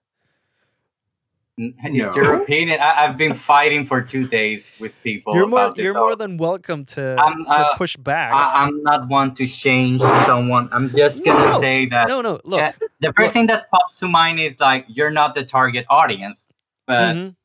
It's 1.59 2.17
your 2.17 2.43
opinion. 2.43 2.81
I, 2.81 3.05
I've 3.05 3.19
been 3.19 3.35
fighting 3.35 3.85
for 3.85 4.01
two 4.01 4.27
days 4.27 4.73
with 4.81 5.01
people. 5.03 5.35
you're 5.35 5.47
more 5.47 5.65
about 5.65 5.77
this, 5.77 5.85
you're 5.85 5.95
more 5.95 6.17
than 6.17 6.39
welcome 6.39 6.87
to, 6.87 7.17
I'm, 7.19 7.45
to 7.45 7.51
uh, 7.51 7.77
push 7.77 7.95
back. 7.97 8.33
I, 8.33 8.65
I'm 8.65 8.83
not 8.83 9.09
one 9.09 9.35
to 9.35 9.47
change 9.47 10.01
someone. 10.01 10.71
I'm 10.73 10.89
just 10.91 11.23
gonna 11.25 11.53
No, 11.53 11.61
say 11.61 11.87
that 11.87 12.09
no, 12.09 12.23
no, 12.23 12.41
look. 12.45 12.59
Yeah, 12.59 12.73
the 13.01 13.13
first 13.13 13.35
thing 13.35 13.49
that 13.49 13.71
pops 13.71 13.99
to 13.99 14.09
mind 14.09 14.41
is 14.41 14.59
like 14.61 14.87
you're 14.89 15.11
not 15.11 15.35
the 15.35 15.45
target 15.45 15.85
audience, 15.91 16.49
but 16.87 17.17
mhm. 17.17 17.37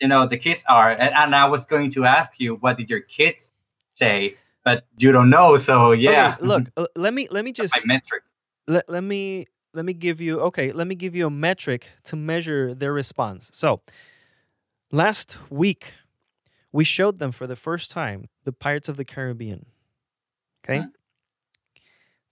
you 0.00 0.06
know 0.06 0.26
the 0.26 0.36
kids 0.36 0.62
are. 0.68 0.92
And, 0.92 1.12
and 1.12 1.34
I 1.34 1.46
was 1.46 1.66
going 1.66 1.90
to 1.92 2.04
ask 2.04 2.38
you, 2.38 2.54
what 2.54 2.76
did 2.76 2.88
your 2.88 3.00
kids 3.00 3.50
say? 3.90 4.36
But 4.66 4.84
you 4.98 5.12
don't 5.12 5.30
know, 5.30 5.56
so 5.56 5.92
yeah. 5.92 6.34
Okay, 6.36 6.42
look, 6.76 6.90
let 6.96 7.14
me 7.14 7.28
let 7.30 7.44
me 7.44 7.52
just 7.52 7.86
my 7.86 7.94
metric. 7.94 8.24
let, 8.66 8.84
let 8.88 9.04
me 9.04 9.46
let 9.74 9.84
me 9.84 9.92
give 9.92 10.20
you 10.20 10.40
okay 10.40 10.72
let 10.72 10.86
me 10.88 10.96
give 10.96 11.14
you 11.14 11.26
a 11.26 11.30
metric 11.30 11.88
to 12.02 12.16
measure 12.16 12.74
their 12.74 12.92
response 12.92 13.48
so 13.52 13.80
last 14.90 15.36
week 15.50 15.92
we 16.72 16.82
showed 16.82 17.18
them 17.18 17.30
for 17.30 17.46
the 17.46 17.54
first 17.56 17.90
time 17.90 18.28
the 18.44 18.52
pirates 18.52 18.88
of 18.88 18.96
the 18.96 19.04
caribbean 19.04 19.66
okay 20.64 20.78
Mhm. 20.78 20.92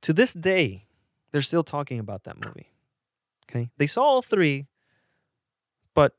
to 0.02 0.12
this 0.14 0.32
day 0.32 0.86
they're 1.32 1.42
still 1.42 1.62
talking 1.64 1.98
about 1.98 2.24
that 2.24 2.36
movie 2.42 2.70
okay 3.48 3.68
they 3.76 3.86
saw 3.86 4.02
all 4.02 4.22
three 4.22 4.66
but 5.94 6.16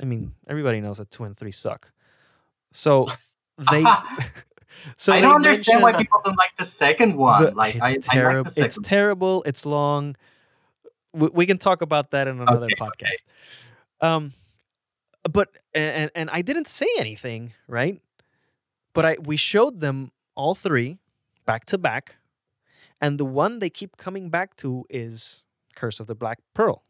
i 0.00 0.04
mean 0.04 0.34
everybody 0.46 0.80
knows 0.80 0.98
that 0.98 1.10
two 1.10 1.24
and 1.24 1.36
three 1.38 1.52
suck 1.52 1.90
so 2.72 3.06
they 3.58 3.82
so 4.96 5.12
I 5.12 5.20
don't 5.20 5.34
understand 5.36 5.82
why 5.82 5.92
people 5.92 6.20
don't 6.24 6.36
like 6.36 6.56
the 6.56 6.64
second 6.64 7.16
one. 7.16 7.44
the- 7.44 7.50
like 7.52 7.76
I, 7.76 7.92
it's 7.92 8.08
I 8.08 8.12
like 8.12 8.18
terrible. 8.18 8.46
it's 8.48 8.74
second. 8.74 8.84
terrible. 8.84 9.42
It's 9.46 9.66
long. 9.66 10.16
We, 11.12 11.28
we 11.32 11.46
can 11.46 11.58
talk 11.58 11.82
about 11.82 12.10
that 12.10 12.26
in 12.28 12.40
another 12.40 12.66
Okay, 12.66 12.74
podcast. 12.76 13.24
Um, 14.00 14.32
but 15.30 15.48
and 15.74 16.10
and 16.14 16.28
I 16.30 16.42
didn't 16.42 16.68
say 16.68 16.86
anything, 16.98 17.52
right? 17.68 18.00
But 18.92 19.04
I 19.04 19.16
we 19.22 19.36
showed 19.36 19.80
them 19.80 20.10
all 20.34 20.54
three 20.54 20.98
back 21.46 21.64
to 21.66 21.78
back, 21.78 22.16
and 23.00 23.18
the 23.18 23.24
one 23.24 23.58
they 23.60 23.70
keep 23.70 23.96
coming 23.96 24.28
back 24.30 24.56
to 24.56 24.84
is 24.90 25.44
Curse 25.76 26.00
of 26.00 26.06
the 26.06 26.14
Black 26.14 26.38
Pearl. 26.54 26.82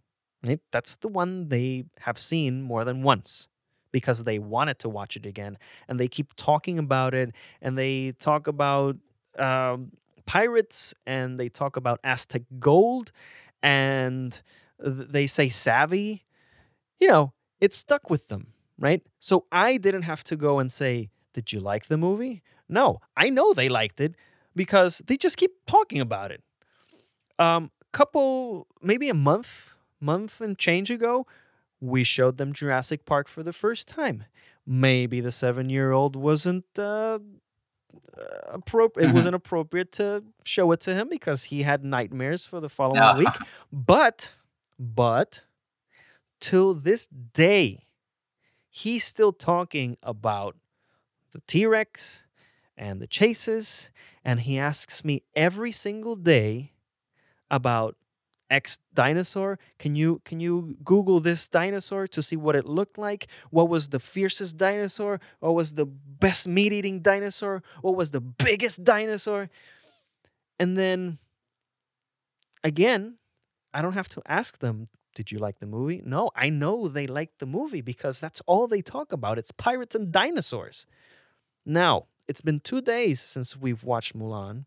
Right? 0.42 0.60
That's 0.72 0.96
the 0.96 1.08
one 1.08 1.48
they 1.48 1.84
have 2.00 2.18
seen 2.18 2.60
more 2.62 2.84
than 2.84 3.02
once 3.02 3.48
because 3.94 4.24
they 4.24 4.40
wanted 4.40 4.80
to 4.80 4.88
watch 4.88 5.16
it 5.16 5.24
again, 5.24 5.56
and 5.86 6.00
they 6.00 6.08
keep 6.08 6.34
talking 6.34 6.80
about 6.80 7.14
it, 7.14 7.30
and 7.62 7.78
they 7.78 8.10
talk 8.18 8.48
about 8.48 8.96
um, 9.38 9.92
pirates, 10.26 10.94
and 11.06 11.38
they 11.38 11.48
talk 11.48 11.76
about 11.76 12.00
Aztec 12.02 12.42
gold, 12.58 13.12
and 13.62 14.42
th- 14.84 15.06
they 15.08 15.28
say 15.28 15.48
savvy. 15.48 16.24
You 16.98 17.06
know, 17.06 17.32
it 17.60 17.72
stuck 17.72 18.10
with 18.10 18.26
them, 18.26 18.48
right? 18.80 19.00
So 19.20 19.46
I 19.52 19.76
didn't 19.76 20.02
have 20.02 20.24
to 20.24 20.34
go 20.36 20.58
and 20.58 20.72
say, 20.72 21.10
"Did 21.32 21.52
you 21.52 21.60
like 21.60 21.86
the 21.86 21.96
movie?" 21.96 22.42
No, 22.68 22.98
I 23.16 23.30
know 23.30 23.54
they 23.54 23.68
liked 23.68 24.00
it 24.00 24.16
because 24.56 25.02
they 25.06 25.16
just 25.16 25.36
keep 25.36 25.52
talking 25.66 26.00
about 26.00 26.32
it. 26.32 26.42
Um, 27.38 27.70
couple, 27.92 28.66
maybe 28.82 29.08
a 29.08 29.14
month, 29.14 29.76
month 30.00 30.40
and 30.40 30.58
change 30.58 30.90
ago, 30.90 31.26
we 31.84 32.02
showed 32.04 32.36
them 32.38 32.52
Jurassic 32.52 33.04
Park 33.04 33.28
for 33.28 33.42
the 33.42 33.52
first 33.52 33.88
time. 33.88 34.24
Maybe 34.66 35.20
the 35.20 35.32
seven-year-old 35.32 36.16
wasn't 36.16 36.64
uh, 36.78 36.82
uh, 36.82 37.18
appropriate. 38.58 39.06
It 39.06 39.10
Mhm. 39.10 39.14
wasn't 39.14 39.34
appropriate 39.34 39.92
to 39.92 40.24
show 40.44 40.72
it 40.72 40.80
to 40.80 40.94
him 40.94 41.08
because 41.08 41.44
he 41.44 41.62
had 41.62 41.84
nightmares 41.84 42.46
for 42.46 42.60
the 42.60 42.68
following 42.68 43.02
Yeah. 43.02 43.18
week. 43.18 43.36
But, 43.72 44.32
but, 44.78 45.44
till 46.40 46.74
this 46.74 47.06
day, 47.06 47.86
he's 48.70 49.04
still 49.04 49.32
talking 49.32 49.96
about 50.02 50.56
the 51.32 51.40
T 51.46 51.66
Rex 51.66 52.22
and 52.76 53.00
the 53.00 53.06
chases, 53.06 53.90
and 54.24 54.40
he 54.40 54.58
asks 54.58 55.04
me 55.04 55.22
every 55.36 55.72
single 55.72 56.16
day 56.16 56.72
about 57.50 57.96
X 58.54 58.78
dinosaur. 58.94 59.58
Can 59.78 59.96
you 59.96 60.20
can 60.24 60.38
you 60.38 60.76
Google 60.84 61.18
this 61.18 61.48
dinosaur 61.48 62.06
to 62.06 62.22
see 62.22 62.36
what 62.36 62.54
it 62.54 62.66
looked 62.78 62.96
like? 62.96 63.26
What 63.50 63.68
was 63.68 63.88
the 63.88 63.98
fiercest 63.98 64.56
dinosaur? 64.56 65.20
What 65.40 65.54
was 65.60 65.74
the 65.74 65.86
best 65.86 66.46
meat 66.46 66.72
eating 66.72 67.00
dinosaur? 67.00 67.62
What 67.82 67.96
was 67.96 68.12
the 68.12 68.20
biggest 68.20 68.84
dinosaur? 68.84 69.50
And 70.60 70.78
then 70.78 71.18
again, 72.62 73.18
I 73.76 73.82
don't 73.82 73.98
have 74.00 74.08
to 74.10 74.22
ask 74.40 74.60
them, 74.60 74.86
did 75.16 75.32
you 75.32 75.38
like 75.38 75.58
the 75.58 75.66
movie? 75.66 76.00
No, 76.04 76.30
I 76.36 76.48
know 76.48 76.86
they 76.86 77.08
liked 77.08 77.40
the 77.40 77.46
movie 77.58 77.80
because 77.80 78.20
that's 78.20 78.40
all 78.46 78.68
they 78.68 78.82
talk 78.82 79.12
about. 79.12 79.38
It's 79.38 79.50
pirates 79.50 79.96
and 79.96 80.12
dinosaurs. 80.12 80.86
Now, 81.66 82.06
it's 82.28 82.40
been 82.40 82.60
two 82.60 82.80
days 82.80 83.20
since 83.20 83.56
we've 83.56 83.82
watched 83.82 84.16
Mulan. 84.16 84.66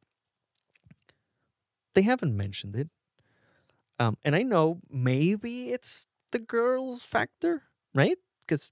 They 1.95 2.01
haven't 2.03 2.35
mentioned 2.35 2.75
it. 2.75 2.89
Um, 3.99 4.17
and 4.23 4.35
I 4.35 4.43
know 4.43 4.79
maybe 4.89 5.71
it's 5.71 6.07
the 6.31 6.39
girls 6.39 7.03
factor, 7.03 7.63
right? 7.95 8.17
Because 8.45 8.71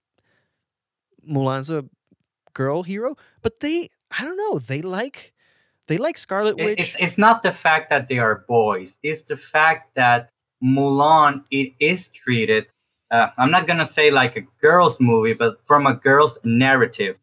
Mulan's 1.28 1.70
a 1.70 1.86
girl 2.54 2.84
hero, 2.84 3.16
but 3.42 3.60
they, 3.60 3.90
I 4.18 4.24
don't 4.24 4.38
know, 4.38 4.60
they 4.60 4.82
like, 4.82 5.34
they 5.88 5.98
like 5.98 6.18
Scarlet 6.18 6.58
Witch. 6.58 6.80
It's, 6.80 6.96
it's 7.00 7.18
not 7.18 7.44
the 7.44 7.52
fact 7.52 7.90
that 7.90 8.08
they 8.08 8.20
are 8.20 8.46
boys. 8.48 8.98
It's 9.04 9.24
the 9.24 9.38
fact 9.38 9.96
that 9.96 10.30
Mulan 10.64 11.44
it 11.52 11.74
is 11.80 12.10
treated. 12.10 12.68
Uh, 13.12 13.28
I'm 13.38 13.52
not 13.52 13.68
gonna 13.68 13.86
say 13.86 14.10
like 14.12 14.36
a 14.36 14.42
girls' 14.62 15.00
movie, 15.00 15.34
but 15.34 15.60
from 15.66 15.86
a 15.86 15.94
girls' 15.94 16.40
narrative. 16.44 17.18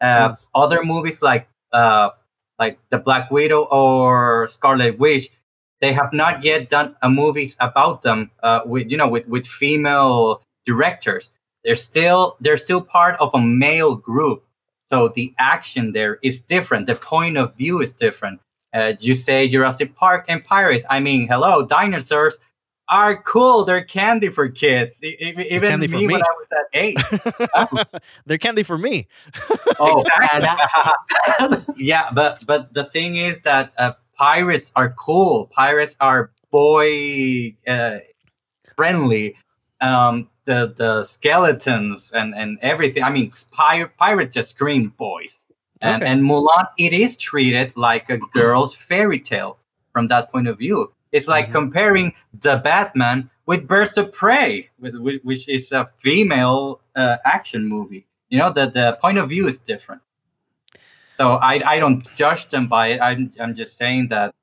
Uh, 0.00 0.30
Mm. 0.30 0.38
Other 0.54 0.82
movies 0.82 1.22
like 1.22 1.48
uh, 1.72 2.10
like 2.58 2.78
the 2.90 2.98
Black 2.98 3.30
Widow 3.30 3.64
or 3.64 4.46
Scarlet 4.48 4.98
Witch, 4.98 5.30
they 5.80 5.92
have 5.92 6.12
not 6.12 6.42
yet 6.42 6.68
done 6.68 6.96
a 7.02 7.10
movies 7.10 7.56
about 7.60 8.02
them 8.02 8.30
uh, 8.42 8.60
with 8.64 8.90
you 8.90 8.96
know 8.96 9.08
with 9.08 9.26
with 9.28 9.46
female 9.46 10.42
directors. 10.64 11.30
They're 11.64 11.76
still 11.76 12.36
they're 12.40 12.58
still 12.58 12.80
part 12.80 13.16
of 13.20 13.30
a 13.34 13.40
male 13.40 13.96
group. 13.96 14.44
So 14.90 15.08
the 15.08 15.34
action 15.38 15.92
there 15.92 16.18
is 16.22 16.40
different. 16.40 16.86
The 16.86 16.94
point 16.94 17.36
of 17.36 17.54
view 17.56 17.80
is 17.80 17.92
different. 17.92 18.40
Uh, 18.72 18.92
you 19.00 19.14
say 19.14 19.48
Jurassic 19.48 19.96
Park 19.96 20.26
and 20.28 20.44
pirates. 20.44 20.84
I 20.88 21.00
mean, 21.00 21.26
hello, 21.26 21.64
dinosaurs 21.66 22.38
are 22.88 23.20
cool. 23.22 23.64
They're 23.64 23.82
candy 23.82 24.28
for 24.28 24.48
kids. 24.48 25.02
Even 25.02 25.60
candy 25.60 25.88
me, 25.88 25.92
for 25.92 25.96
when 25.98 26.06
me. 26.06 26.14
I 26.14 26.34
was 26.38 26.48
that 26.50 26.66
age. 26.72 28.00
They're 28.26 28.38
candy 28.38 28.62
for 28.62 28.78
me. 28.78 29.08
Oh, 29.80 30.04
Exactly. 30.34 31.74
yeah, 31.84 32.10
but 32.12 32.44
but 32.46 32.72
the 32.74 32.84
thing 32.84 33.16
is 33.16 33.40
that 33.40 33.72
uh, 33.78 33.92
pirates 34.18 34.72
are 34.76 34.90
cool. 34.90 35.46
Pirates 35.52 35.96
are 36.00 36.30
boy 36.50 37.54
uh, 37.66 37.98
friendly. 38.76 39.36
Um, 39.80 40.28
the 40.44 40.72
the 40.76 41.02
skeletons 41.04 42.12
and 42.12 42.34
and 42.34 42.58
everything. 42.62 43.02
I 43.02 43.10
mean, 43.10 43.32
pir- 43.52 43.92
pirates 43.98 44.34
just 44.34 44.50
scream 44.50 44.94
boys. 44.96 45.46
And 45.82 46.02
Okay. 46.02 46.10
and 46.12 46.22
Mulan, 46.22 46.68
it 46.78 46.92
is 46.92 47.16
treated 47.16 47.72
like 47.76 48.08
a 48.08 48.16
girl's 48.32 48.74
fairy 48.74 49.20
tale 49.20 49.58
from 49.92 50.08
that 50.08 50.32
point 50.32 50.48
of 50.48 50.58
view. 50.58 50.92
It's 51.12 51.28
like 51.28 51.48
Mhm. 51.48 51.52
comparing 51.52 52.14
the 52.32 52.56
Batman 52.56 53.30
with 53.46 53.68
Birds 53.68 53.96
of 53.98 54.12
Prey, 54.12 54.70
with, 54.80 54.94
with, 54.96 55.20
which 55.22 55.48
is 55.48 55.70
a 55.72 55.88
female 55.98 56.80
uh, 56.96 57.16
action 57.24 57.68
movie. 57.68 58.06
You 58.30 58.38
know, 58.38 58.50
the, 58.50 58.66
the 58.66 58.98
point 59.00 59.18
of 59.18 59.28
view 59.28 59.46
is 59.46 59.60
different. 59.60 60.02
So 61.18 61.32
I, 61.32 61.60
I 61.64 61.78
don't 61.78 62.02
judge 62.14 62.48
them 62.48 62.68
by 62.68 62.88
it. 62.88 63.00
I'm, 63.00 63.30
I'm 63.40 63.54
just 63.54 63.76
saying 63.76 64.08
that, 64.08 64.34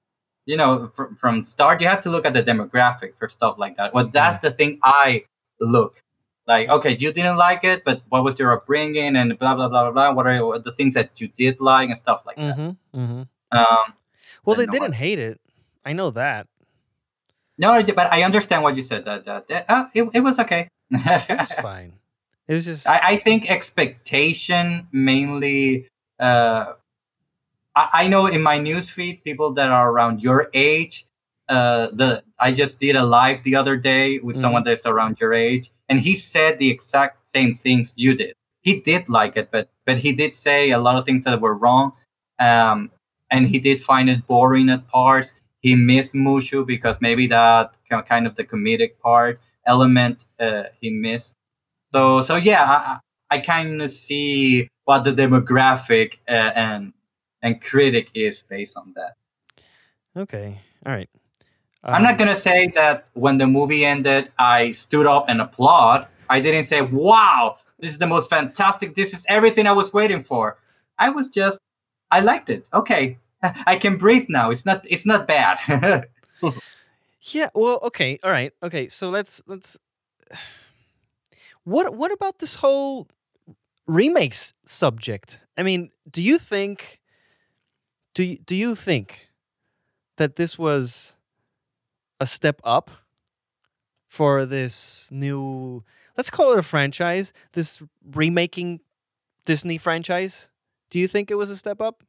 you 0.45 0.57
know, 0.57 0.91
from, 0.93 1.15
from 1.15 1.43
start, 1.43 1.81
you 1.81 1.87
have 1.87 2.01
to 2.01 2.09
look 2.09 2.25
at 2.25 2.33
the 2.33 2.43
demographic 2.43 3.15
for 3.15 3.29
stuff 3.29 3.57
like 3.57 3.77
that. 3.77 3.93
Well, 3.93 4.07
that's 4.07 4.39
the 4.39 4.51
thing 4.51 4.79
I 4.83 5.25
look 5.59 6.01
like. 6.47 6.69
Okay, 6.69 6.97
you 6.97 7.13
didn't 7.13 7.37
like 7.37 7.63
it, 7.63 7.83
but 7.85 8.01
what 8.09 8.23
was 8.23 8.37
your 8.39 8.51
upbringing 8.51 9.15
and 9.15 9.37
blah, 9.37 9.55
blah, 9.55 9.69
blah, 9.69 9.83
blah, 9.83 9.91
blah. 9.91 10.13
What 10.13 10.27
are 10.27 10.59
the 10.59 10.73
things 10.73 10.95
that 10.95 11.21
you 11.21 11.27
did 11.29 11.61
like 11.61 11.89
and 11.89 11.97
stuff 11.97 12.25
like 12.25 12.37
that. 12.37 12.57
Mm-hmm, 12.57 12.99
mm-hmm. 12.99 13.57
Um, 13.57 13.93
Well, 14.43 14.55
they 14.55 14.65
didn't 14.65 14.93
hate 14.93 15.19
it. 15.19 15.39
I 15.85 15.93
know 15.93 16.11
that. 16.11 16.47
no, 17.57 17.83
but 17.83 18.11
I 18.11 18.23
understand 18.23 18.63
what 18.63 18.75
you 18.75 18.83
said. 18.83 19.05
That, 19.05 19.25
that, 19.25 19.47
that 19.47 19.65
uh, 19.69 19.85
it, 19.93 20.09
it 20.13 20.19
was 20.21 20.39
okay. 20.39 20.69
It 20.91 21.39
was 21.39 21.51
fine. 21.53 21.93
It 22.47 22.53
was 22.53 22.65
just. 22.71 22.87
I, 22.87 22.99
I 23.03 23.17
think 23.17 23.49
expectation 23.49 24.87
mainly. 24.91 25.87
Uh, 26.23 26.73
I, 27.75 27.89
I 27.93 28.07
know 28.07 28.27
in 28.27 28.41
my 28.41 28.59
newsfeed, 28.59 29.23
people 29.23 29.53
that 29.53 29.69
are 29.69 29.89
around 29.91 30.21
your 30.21 30.49
age. 30.53 31.05
Uh, 31.49 31.87
the 31.91 32.23
I 32.39 32.53
just 32.53 32.79
did 32.79 32.95
a 32.95 33.03
live 33.03 33.43
the 33.43 33.55
other 33.55 33.75
day 33.75 34.19
with 34.19 34.37
Mhm. 34.37 34.39
someone 34.41 34.63
that's 34.63 34.85
around 34.85 35.19
your 35.19 35.33
age, 35.33 35.71
and 35.89 35.99
he 35.99 36.15
said 36.15 36.57
the 36.57 36.69
exact 36.69 37.27
same 37.27 37.55
things 37.55 37.93
you 37.97 38.15
did. 38.15 38.33
He 38.61 38.79
did 38.79 39.09
like 39.09 39.35
it, 39.35 39.49
but 39.51 39.69
but 39.85 39.99
he 39.99 40.13
did 40.13 40.33
say 40.35 40.71
a 40.71 40.79
lot 40.79 40.95
of 40.95 41.05
things 41.05 41.25
that 41.25 41.41
were 41.41 41.53
wrong, 41.55 41.93
um, 42.39 42.91
and 43.29 43.47
he 43.47 43.59
did 43.59 43.83
find 43.83 44.09
it 44.09 44.25
boring 44.25 44.69
at 44.69 44.87
parts. 44.87 45.33
He 45.59 45.75
missed 45.75 46.15
Mushu 46.15 46.65
because 46.65 47.01
maybe 47.01 47.27
that 47.27 47.75
kind 48.07 48.25
of 48.27 48.35
the 48.35 48.45
comedic 48.45 48.99
part 48.99 49.39
element 49.65 50.25
uh, 50.39 50.63
he 50.79 50.89
missed. 50.89 51.35
So 51.93 52.21
so 52.21 52.35
yeah, 52.37 52.63
I, 53.31 53.35
I 53.35 53.39
kind 53.39 53.81
of 53.81 53.91
see 53.91 54.69
what 54.85 55.03
the 55.03 55.11
demographic 55.13 56.17
uh, 56.27 56.31
and 56.55 56.93
and 57.41 57.61
critic 57.61 58.09
is 58.13 58.41
based 58.43 58.77
on 58.77 58.93
that. 58.95 59.15
okay. 60.15 60.59
All 60.85 60.91
right. 60.93 61.09
I'm 61.83 62.03
not 62.03 62.11
Um, 62.13 62.17
gonna 62.17 62.35
say 62.35 62.67
that 62.75 63.07
when 63.13 63.37
the 63.37 63.47
movie 63.47 63.83
ended, 63.83 64.31
I 64.39 64.71
stood 64.71 65.05
up 65.05 65.25
and 65.27 65.41
applaud. 65.41 66.07
I 66.29 66.39
didn't 66.39 66.63
say, 66.63 66.81
"Wow, 66.81 67.57
this 67.79 67.91
is 67.91 67.97
the 67.97 68.07
most 68.07 68.29
fantastic. 68.29 68.95
This 68.95 69.13
is 69.13 69.25
everything 69.27 69.67
I 69.67 69.73
was 69.73 69.91
waiting 69.93 70.23
for." 70.23 70.57
I 70.97 71.09
was 71.09 71.27
just, 71.27 71.59
I 72.11 72.21
liked 72.21 72.49
it. 72.49 72.65
Okay, 72.73 73.17
I 73.65 73.75
can 73.75 73.97
breathe 73.97 74.27
now. 74.29 74.49
It's 74.51 74.65
not, 74.65 74.85
it's 74.89 75.05
not 75.05 75.27
bad. 75.27 75.57
Yeah. 77.31 77.49
Well. 77.53 77.79
Okay. 77.83 78.19
All 78.23 78.31
right. 78.31 78.51
Okay. 78.61 78.89
So 78.89 79.09
let's 79.09 79.41
let's. 79.47 79.77
What 81.63 81.95
What 81.95 82.11
about 82.11 82.39
this 82.39 82.55
whole 82.55 83.07
remakes 83.87 84.53
subject? 84.65 85.39
I 85.57 85.63
mean, 85.63 85.91
do 86.09 86.21
you 86.21 86.37
think? 86.37 86.99
Do 88.13 88.23
you, 88.23 88.37
Do 88.37 88.55
you 88.55 88.75
think 88.75 89.29
that 90.17 90.35
this 90.35 90.57
was 90.57 91.15
a 92.19 92.27
step 92.27 92.61
up 92.63 92.91
for 94.07 94.45
this 94.45 95.07
new? 95.11 95.83
Let's 96.15 96.29
call 96.29 96.53
it 96.53 96.59
a 96.59 96.63
franchise. 96.63 97.33
This 97.53 97.81
remaking 98.13 98.81
Disney 99.45 99.77
franchise. 99.77 100.49
Do 100.89 100.99
you 100.99 101.07
think 101.07 101.31
it 101.31 101.35
was 101.35 101.49
a 101.49 101.57
step 101.57 101.81
up? 101.81 102.03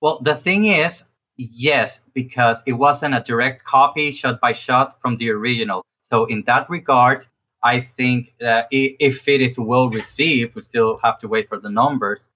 Well, 0.00 0.18
the 0.20 0.34
thing 0.34 0.66
is, 0.66 1.04
yes, 1.36 2.00
because 2.12 2.62
it 2.66 2.74
wasn't 2.74 3.14
a 3.14 3.20
direct 3.20 3.64
copy, 3.64 4.10
shot 4.10 4.38
by 4.38 4.52
shot 4.52 5.00
from 5.00 5.16
the 5.16 5.30
original. 5.30 5.82
So 6.02 6.26
in 6.26 6.42
that 6.42 6.68
regard, 6.68 7.24
I 7.64 7.80
think 7.80 8.34
that 8.40 8.68
if 8.70 9.26
it 9.28 9.40
is 9.40 9.58
well 9.58 9.88
received, 9.88 10.54
we 10.54 10.62
still 10.62 10.98
have 11.02 11.18
to 11.20 11.28
wait 11.28 11.48
for 11.48 11.58
the 11.58 11.70
numbers. 11.70 12.28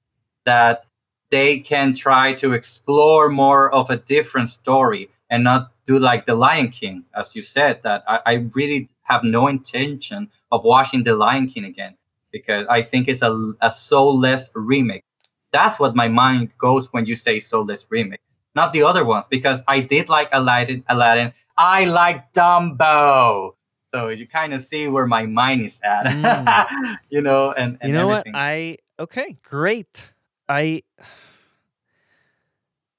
That 0.44 0.86
they 1.30 1.60
can 1.60 1.94
try 1.94 2.32
to 2.34 2.54
explore 2.54 3.28
more 3.28 3.70
of 3.70 3.90
a 3.90 3.96
different 3.96 4.48
story 4.48 5.10
and 5.30 5.44
not 5.44 5.72
do 5.86 5.98
like 5.98 6.24
the 6.26 6.34
Lion 6.34 6.70
King, 6.70 7.04
as 7.14 7.36
you 7.36 7.42
said. 7.42 7.82
That 7.82 8.02
I, 8.08 8.20
I 8.26 8.32
really 8.54 8.88
have 9.02 9.24
no 9.24 9.46
intention 9.46 10.30
of 10.50 10.64
watching 10.64 11.04
the 11.04 11.14
Lion 11.14 11.46
King 11.48 11.64
again 11.66 11.96
because 12.32 12.66
I 12.68 12.82
think 12.82 13.08
it's 13.08 13.22
a, 13.22 13.52
a 13.60 13.70
soulless 13.70 14.50
remake 14.54 15.04
that's 15.52 15.78
what 15.78 15.94
my 15.96 16.08
mind 16.08 16.50
goes 16.58 16.92
when 16.92 17.06
you 17.06 17.16
say 17.16 17.38
soulless 17.38 17.86
remake 17.90 18.20
not 18.54 18.72
the 18.72 18.82
other 18.82 19.04
ones 19.04 19.26
because 19.28 19.62
i 19.68 19.80
did 19.80 20.08
like 20.08 20.28
aladdin 20.32 20.84
aladdin 20.88 21.32
i 21.56 21.84
like 21.84 22.32
dumbo 22.32 23.54
so 23.94 24.08
you 24.08 24.26
kind 24.26 24.52
of 24.52 24.62
see 24.62 24.88
where 24.88 25.06
my 25.06 25.26
mind 25.26 25.62
is 25.62 25.80
at. 25.82 26.06
Mm. 26.06 26.96
you 27.10 27.22
know 27.22 27.52
and, 27.52 27.78
and 27.80 27.88
you 27.88 27.94
know 27.94 28.10
everything. 28.10 28.32
what 28.32 28.40
i 28.40 28.78
okay 28.98 29.36
great. 29.42 30.10
I 30.48 30.82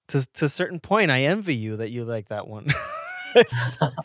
to 0.07 0.25
to 0.33 0.45
a 0.45 0.49
certain 0.49 0.79
point 0.79 1.11
i 1.11 1.21
envy 1.21 1.55
you 1.55 1.77
that 1.77 1.89
you 1.89 2.05
like 2.05 2.29
that 2.29 2.47
one. 2.47 2.67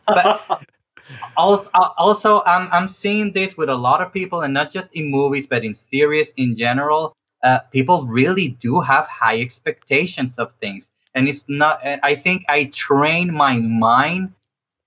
But 0.07 0.67
also, 1.37 1.71
also 1.97 2.43
I'm, 2.47 2.69
I'm 2.73 2.87
seeing 2.87 3.33
this 3.33 3.57
with 3.57 3.71
a 3.71 3.75
lot 3.75 4.03
of 4.03 4.13
people 4.13 4.43
and 4.43 4.53
not 4.53 4.71
just 4.71 4.95
in 4.95 5.11
movies 5.11 5.47
but 5.47 5.65
in 5.65 5.75
series 5.75 6.33
in 6.37 6.57
general 6.57 7.17
uh, 7.43 7.59
people 7.73 8.05
really 8.05 8.49
do 8.49 8.81
have 8.81 9.07
high 9.07 9.41
expectations 9.41 10.39
of 10.39 10.53
things. 10.55 10.91
And 11.15 11.29
it's 11.29 11.45
not 11.49 11.81
i 12.03 12.15
think 12.15 12.45
i 12.49 12.65
train 12.73 13.33
my 13.33 13.59
mind 13.59 14.33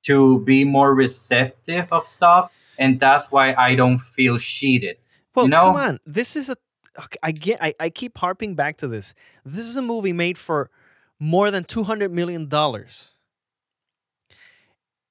to 0.07 0.39
be 0.41 0.63
more 0.63 0.91
receptive 0.95 1.87
of 1.91 2.05
stuff 2.05 2.51
and 2.79 2.99
that's 2.99 3.31
why 3.31 3.53
i 3.67 3.75
don't 3.75 3.99
feel 3.99 4.37
cheated 4.37 4.97
Well, 5.35 5.45
you 5.45 5.51
know 5.51 5.67
come 5.71 5.75
on. 5.75 5.99
This 6.05 6.35
is 6.35 6.49
a. 6.49 6.55
I 7.21 7.31
get. 7.31 7.61
I, 7.61 7.73
I 7.79 7.89
keep 7.91 8.17
harping 8.17 8.55
back 8.55 8.77
to 8.81 8.87
this. 8.87 9.13
This 9.45 9.65
is 9.71 9.77
a 9.77 9.83
movie 9.83 10.13
made 10.13 10.37
for 10.37 10.69
more 11.19 11.51
than 11.51 11.63
two 11.63 11.83
hundred 11.83 12.11
million 12.11 12.47
dollars. 12.49 13.13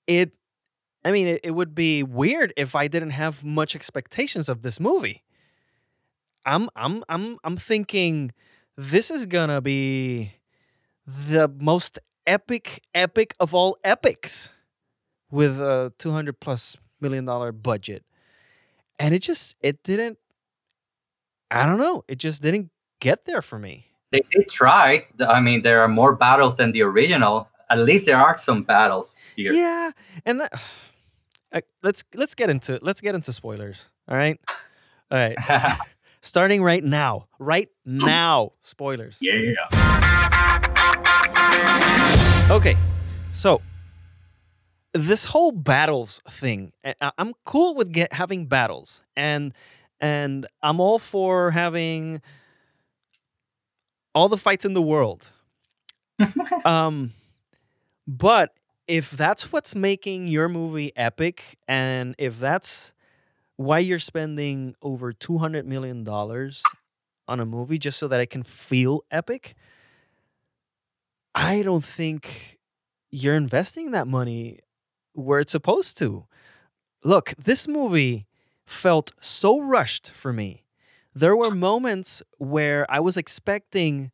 It. 0.06 0.32
I 1.04 1.12
mean, 1.12 1.28
it, 1.28 1.40
it 1.44 1.52
would 1.52 1.74
be 1.74 2.02
weird 2.02 2.52
if 2.56 2.74
I 2.74 2.88
didn't 2.88 3.14
have 3.14 3.44
much 3.44 3.76
expectations 3.76 4.48
of 4.48 4.62
this 4.62 4.80
movie. 4.80 5.22
I'm. 6.44 6.68
I'm. 6.74 7.04
I'm. 7.08 7.38
I'm 7.44 7.56
thinking 7.56 8.32
this 8.76 9.10
is 9.10 9.26
gonna 9.26 9.60
be 9.60 10.32
the 11.06 11.46
most 11.48 12.00
epic, 12.26 12.82
epic 12.94 13.34
of 13.38 13.54
all 13.54 13.78
epics, 13.84 14.50
with 15.30 15.60
a 15.60 15.92
two 15.98 16.12
hundred 16.12 16.40
plus 16.40 16.76
million 17.00 17.24
dollar 17.24 17.52
budget. 17.52 18.04
And 18.98 19.14
it 19.14 19.20
just 19.20 19.56
it 19.60 19.82
didn't 19.82 20.18
i 21.50 21.64
don't 21.66 21.78
know 21.78 22.02
it 22.08 22.16
just 22.16 22.42
didn't 22.42 22.70
get 23.00 23.24
there 23.24 23.42
for 23.42 23.58
me. 23.58 23.84
They 24.10 24.22
did 24.30 24.48
try. 24.48 25.06
I 25.26 25.40
mean 25.40 25.62
there 25.62 25.80
are 25.82 25.88
more 25.88 26.16
battles 26.16 26.56
than 26.56 26.72
the 26.72 26.82
original. 26.82 27.48
At 27.68 27.78
least 27.80 28.06
there 28.06 28.16
are 28.18 28.38
some 28.38 28.62
battles 28.62 29.16
here. 29.36 29.52
Yeah 29.52 29.90
and 30.24 30.40
that 30.40 30.52
uh, 31.52 31.60
let's 31.82 32.04
let's 32.14 32.34
get 32.34 32.50
into 32.50 32.78
let's 32.82 33.00
get 33.00 33.14
into 33.14 33.32
spoilers 33.32 33.90
all 34.08 34.16
right? 34.16 34.40
All 35.08 35.18
right. 35.18 35.78
Starting 36.20 36.64
right 36.64 36.82
now 36.82 37.28
right 37.38 37.68
now 37.84 38.52
spoilers. 38.60 39.18
Yeah. 39.20 39.54
Okay 42.50 42.76
so 43.30 43.60
this 44.96 45.24
whole 45.24 45.52
battles 45.52 46.20
thing 46.30 46.72
I- 46.84 47.12
i'm 47.18 47.32
cool 47.44 47.74
with 47.74 47.92
get 47.92 48.12
having 48.12 48.46
battles 48.46 49.02
and 49.16 49.52
and 50.00 50.46
i'm 50.62 50.80
all 50.80 50.98
for 50.98 51.50
having 51.50 52.20
all 54.14 54.28
the 54.28 54.36
fights 54.38 54.64
in 54.64 54.72
the 54.74 54.82
world. 54.82 55.30
Um 56.64 57.12
but 58.08 58.54
if 58.86 59.10
that's 59.10 59.52
what's 59.52 59.74
making 59.74 60.28
your 60.28 60.48
movie 60.48 60.92
epic 60.96 61.58
and 61.66 62.14
if 62.18 62.38
that's 62.38 62.92
why 63.56 63.78
you're 63.78 63.98
spending 63.98 64.74
over 64.82 65.12
200 65.12 65.66
million 65.66 66.04
dollars 66.04 66.62
on 67.28 67.40
a 67.40 67.46
movie 67.46 67.78
just 67.78 67.98
so 67.98 68.08
that 68.08 68.20
it 68.20 68.26
can 68.30 68.42
feel 68.44 69.04
epic 69.10 69.54
i 71.34 71.62
don't 71.62 71.84
think 71.84 72.58
you're 73.10 73.34
investing 73.34 73.92
that 73.92 74.06
money 74.06 74.58
where 75.16 75.40
it's 75.40 75.52
supposed 75.52 75.98
to. 75.98 76.26
Look 77.04 77.34
this 77.38 77.68
movie 77.68 78.26
felt 78.66 79.12
so 79.20 79.60
rushed 79.60 80.10
for 80.10 80.32
me. 80.32 80.64
There 81.14 81.36
were 81.36 81.50
moments 81.54 82.22
where 82.38 82.84
i 82.90 83.00
was 83.00 83.16
expecting 83.16 84.10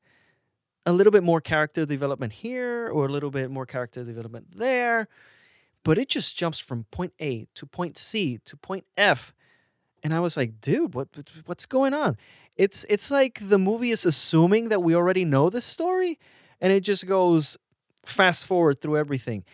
a 0.86 0.92
little 0.92 1.10
bit 1.10 1.22
more 1.22 1.40
character 1.40 1.86
development 1.86 2.32
here 2.32 2.88
or 2.88 3.06
a 3.06 3.08
little 3.08 3.30
bit 3.30 3.50
more 3.50 3.66
character 3.66 4.04
development 4.04 4.46
there 4.56 5.08
but 5.84 5.98
it 5.98 6.08
just 6.08 6.36
jumps 6.36 6.58
from 6.58 6.84
point 6.90 7.12
a 7.20 7.46
to 7.54 7.66
point 7.66 7.98
c 7.98 8.38
to 8.44 8.56
point 8.56 8.84
f 8.96 9.32
and 10.02 10.14
i 10.14 10.20
was 10.20 10.36
like 10.36 10.60
dude 10.60 10.94
what 10.94 11.08
what- 11.16 11.30
what's 11.46 11.66
going 11.66 11.94
on? 11.94 12.16
It's 12.56 12.84
it's 12.88 13.10
like 13.10 13.40
the 13.48 13.58
movie 13.58 13.90
is 13.90 14.04
assuming 14.06 14.68
that 14.68 14.82
we 14.82 14.94
already 14.94 15.24
know 15.24 15.50
this 15.50 15.64
story 15.64 16.18
and 16.60 16.72
it 16.72 16.80
just 16.80 17.06
goes 17.06 17.56
fast 18.04 18.46
forward 18.46 18.78
through 18.80 18.98
everything 18.98 19.44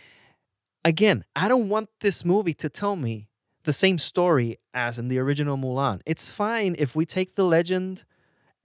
again 0.89 1.23
i 1.37 1.49
don't 1.49 1.69
want 1.69 1.89
this 2.01 2.25
movie 2.25 2.55
to 2.55 2.69
tell 2.69 2.97
me 2.97 3.29
the 3.65 3.73
same 3.75 3.99
story 3.99 4.59
as 4.73 4.99
in 4.99 5.09
the 5.09 5.19
original 5.19 5.59
mulan. 5.59 6.01
It's 6.07 6.31
fine 6.31 6.75
if 6.79 6.97
we 6.97 7.05
take 7.05 7.35
the 7.35 7.45
legend 7.45 8.05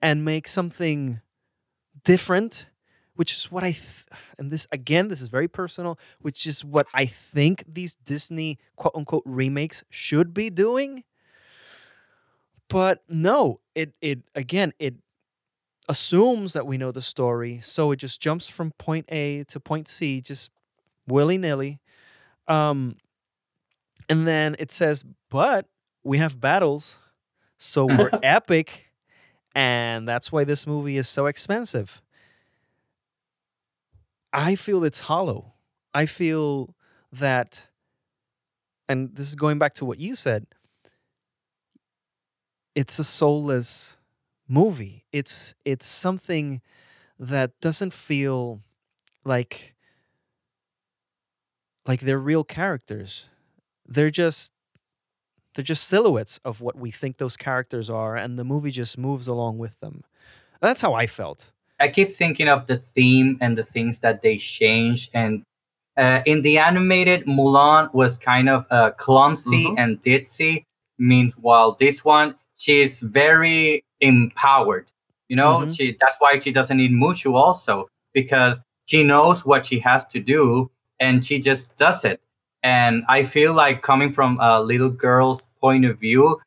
and 0.01 0.24
make 0.24 0.47
something 0.47 1.19
different 2.05 2.67
which 3.15 3.34
is 3.36 3.51
what 3.51 3.65
i 3.65 3.71
th- 3.71 4.05
and 4.39 4.49
this 4.49 4.65
again 4.71 5.09
this 5.09 5.21
is 5.21 5.28
very 5.28 5.49
personal 5.49 5.99
which 6.21 6.47
is 6.47 6.63
what 6.63 6.88
i 6.93 7.05
think 7.05 7.65
these 7.67 7.95
disney 7.95 8.57
quote 8.78 8.95
unquote 8.95 9.24
remakes 9.26 9.84
should 9.89 10.34
be 10.34 10.49
doing. 10.49 11.03
But 12.69 13.03
no 13.09 13.59
it 13.76 13.93
it 14.01 14.19
again 14.34 14.71
it 14.80 14.95
assumes 15.89 16.53
that 16.53 16.65
we 16.65 16.78
know 16.78 16.91
the 16.91 17.01
story 17.01 17.59
so 17.61 17.91
it 17.91 17.97
just 17.97 18.21
jumps 18.21 18.47
from 18.47 18.71
point 18.71 19.05
a 19.09 19.43
to 19.49 19.59
point 19.59 19.89
c 19.89 20.21
just 20.21 20.49
willy-nilly 21.05 21.82
um 22.48 22.96
and 24.10 24.28
then 24.28 24.56
it 24.60 24.72
says 24.72 25.04
but 25.30 25.68
we 26.04 26.18
have 26.18 26.39
battles 26.39 26.98
so 27.58 27.86
we're 27.86 28.10
epic 28.24 28.91
and 29.56 30.08
that's 30.08 30.32
why 30.32 30.44
this 30.44 30.66
movie 30.66 30.98
is 30.98 31.08
so 31.08 31.28
expensive. 31.28 32.02
I 34.32 34.56
feel 34.56 34.84
it's 34.84 35.02
hollow. 35.02 35.54
I 35.94 36.06
feel 36.08 36.76
that 37.12 37.68
and 38.89 39.16
this 39.16 39.28
is 39.28 39.36
going 39.36 39.60
back 39.60 39.76
to 39.76 39.86
what 39.86 40.00
you 40.00 40.16
said 40.16 40.48
it's 42.76 42.98
a 43.00 43.04
soulless 43.04 43.98
movie. 44.48 45.06
It's 45.12 45.54
it's 45.64 45.86
something 45.86 46.62
that 47.20 47.60
doesn't 47.62 47.94
feel 47.94 48.62
like 49.24 49.72
like 51.88 52.02
they're 52.02 52.20
real 52.20 52.44
characters 52.44 53.26
they're 53.88 54.10
just 54.12 54.52
they're 55.56 55.64
just 55.64 55.88
silhouettes 55.88 56.40
of 56.44 56.62
what 56.62 56.76
we 56.78 56.90
think 56.92 57.18
those 57.18 57.38
characters 57.38 57.90
are 57.90 58.16
and 58.16 58.38
the 58.40 58.44
movie 58.44 58.72
just 58.72 58.98
moves 58.98 59.28
along 59.28 59.58
with 59.58 59.80
them 59.80 60.04
that's 60.62 60.82
how 60.82 60.94
i 60.94 61.06
felt 61.08 61.52
I 61.80 61.88
keep 61.90 62.10
thinking 62.10 62.48
of 62.48 62.68
the 62.68 62.78
theme 62.78 63.38
and 63.42 63.58
the 63.58 63.64
things 63.64 64.00
that 64.00 64.22
they 64.22 64.38
changed. 64.38 65.10
And 65.14 65.44
uh, 65.98 66.22
in 66.26 66.42
the 66.44 66.58
animated, 66.60 67.26
Mulan 67.26 67.92
was 67.94 68.16
kind 68.16 68.48
of 68.48 68.66
uh, 68.70 68.92
clumsy 68.92 69.66
Mhm. 69.66 69.76
and 69.80 70.02
ditzy. 70.04 70.64
Meanwhile, 71.00 71.76
this 71.80 72.06
one, 72.06 72.36
she's 72.56 73.02
very 73.02 73.84
empowered. 74.00 74.92
You 75.28 75.36
know, 75.36 75.66
Mhm. 75.66 75.76
she 75.76 75.98
that's 76.00 76.16
why 76.20 76.40
she 76.40 76.52
doesn't 76.54 76.78
need 76.78 76.92
Mushu 76.92 77.34
also 77.36 77.90
because 78.14 78.62
she 78.86 79.04
knows 79.04 79.44
what 79.46 79.66
she 79.66 79.80
has 79.80 80.06
to 80.14 80.20
do 80.22 80.70
and 81.00 81.26
she 81.26 81.39
just 81.39 81.76
does 81.76 82.06
it. 82.06 82.22
And 82.64 83.04
I 83.10 83.24
feel 83.24 83.54
like 83.54 83.82
coming 83.82 84.12
from 84.12 84.38
a 84.41 84.62
little 84.62 84.89
girl's 84.89 85.46
point 85.60 85.86
of 85.86 86.00
view, 86.00 86.39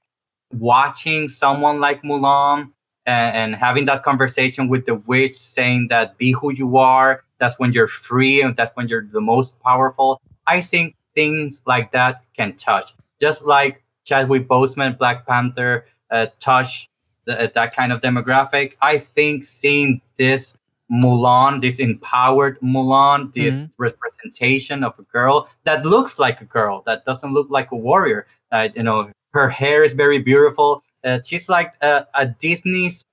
watching 0.52 1.28
someone 1.28 1.80
like 1.80 2.02
Mulan 2.02 2.72
and, 3.06 3.36
and 3.36 3.54
having 3.54 3.84
that 3.86 4.02
conversation 4.02 4.68
with 4.68 4.84
the 4.86 4.96
witch 4.96 5.40
saying 5.40 5.88
that 5.88 6.18
be 6.18 6.32
who 6.32 6.52
you 6.52 6.76
are 6.76 7.22
that's 7.38 7.58
when 7.58 7.72
you're 7.72 7.88
free 7.88 8.42
and 8.42 8.56
that's 8.56 8.74
when 8.76 8.88
you're 8.88 9.06
the 9.12 9.20
most 9.20 9.58
powerful 9.60 10.20
i 10.46 10.60
think 10.60 10.94
things 11.14 11.62
like 11.66 11.92
that 11.92 12.22
can 12.36 12.54
touch 12.56 12.94
just 13.20 13.44
like 13.44 13.82
chadwick 14.04 14.48
boseman 14.48 14.98
black 14.98 15.26
panther 15.26 15.86
uh, 16.10 16.26
touch 16.40 16.88
the, 17.24 17.50
that 17.54 17.74
kind 17.74 17.92
of 17.92 18.00
demographic 18.00 18.74
i 18.82 18.98
think 18.98 19.44
seeing 19.44 20.00
this 20.16 20.54
mulan 20.90 21.60
this 21.60 21.78
empowered 21.80 22.58
mulan 22.60 23.32
this 23.34 23.64
representation 23.78 24.84
of 24.84 24.96
a 24.98 25.02
girl 25.02 25.48
that 25.64 25.84
looks 25.84 26.18
like 26.18 26.40
a 26.40 26.44
girl 26.44 26.82
that 26.86 27.04
doesn't 27.04 27.32
look 27.34 27.48
like 27.50 27.72
a 27.72 27.76
warrior 27.76 28.26
uh, 28.52 28.68
you 28.76 28.82
know 28.82 29.10
her 29.32 29.48
hair 29.48 29.82
is 29.82 29.94
very 29.94 30.18
beautiful 30.18 30.82
uh, 31.04 31.18
she's 31.24 31.48
like 31.48 31.74
a, 31.82 32.06
a 32.14 32.26
Disney's 32.26 33.04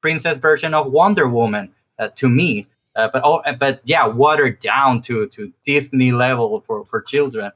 princess 0.00 0.36
version 0.38 0.74
of 0.74 0.92
Wonder 0.92 1.28
Woman 1.28 1.72
uh, 1.98 2.08
to 2.16 2.28
me. 2.28 2.66
Uh, 2.96 3.08
but 3.12 3.22
oh, 3.24 3.42
but 3.58 3.80
yeah, 3.84 4.06
watered 4.06 4.60
down 4.60 5.00
to 5.02 5.26
to 5.28 5.52
Disney 5.64 6.12
level 6.12 6.60
for 6.60 6.84
for 6.84 7.02
children. 7.02 7.50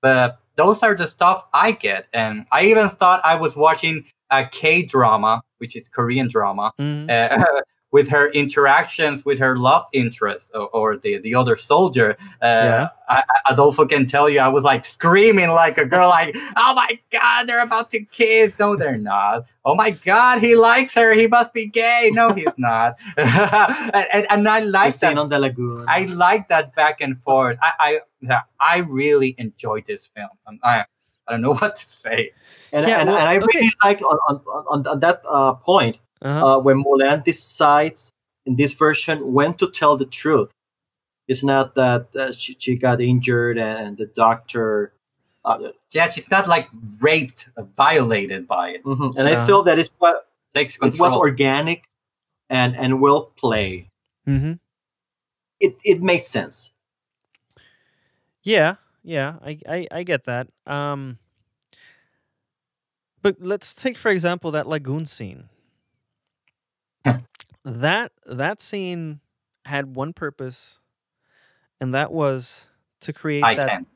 But 0.00 0.40
those 0.56 0.82
are 0.82 0.94
the 0.94 1.06
stuff 1.06 1.46
I 1.52 1.72
get, 1.72 2.06
and 2.12 2.46
I 2.52 2.64
even 2.66 2.88
thought 2.88 3.20
I 3.24 3.34
was 3.34 3.56
watching 3.56 4.04
a 4.30 4.46
K 4.46 4.82
drama, 4.82 5.42
which 5.58 5.76
is 5.76 5.88
Korean 5.88 6.28
drama, 6.28 6.72
Mhm. 6.80 7.10
uh, 7.10 7.44
with 7.94 8.08
her 8.08 8.26
interactions 8.32 9.24
with 9.24 9.38
her 9.38 9.54
love 9.56 9.84
interest 9.92 10.50
or, 10.54 10.66
or 10.78 10.88
the 11.04 11.12
the 11.26 11.32
other 11.40 11.56
soldier. 11.56 12.08
Uh, 12.42 12.46
Yeah. 12.70 12.88
I, 13.08 13.18
I- 13.32 13.52
Adolfo 13.52 13.84
can 13.86 14.04
tell 14.14 14.28
you, 14.32 14.40
I 14.40 14.48
was 14.56 14.64
like 14.64 14.84
screaming 14.96 15.50
like 15.62 15.76
a 15.84 15.86
girl, 15.94 16.08
like, 16.08 16.34
"Oh 16.56 16.72
my 16.82 16.90
god, 17.10 17.40
they're 17.46 17.62
about 17.70 17.88
to 17.94 18.00
kiss!" 18.18 18.50
No, 18.58 18.68
they're 18.80 18.98
not. 19.14 19.46
Oh 19.64 19.74
my 19.82 19.90
god, 20.10 20.36
he 20.46 20.52
likes 20.56 20.92
her. 21.00 21.14
He 21.22 21.26
must 21.36 21.50
be 21.54 21.66
gay. 21.82 22.10
No, 22.20 22.26
he's 22.40 22.56
not. 22.58 22.90
and, 23.16 24.06
and, 24.16 24.24
and 24.34 24.48
I 24.56 24.60
like 24.60 24.94
that. 25.02 25.16
on 25.18 25.28
the 25.28 25.38
lagoon. 25.38 25.84
I 25.88 26.00
like 26.26 26.48
that 26.48 26.74
back 26.74 26.96
and 27.04 27.14
forth. 27.26 27.56
I 27.62 28.00
I, 28.28 28.40
I 28.58 28.76
really 29.02 29.30
enjoyed 29.38 29.84
this 29.86 30.02
film. 30.14 30.34
Um, 30.46 30.58
I 30.64 30.74
I 31.26 31.32
don't 31.32 31.42
know 31.46 31.54
what 31.62 31.76
to 31.76 31.86
say. 32.04 32.32
and, 32.72 32.86
Yeah, 32.88 33.00
and, 33.00 33.08
well, 33.08 33.18
and 33.18 33.28
I 33.28 33.36
okay. 33.38 33.60
really 33.60 33.72
like 33.84 34.00
on 34.02 34.18
on, 34.28 34.36
on, 34.72 34.78
on 34.92 34.98
that 35.00 35.18
uh, 35.28 35.54
point. 35.70 35.96
Uh-huh. 36.24 36.56
uh, 36.56 36.58
when 36.58 36.82
Mulan 36.82 37.22
decides 37.22 38.10
in 38.46 38.56
this 38.56 38.72
version 38.72 39.32
when 39.32 39.54
to 39.54 39.70
tell 39.70 39.96
the 39.96 40.06
truth. 40.06 40.50
It's 41.28 41.42
not 41.44 41.74
that 41.76 42.08
uh, 42.16 42.32
she, 42.32 42.56
she 42.58 42.76
got 42.76 43.00
injured 43.00 43.56
and 43.58 43.96
the 43.96 44.06
doctor. 44.06 44.92
Uh, 45.44 45.70
Yeah, 45.92 46.08
she's 46.08 46.30
not 46.30 46.48
like 46.48 46.68
raped, 47.00 47.48
uh, 47.56 47.62
violated 47.76 48.46
by 48.48 48.70
it. 48.70 48.84
mhm. 48.84 49.14
And 49.16 49.28
Yeah. 49.28 49.42
I 49.42 49.46
feel 49.46 49.62
that 49.64 49.78
it's 49.78 49.90
what 49.98 50.26
Takes 50.54 50.76
it 50.80 50.98
was 51.00 51.12
organic 51.16 51.84
and 52.48 52.76
and 52.76 53.00
will 53.00 53.32
play. 53.36 53.90
mm-hmm. 54.26 54.52
It 55.60 55.76
it 55.84 56.00
made 56.02 56.24
sense. 56.24 56.72
Yeah, 58.44 58.76
yeah, 59.02 59.36
I, 59.42 59.58
I 59.68 59.88
I 59.90 60.02
get 60.04 60.24
that. 60.24 60.46
Um, 60.66 61.18
but 63.22 63.36
let's 63.40 63.74
take 63.74 63.98
for 63.98 64.10
example 64.10 64.50
that 64.52 64.66
lagoon 64.68 65.06
scene. 65.06 65.48
That 67.64 68.12
that 68.26 68.60
scene 68.60 69.20
had 69.64 69.96
one 69.96 70.12
purpose, 70.12 70.80
and 71.80 71.94
that 71.94 72.12
was 72.12 72.68
to 73.00 73.12
create 73.12 73.50
I 73.50 73.54
that 73.54 73.74
can. 73.74 73.86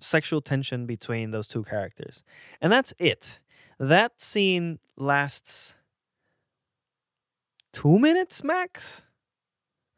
sexual 0.00 0.42
tension 0.42 0.86
between 0.86 1.30
those 1.32 1.48
two 1.48 1.64
characters. 1.64 2.24
And 2.60 2.72
that's 2.72 2.94
it. 2.98 3.40
That 3.78 4.20
scene 4.20 4.80
lasts 4.96 5.76
two 7.72 7.98
minutes 7.98 8.44
max, 8.44 9.02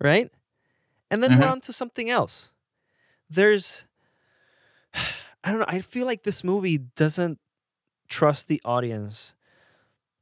right? 0.00 0.30
And 1.10 1.22
then 1.22 1.36
we're 1.36 1.46
Mhm. 1.46 1.50
on 1.50 1.60
to 1.62 1.72
something 1.72 2.10
else. 2.10 2.52
There's, 3.30 3.86
I 5.44 5.50
don't 5.50 5.60
know, 5.60 5.66
I 5.68 5.80
feel 5.80 6.06
like 6.06 6.22
this 6.22 6.42
movie 6.44 6.78
doesn't 6.78 7.38
trust 8.08 8.48
the 8.48 8.60
audience 8.64 9.34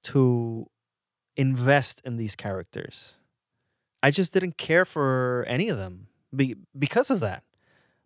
to 0.05 0.69
invest 1.37 2.01
in 2.05 2.17
these 2.17 2.37
characters. 2.37 3.17
I 4.03 4.11
just 4.11 4.33
didn't 4.33 4.59
care 4.59 4.85
for 4.85 5.45
any 5.49 5.69
of 5.69 5.79
them 5.79 6.09
be, 6.35 6.57
because 6.79 7.11
of 7.11 7.21
that 7.21 7.43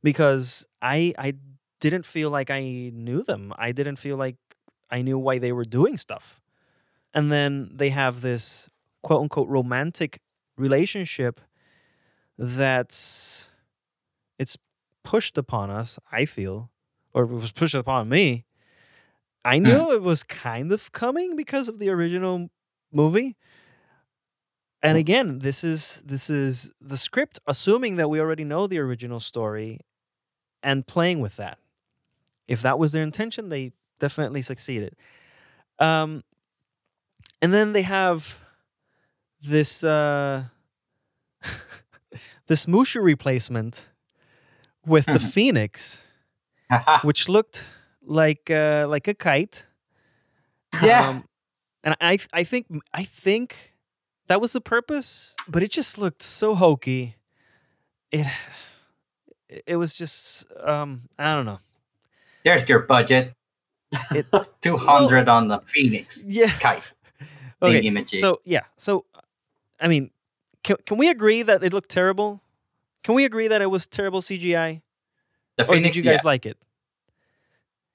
because 0.02 0.66
I 0.80 1.14
I 1.18 1.34
didn't 1.80 2.06
feel 2.06 2.30
like 2.30 2.50
I 2.50 2.90
knew 2.94 3.22
them. 3.22 3.52
I 3.56 3.72
didn't 3.72 3.96
feel 3.96 4.16
like 4.16 4.36
I 4.90 5.02
knew 5.02 5.18
why 5.18 5.38
they 5.38 5.52
were 5.52 5.64
doing 5.64 5.96
stuff. 5.96 6.40
And 7.14 7.30
then 7.32 7.70
they 7.74 7.90
have 7.90 8.20
this 8.20 8.68
quote 9.02 9.22
unquote 9.22 9.48
romantic 9.48 10.20
relationship 10.56 11.40
that's 12.36 13.48
it's 14.38 14.56
pushed 15.04 15.38
upon 15.38 15.70
us, 15.70 15.98
I 16.12 16.24
feel, 16.24 16.70
or 17.12 17.24
it 17.24 17.30
was 17.30 17.52
pushed 17.52 17.74
upon 17.74 18.08
me. 18.08 18.44
I 19.44 19.58
hmm. 19.58 19.64
knew 19.64 19.92
it 19.92 20.02
was 20.02 20.22
kind 20.22 20.72
of 20.72 20.92
coming 20.92 21.36
because 21.36 21.68
of 21.68 21.78
the 21.78 21.88
original 21.88 22.50
movie. 22.92 23.36
And 24.82 24.96
again, 24.96 25.40
this 25.40 25.64
is 25.64 26.02
this 26.04 26.30
is 26.30 26.70
the 26.80 26.96
script 26.96 27.40
assuming 27.46 27.96
that 27.96 28.08
we 28.08 28.20
already 28.20 28.44
know 28.44 28.66
the 28.66 28.78
original 28.78 29.18
story 29.20 29.80
and 30.62 30.86
playing 30.86 31.20
with 31.20 31.36
that. 31.36 31.58
If 32.48 32.62
that 32.62 32.78
was 32.78 32.92
their 32.92 33.02
intention, 33.02 33.48
they 33.48 33.72
definitely 33.98 34.42
succeeded. 34.42 34.96
Um, 35.78 36.22
and 37.42 37.52
then 37.52 37.72
they 37.72 37.82
have 37.82 38.38
this 39.40 39.84
uh, 39.84 40.44
this 42.46 42.66
Mushu 42.66 43.02
replacement 43.02 43.84
with 44.86 45.06
the 45.06 45.18
Mhm. 45.18 45.32
Phoenix, 45.32 46.00
which 47.02 47.28
looked 47.28 47.66
like 48.02 48.50
uh, 48.50 48.86
like 48.88 49.08
a 49.08 49.14
kite. 49.14 49.64
yeah. 50.82 51.08
Um, 51.08 51.27
and 51.84 51.96
I 52.00 52.18
I 52.32 52.44
think 52.44 52.66
I 52.92 53.04
think 53.04 53.74
that 54.28 54.40
was 54.40 54.52
the 54.52 54.60
purpose, 54.60 55.34
but 55.48 55.62
it 55.62 55.70
just 55.70 55.98
looked 55.98 56.22
so 56.22 56.54
hokey. 56.54 57.16
It 58.10 58.26
it 59.48 59.76
was 59.76 59.96
just 59.96 60.46
um 60.64 61.08
I 61.18 61.34
don't 61.34 61.46
know. 61.46 61.60
There's 62.44 62.68
your 62.68 62.80
budget. 62.80 63.34
It- 64.12 64.26
200 64.60 65.28
on 65.28 65.48
the 65.48 65.60
Phoenix 65.60 66.22
Yeah. 66.26 66.50
kite. 66.60 66.82
Okay. 67.62 68.04
So 68.06 68.40
yeah. 68.44 68.64
So 68.76 69.04
I 69.80 69.88
mean, 69.88 70.10
can 70.62 70.76
can 70.86 70.98
we 70.98 71.08
agree 71.08 71.42
that 71.42 71.62
it 71.64 71.72
looked 71.72 71.90
terrible? 71.90 72.40
Can 73.02 73.14
we 73.14 73.24
agree 73.24 73.48
that 73.48 73.62
it 73.62 73.70
was 73.70 73.86
terrible 73.86 74.20
CGI? 74.20 74.82
the 75.56 75.68
Or 75.68 75.78
did 75.80 75.96
you 75.96 76.02
guys 76.02 76.24
like 76.24 76.46
it? 76.46 76.56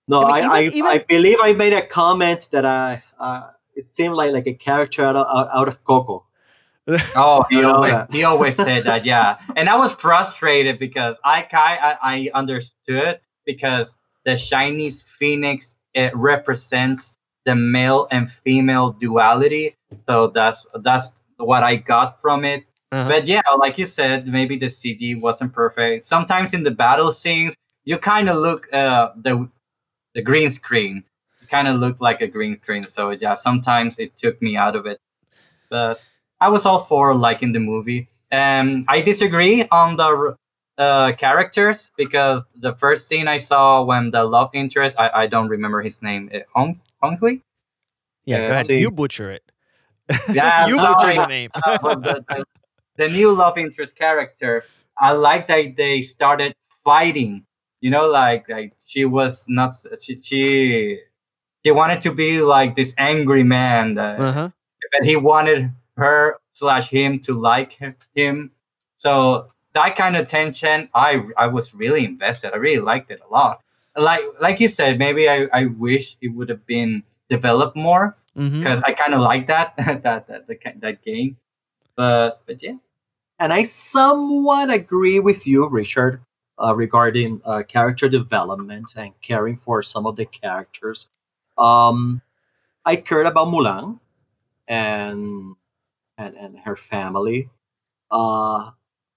No, 0.07 0.23
I 0.23 0.41
mean, 0.41 0.49
I 0.49 0.53
I, 0.53 0.61
even- 0.63 0.85
I, 0.85 0.97
believe 0.99 1.37
I 1.41 1.53
made 1.53 1.73
a 1.73 1.85
comment 1.85 2.49
that 2.51 2.65
I 2.65 3.03
uh, 3.19 3.51
it 3.75 3.85
seemed 3.85 4.15
like 4.15 4.31
like 4.31 4.47
a 4.47 4.53
character 4.53 5.05
out 5.05 5.15
of, 5.15 5.27
out, 5.27 5.49
out 5.53 5.67
of 5.67 5.83
Coco. 5.83 6.25
Oh, 7.15 7.45
he 7.49 7.63
always, 7.63 7.93
he 8.11 8.23
always 8.25 8.55
said 8.57 8.83
that, 8.83 9.05
yeah. 9.05 9.37
And 9.55 9.69
I 9.69 9.77
was 9.77 9.93
frustrated 9.93 10.79
because 10.79 11.17
I 11.23 11.43
ki- 11.43 11.55
I, 11.57 11.97
I 12.01 12.29
understood 12.33 13.21
because 13.45 13.95
the 14.25 14.35
Chinese 14.35 15.01
Phoenix 15.01 15.75
it 15.93 16.11
represents 16.15 17.13
the 17.45 17.55
male 17.55 18.07
and 18.11 18.31
female 18.31 18.91
duality. 18.91 19.75
So 20.05 20.27
that's 20.27 20.65
that's 20.81 21.11
what 21.37 21.63
I 21.63 21.75
got 21.75 22.21
from 22.21 22.45
it. 22.45 22.65
Uh-huh. 22.91 23.09
But 23.09 23.27
yeah, 23.27 23.41
like 23.57 23.77
you 23.77 23.85
said, 23.85 24.27
maybe 24.27 24.57
the 24.57 24.69
CD 24.69 25.15
wasn't 25.15 25.53
perfect. 25.53 26.05
Sometimes 26.05 26.53
in 26.53 26.63
the 26.63 26.71
battle 26.71 27.11
scenes, 27.11 27.55
you 27.85 27.97
kind 27.97 28.29
of 28.29 28.37
look 28.37 28.71
uh 28.73 29.09
the 29.15 29.49
the 30.15 30.21
green 30.21 30.49
screen. 30.49 31.03
It 31.53 31.65
kind 31.65 31.67
of 31.67 31.79
looked 31.79 32.01
like 32.01 32.21
a 32.21 32.27
green 32.27 32.59
screen. 32.61 32.83
So 32.83 33.11
yeah, 33.11 33.35
sometimes 33.35 33.99
it 33.99 34.15
took 34.17 34.41
me 34.41 34.57
out 34.57 34.75
of 34.75 34.85
it. 34.87 34.99
But 35.69 36.01
I 36.39 36.49
was 36.49 36.65
all 36.65 36.79
for 36.79 37.13
liking 37.15 37.53
the 37.53 37.59
movie. 37.59 38.07
Um, 38.31 38.85
I 38.87 39.01
disagree 39.01 39.67
on 39.71 39.95
the 39.95 40.35
uh, 40.77 41.13
characters 41.13 41.91
because 41.97 42.43
the 42.55 42.73
first 42.75 43.07
scene 43.07 43.27
I 43.27 43.37
saw 43.37 43.83
when 43.83 44.11
the 44.11 44.23
love 44.23 44.49
interest, 44.53 44.97
I, 44.99 45.09
I 45.13 45.27
don't 45.27 45.47
remember 45.49 45.81
his 45.81 46.01
name, 46.01 46.29
uh, 46.33 46.39
Hong 46.55 46.81
Hong 47.01 47.17
Hui. 47.17 47.39
yeah, 48.25 48.37
Yeah, 48.37 48.47
go 48.47 48.53
ahead. 48.53 48.65
see- 48.65 48.79
You 48.79 48.91
butcher 48.91 49.31
it. 49.31 49.43
Yeah, 50.33 50.67
you 50.67 50.79
I'm 50.79 50.93
butcher 50.95 51.13
the 51.13 51.27
name. 51.27 51.49
Uh, 51.65 51.95
the, 51.95 52.25
the, 52.29 52.45
the 52.97 53.09
new 53.09 53.31
love 53.31 53.57
interest 53.57 53.95
character, 53.97 54.63
I 54.97 55.11
like 55.13 55.47
that 55.47 55.75
they 55.77 56.01
started 56.01 56.53
fighting. 56.83 57.45
You 57.81 57.91
know, 57.91 58.09
like 58.09 58.49
like 58.49 58.73
she 58.85 59.05
was 59.05 59.45
not 59.47 59.75
she 60.01 60.15
she, 60.15 60.99
she 61.65 61.71
wanted 61.71 62.01
to 62.01 62.11
be 62.11 62.41
like 62.41 62.75
this 62.75 62.93
angry 62.97 63.43
man, 63.43 63.95
that, 63.95 64.19
uh-huh. 64.19 64.49
but 64.91 65.07
he 65.07 65.15
wanted 65.15 65.71
her 65.97 66.39
slash 66.53 66.89
him 66.89 67.19
to 67.19 67.33
like 67.33 67.77
him. 68.15 68.51
So 68.95 69.51
that 69.73 69.95
kind 69.95 70.15
of 70.15 70.27
tension, 70.27 70.89
I 70.93 71.21
I 71.37 71.47
was 71.47 71.73
really 71.73 72.05
invested. 72.05 72.53
I 72.53 72.57
really 72.57 72.81
liked 72.81 73.11
it 73.11 73.21
a 73.27 73.31
lot. 73.31 73.61
Like 73.95 74.21
like 74.41 74.59
you 74.59 74.67
said, 74.67 74.99
maybe 74.99 75.29
I, 75.29 75.47
I 75.53 75.65
wish 75.65 76.17
it 76.21 76.29
would 76.29 76.49
have 76.49 76.65
been 76.65 77.03
developed 77.29 77.75
more 77.75 78.15
because 78.35 78.81
I 78.85 78.93
kind 78.93 79.13
of 79.13 79.21
like 79.21 79.47
that 79.53 79.75
that 79.77 80.03
that 80.03 80.47
the, 80.47 80.55
ki- 80.55 80.79
that 80.79 81.03
game. 81.03 81.37
But 81.95 82.41
but 82.45 82.61
yeah, 82.63 82.77
And 83.39 83.53
I 83.53 83.63
somewhat 83.63 84.73
agree 84.73 85.19
with 85.19 85.45
you, 85.45 85.67
Richard, 85.67 86.21
uh, 86.57 86.75
regarding 86.75 87.41
uh, 87.45 87.63
character 87.63 88.09
development 88.09 88.93
and 88.95 89.13
caring 89.21 89.57
for 89.57 89.83
some 89.83 90.05
of 90.05 90.15
the 90.15 90.25
characters. 90.25 91.07
Um, 91.57 92.21
I 92.85 92.97
cared 92.97 93.25
about 93.27 93.47
Mulan 93.47 93.99
and 94.67 95.55
and 96.17 96.35
and 96.37 96.59
her 96.59 96.75
family. 96.75 97.49
Uh, 98.11 98.71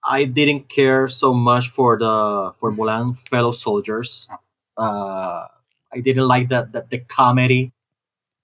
I 0.04 0.24
didn't 0.24 0.68
care 0.68 1.08
so 1.08 1.34
much 1.34 1.68
for 1.70 1.98
the 1.98 2.52
for 2.58 2.72
Mulan 2.72 3.16
fellow 3.16 3.52
soldiers. 3.52 4.28
Uh, 4.76 5.46
I 5.92 6.00
didn't 6.00 6.28
like 6.28 6.48
that 6.50 6.72
that 6.72 6.90
the 6.90 7.00
comedy 7.00 7.72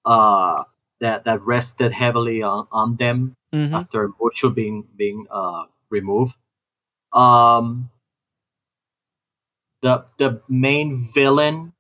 uh, 0.05 0.65
that 1.01 1.25
that 1.25 1.43
rested 1.43 1.93
heavily 1.93 2.43
on, 2.43 2.67
on 2.73 2.97
them 2.97 3.37
hmm 3.53 3.75
after 3.75 4.09
Mushu 4.21 4.55
being 4.55 4.87
being 4.97 5.27
uh, 5.31 5.65
removed. 5.91 6.37
Um, 7.13 7.91
the 9.83 10.05
the 10.19 10.41
main 10.49 10.95
villain, 11.15 11.73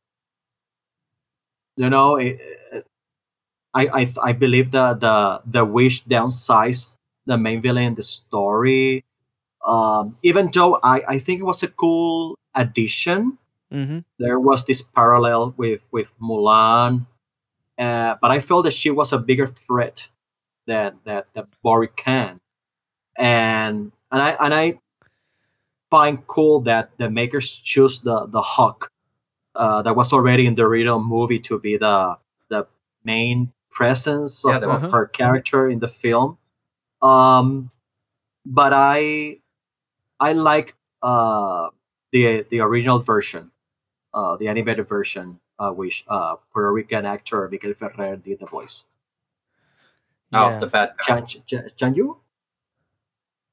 you 1.76 1.90
know, 1.90 2.16
it, 2.16 2.38
it- 2.72 2.86
I 3.74 3.86
I 4.02 4.14
I 4.22 4.32
believe 4.32 4.70
the 4.72 4.94
the 4.94 5.42
the 5.46 5.64
wish 5.64 6.04
downsized 6.04 6.96
the 7.26 7.38
main 7.38 7.62
villain 7.62 7.84
in 7.84 7.94
the 7.94 8.02
story. 8.02 9.04
Um, 9.66 10.18
even 10.22 10.50
though 10.52 10.78
I 10.82 11.02
I 11.08 11.18
think 11.18 11.40
it 11.40 11.44
was 11.48 11.62
a 11.62 11.68
cool 11.68 12.36
addition. 12.54 13.38
hmm 13.72 14.00
There 14.18 14.38
was 14.40 14.64
this 14.66 14.82
parallel 14.82 15.54
with 15.58 15.82
with 15.92 16.08
Mulan, 16.22 17.06
uh, 17.78 18.16
but 18.22 18.30
I 18.30 18.40
felt 18.40 18.64
that 18.64 18.74
she 18.76 18.90
was 18.90 19.12
a 19.12 19.18
bigger 19.18 19.46
threat 19.48 20.08
that 20.66 20.94
that 21.04 21.28
that 21.34 21.48
Bori 21.62 21.88
Khan, 21.88 22.40
and 23.18 23.92
and 24.12 24.20
I 24.22 24.30
and 24.40 24.54
I 24.54 24.80
find 25.90 26.26
cool 26.26 26.60
that 26.62 26.90
the 26.98 27.10
makers 27.10 27.56
choose 27.62 28.00
the 28.00 28.26
the 28.26 28.40
Hawk 28.42 28.90
uh, 29.54 29.82
that 29.82 29.96
was 29.96 30.12
already 30.12 30.46
in 30.46 30.54
the 30.54 30.62
original 30.62 31.02
movie 31.02 31.38
to 31.40 31.58
be 31.58 31.76
the 31.76 32.16
the 32.48 32.66
main 33.04 33.52
presence 33.70 34.44
Yeah, 34.46 34.56
of, 34.56 34.60
there 34.60 34.70
of 34.70 34.90
her 34.92 35.06
character 35.06 35.68
in 35.68 35.78
the 35.80 35.88
film. 35.88 36.38
Um, 37.00 37.70
but 38.44 38.72
I 38.74 39.38
I 40.20 40.32
liked 40.32 40.74
uh, 41.02 41.70
the 42.12 42.46
the 42.48 42.60
original 42.60 43.00
version, 43.00 43.50
uh, 44.14 44.36
the 44.36 44.48
animated 44.48 44.88
version, 44.88 45.40
uh, 45.58 45.72
which 45.72 46.04
uh, 46.08 46.36
Puerto 46.52 46.72
Rican 46.72 47.06
actor 47.06 47.48
Miguel 47.48 47.74
Ferrer 47.74 48.16
did 48.16 48.38
the 48.38 48.46
voice. 48.46 48.84
Oh, 50.32 50.58
the 50.58 50.66
bad 50.66 50.94
guy. 50.96 51.20
Chan, 51.20 51.42
Chan, 51.46 51.70
Chan 51.76 51.94
Yu? 51.94 52.16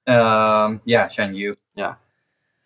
Um, 0.07 0.81
yeah, 0.85 1.07
Shan 1.09 1.35
Yu. 1.35 1.57
Yeah. 1.75 1.95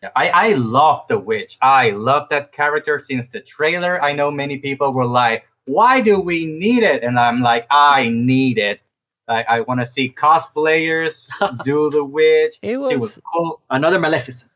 Yeah, 0.03 0.09
I, 0.17 0.29
I 0.29 0.53
love 0.55 1.07
the 1.07 1.17
witch. 1.17 1.57
I 1.61 1.91
love 1.91 2.27
that 2.27 2.51
character 2.51 2.99
since 2.99 3.29
the 3.29 3.39
trailer. 3.39 4.03
I 4.03 4.11
know 4.11 4.29
many 4.31 4.57
people 4.57 4.91
were 4.91 5.05
like, 5.05 5.47
why 5.63 6.01
do 6.01 6.19
we 6.19 6.45
need 6.45 6.83
it? 6.83 7.03
And 7.03 7.17
I'm 7.17 7.39
like, 7.39 7.65
I 7.71 8.09
need 8.09 8.57
it. 8.57 8.81
Like, 9.29 9.47
I 9.47 9.61
want 9.61 9.79
to 9.79 9.85
see 9.85 10.09
cosplayers 10.09 11.31
do 11.63 11.89
the 11.89 12.03
witch. 12.03 12.55
It 12.61 12.75
was, 12.81 12.91
It 12.91 12.99
was 12.99 13.21
cool. 13.33 13.61
Another 13.69 13.97
Maleficent. 13.97 14.51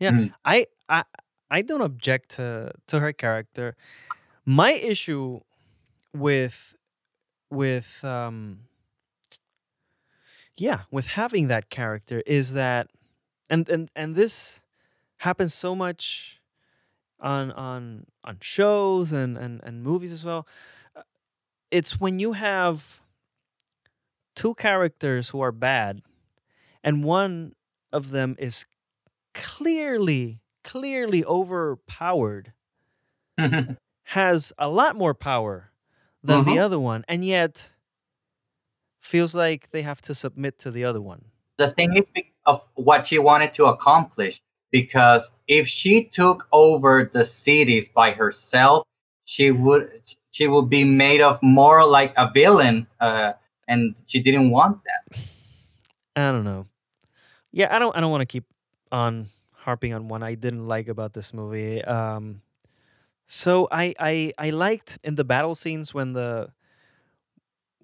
Yeah. 0.00 0.28
I 0.46 0.66
I 0.88 1.04
I 1.50 1.60
don't 1.60 1.82
object 1.82 2.30
to 2.36 2.72
to 2.86 3.00
her 3.00 3.12
character. 3.12 3.76
My 4.46 4.72
issue 4.72 5.40
with 6.14 6.74
with 7.50 8.02
um 8.02 8.60
yeah, 10.56 10.80
with 10.90 11.08
having 11.08 11.48
that 11.48 11.68
character 11.68 12.22
is 12.26 12.54
that 12.54 12.88
and 13.50 13.68
and 13.68 13.90
and 13.94 14.16
this 14.16 14.62
happens 15.18 15.54
so 15.54 15.74
much 15.74 16.40
on 17.20 17.52
on 17.52 18.06
on 18.24 18.38
shows 18.42 19.12
and 19.12 19.38
and 19.38 19.62
and 19.64 19.82
movies 19.82 20.12
as 20.12 20.24
well. 20.24 20.46
Uh, 20.96 21.02
It's 21.70 22.00
when 22.00 22.18
you 22.20 22.32
have 22.34 23.00
two 24.34 24.54
characters 24.54 25.30
who 25.30 25.40
are 25.40 25.52
bad 25.52 26.02
and 26.84 27.04
one 27.04 27.54
of 27.92 28.10
them 28.10 28.36
is 28.38 28.66
clearly 29.34 30.40
clearly 30.64 31.24
overpowered 31.24 32.52
has 34.04 34.52
a 34.58 34.68
lot 34.68 34.96
more 34.96 35.14
power 35.14 35.72
than 36.22 36.44
the 36.44 36.58
Mhm. 36.58 36.58
other 36.58 36.78
one 36.78 37.04
and 37.08 37.24
yet 37.24 37.72
feels 39.00 39.34
like 39.34 39.70
they 39.70 39.82
have 39.82 40.00
to 40.02 40.14
submit 40.14 40.58
to 40.58 40.70
the 40.70 40.84
other 40.84 41.00
one 41.00 41.26
the 41.58 41.70
thing 41.70 41.96
is 41.96 42.06
of 42.44 42.68
what 42.74 43.06
she 43.06 43.18
wanted 43.18 43.52
to 43.54 43.66
accomplish 43.66 44.40
because 44.70 45.30
if 45.48 45.66
she 45.66 46.04
took 46.04 46.46
over 46.52 47.08
the 47.12 47.24
cities 47.24 47.88
by 47.88 48.12
herself 48.12 48.86
she 49.24 49.50
would 49.50 49.90
she 50.30 50.46
would 50.46 50.68
be 50.68 50.84
made 50.84 51.20
of 51.20 51.42
more 51.42 51.84
like 51.86 52.12
a 52.16 52.30
villain 52.32 52.86
uh, 53.00 53.32
and 53.68 53.96
she 54.06 54.20
didn't 54.20 54.50
want 54.50 54.80
that. 54.84 55.18
I 56.14 56.30
don't 56.30 56.44
know. 56.44 56.66
Yeah 57.52 57.74
i 57.74 57.78
don't 57.78 57.96
i 57.96 58.00
don't 58.00 58.10
want 58.10 58.22
to 58.22 58.26
keep 58.26 58.44
on 58.92 59.26
harping 59.52 59.92
on 59.94 60.08
one 60.08 60.22
i 60.22 60.34
didn't 60.34 60.68
like 60.68 60.88
about 60.88 61.12
this 61.12 61.32
movie. 61.32 61.82
Um 61.82 62.42
so 63.26 63.66
i 63.72 63.94
i 63.98 64.32
i 64.38 64.50
liked 64.50 64.98
in 65.02 65.16
the 65.16 65.24
battle 65.24 65.54
scenes 65.54 65.92
when 65.92 66.12
the 66.12 66.52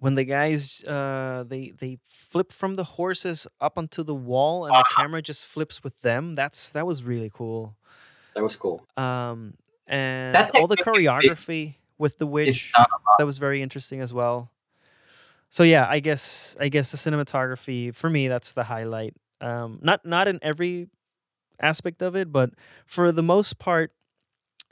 when 0.02 0.16
the 0.16 0.24
guys 0.24 0.82
uh 0.84 1.44
they 1.46 1.70
they 1.78 1.98
flip 2.08 2.50
from 2.50 2.74
the 2.74 2.82
horses 2.98 3.46
up 3.60 3.74
onto 3.78 4.02
the 4.02 4.14
wall 4.30 4.64
and 4.66 4.74
the 4.74 4.84
camera 4.96 5.22
just 5.22 5.46
flips 5.46 5.82
with 5.84 5.94
them 6.02 6.34
that's 6.34 6.70
that 6.70 6.84
was 6.86 7.04
really 7.04 7.30
cool. 7.32 7.76
That 8.34 8.42
was 8.42 8.56
cool. 8.56 8.82
um 8.96 9.54
and 9.86 10.34
That 10.34 10.50
all 10.56 10.66
the 10.66 10.74
technique 10.76 11.02
is- 11.02 11.06
choreography 11.06 11.74
with 11.98 12.18
the 12.18 12.26
witch 12.26 12.72
that 13.18 13.26
was 13.26 13.38
very 13.38 13.62
interesting 13.62 14.00
as 14.00 14.12
well. 14.12 14.50
So 15.50 15.62
yeah 15.62 15.86
i 15.88 16.00
guess 16.00 16.56
i 16.58 16.68
guess 16.68 16.90
the 16.90 16.98
cinematography 16.98 17.94
for 17.94 18.10
me 18.10 18.26
that's 18.28 18.52
the 18.54 18.64
highlight. 18.64 19.14
Um 19.40 19.78
not 19.82 20.04
not 20.04 20.26
in 20.28 20.38
every 20.42 20.88
aspect 21.60 22.02
of 22.02 22.16
it 22.16 22.32
but 22.32 22.50
for 22.86 23.12
the 23.12 23.22
most 23.22 23.58
part 23.58 23.92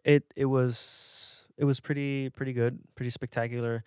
it 0.05 0.25
it 0.35 0.47
was 0.47 1.47
it 1.57 1.65
was 1.65 1.79
pretty 1.79 2.31
pretty 2.31 2.53
good 2.53 2.81
pretty 2.97 3.11
spectacular 3.11 3.85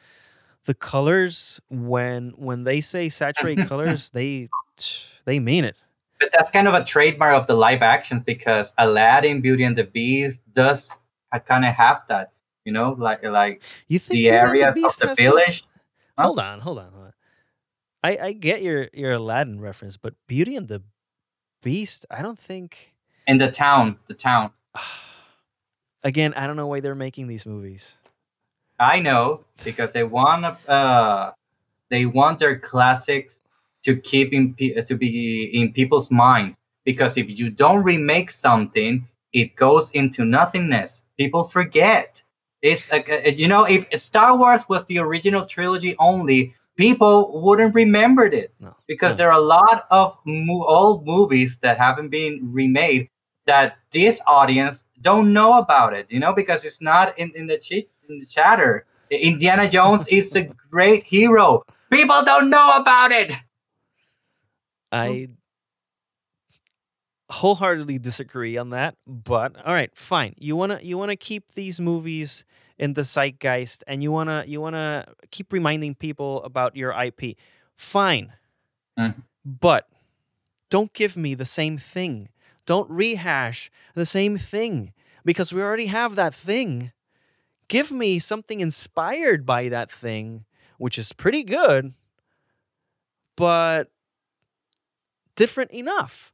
the 0.65 0.73
colors 0.73 1.59
when 1.69 2.29
when 2.37 2.63
they 2.63 2.81
say 2.81 3.09
saturate 3.09 3.67
colors 3.67 4.09
they 4.11 4.49
they 5.25 5.39
mean 5.39 5.63
it. 5.63 5.75
But 6.19 6.29
that's 6.31 6.49
kind 6.49 6.67
of 6.67 6.73
a 6.73 6.83
trademark 6.83 7.35
of 7.35 7.47
the 7.47 7.53
live 7.55 7.81
actions 7.81 8.21
because 8.21 8.73
aladdin 8.77 9.41
beauty 9.41 9.63
and 9.63 9.75
the 9.77 9.83
beast 9.83 10.41
does 10.53 10.91
kind 11.45 11.65
of 11.65 11.73
have 11.73 12.01
that 12.09 12.31
you 12.63 12.71
know 12.71 12.95
like 12.97 13.23
like 13.23 13.61
you 13.87 13.97
think 13.99 14.13
the 14.17 14.29
areas 14.29 14.77
of 14.77 14.95
the 14.97 15.15
village 15.15 15.63
Huh? 16.17 16.25
hold 16.25 16.39
on 16.39 16.59
hold 16.59 16.77
on 16.77 16.91
hold 16.91 17.05
on. 17.05 17.13
I 18.03 18.17
i 18.27 18.31
get 18.33 18.61
your 18.61 18.87
your 18.93 19.13
aladdin 19.13 19.59
reference 19.59 19.97
but 19.97 20.13
beauty 20.27 20.55
and 20.55 20.67
the 20.67 20.83
beast 21.63 22.05
i 22.11 22.21
don't 22.21 22.37
think 22.37 22.93
in 23.25 23.39
the 23.39 23.49
town 23.49 23.97
the 24.07 24.13
town. 24.13 24.51
Again 26.03 26.33
i 26.35 26.45
don't 26.45 26.55
know 26.55 26.67
why 26.67 26.81
they're 26.81 26.93
making 26.95 27.27
these 27.27 27.45
movies 27.47 27.97
I 28.79 28.99
know 28.99 29.45
because 29.63 29.91
they 29.91 30.03
want 30.03 30.45
uh 30.67 31.31
they 31.89 32.05
want 32.05 32.39
their 32.39 32.59
classics 32.59 33.41
to 33.83 33.95
keep 33.95 34.33
in 34.33 34.53
pe- 34.53 34.81
to 34.81 34.95
be 34.95 35.43
in 35.53 35.73
people's 35.73 36.09
minds. 36.09 36.57
Because 36.85 37.17
if 37.17 37.39
you 37.39 37.49
don't 37.49 37.83
remake 37.83 38.29
something 38.29 39.07
it 39.33 39.55
goes 39.55 39.89
into 39.91 40.23
nothingness. 40.23 41.01
People 41.17 41.43
forget. 41.43 42.21
It's 42.61 42.91
like 42.91 43.09
uh, 43.09 43.29
you 43.29 43.47
know 43.47 43.65
if 43.65 43.91
Star 43.99 44.37
Wars 44.37 44.63
was 44.69 44.85
the 44.85 44.99
original 44.99 45.45
trilogy 45.45 45.95
only 45.99 46.53
people 46.77 47.41
wouldn't 47.41 47.75
remember 47.75 48.25
it. 48.25 48.53
No. 48.59 48.75
Because 48.87 49.11
no. 49.11 49.17
there 49.17 49.31
are 49.31 49.39
a 49.39 49.43
lot 49.43 49.83
of 49.91 50.17
mo- 50.25 50.65
old 50.65 51.05
movies 51.05 51.57
that 51.57 51.77
haven't 51.77 52.09
been 52.09 52.39
remade 52.51 53.09
that 53.45 53.77
this 53.91 54.21
audience 54.27 54.83
don't 55.03 55.31
know 55.31 55.59
about 55.59 55.93
it 55.93 56.11
you 56.11 56.19
know 56.19 56.33
because 56.33 56.65
it's 56.65 56.81
not 56.81 57.17
in, 57.19 57.31
in 57.35 57.45
the 57.47 57.57
chit 57.57 57.87
in 58.09 58.17
the 58.17 58.25
chatter 58.25 58.85
indiana 59.11 59.69
jones 59.69 60.07
is 60.07 60.35
a 60.35 60.43
great 60.71 61.03
hero 61.03 61.61
people 61.91 62.23
don't 62.23 62.49
know 62.49 62.69
about 62.81 63.11
it 63.11 63.31
I 64.91 65.27
wholeheartedly 67.29 67.97
disagree 67.99 68.57
on 68.57 68.69
that, 68.69 68.95
but 69.07 69.55
all 69.65 69.73
right, 69.73 69.89
fine. 69.95 70.35
You 70.37 70.55
wanna 70.55 70.79
you 70.83 70.97
wanna 70.99 71.15
keep 71.15 71.53
these 71.53 71.81
movies 71.81 72.45
in 72.77 72.93
the 72.93 73.01
zeitgeist, 73.01 73.83
and 73.87 74.03
you 74.03 74.11
wanna 74.11 74.43
you 74.45 74.61
wanna 74.61 75.05
keep 75.31 75.51
reminding 75.51 75.95
people 75.95 76.43
about 76.43 76.75
your 76.75 76.91
IP. 76.93 77.35
Fine, 77.75 78.33
Mhm. 78.99 79.23
but 79.43 79.89
don't 80.69 80.93
give 80.93 81.17
me 81.17 81.33
the 81.33 81.45
same 81.45 81.79
thing. 81.79 82.29
Don't 82.65 82.89
rehash 82.89 83.69
the 83.95 84.05
same 84.05 84.37
thing 84.37 84.93
because 85.25 85.53
we 85.53 85.61
already 85.61 85.87
have 85.87 86.15
that 86.15 86.33
thing. 86.33 86.91
Give 87.67 87.91
me 87.91 88.19
something 88.19 88.59
inspired 88.59 89.45
by 89.45 89.69
that 89.69 89.91
thing, 89.91 90.45
which 90.77 90.97
is 90.97 91.13
pretty 91.13 91.43
good, 91.43 91.93
but 93.35 93.89
different 95.35 95.71
enough. 95.71 96.31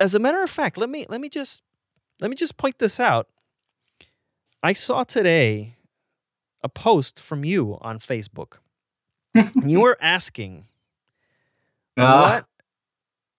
As 0.00 0.14
a 0.14 0.18
matter 0.18 0.42
of 0.42 0.50
fact, 0.50 0.76
let 0.76 0.90
me 0.90 1.06
let 1.08 1.20
me 1.20 1.28
just 1.28 1.62
let 2.20 2.30
me 2.30 2.36
just 2.36 2.56
point 2.56 2.78
this 2.78 2.98
out. 3.00 3.28
I 4.62 4.72
saw 4.72 5.04
today 5.04 5.76
a 6.62 6.68
post 6.68 7.20
from 7.20 7.44
you 7.44 7.78
on 7.80 7.98
Facebook. 7.98 8.54
you 9.64 9.80
were 9.86 9.96
asking 10.00 10.64
Ah, 11.96 12.22
what 12.22 12.46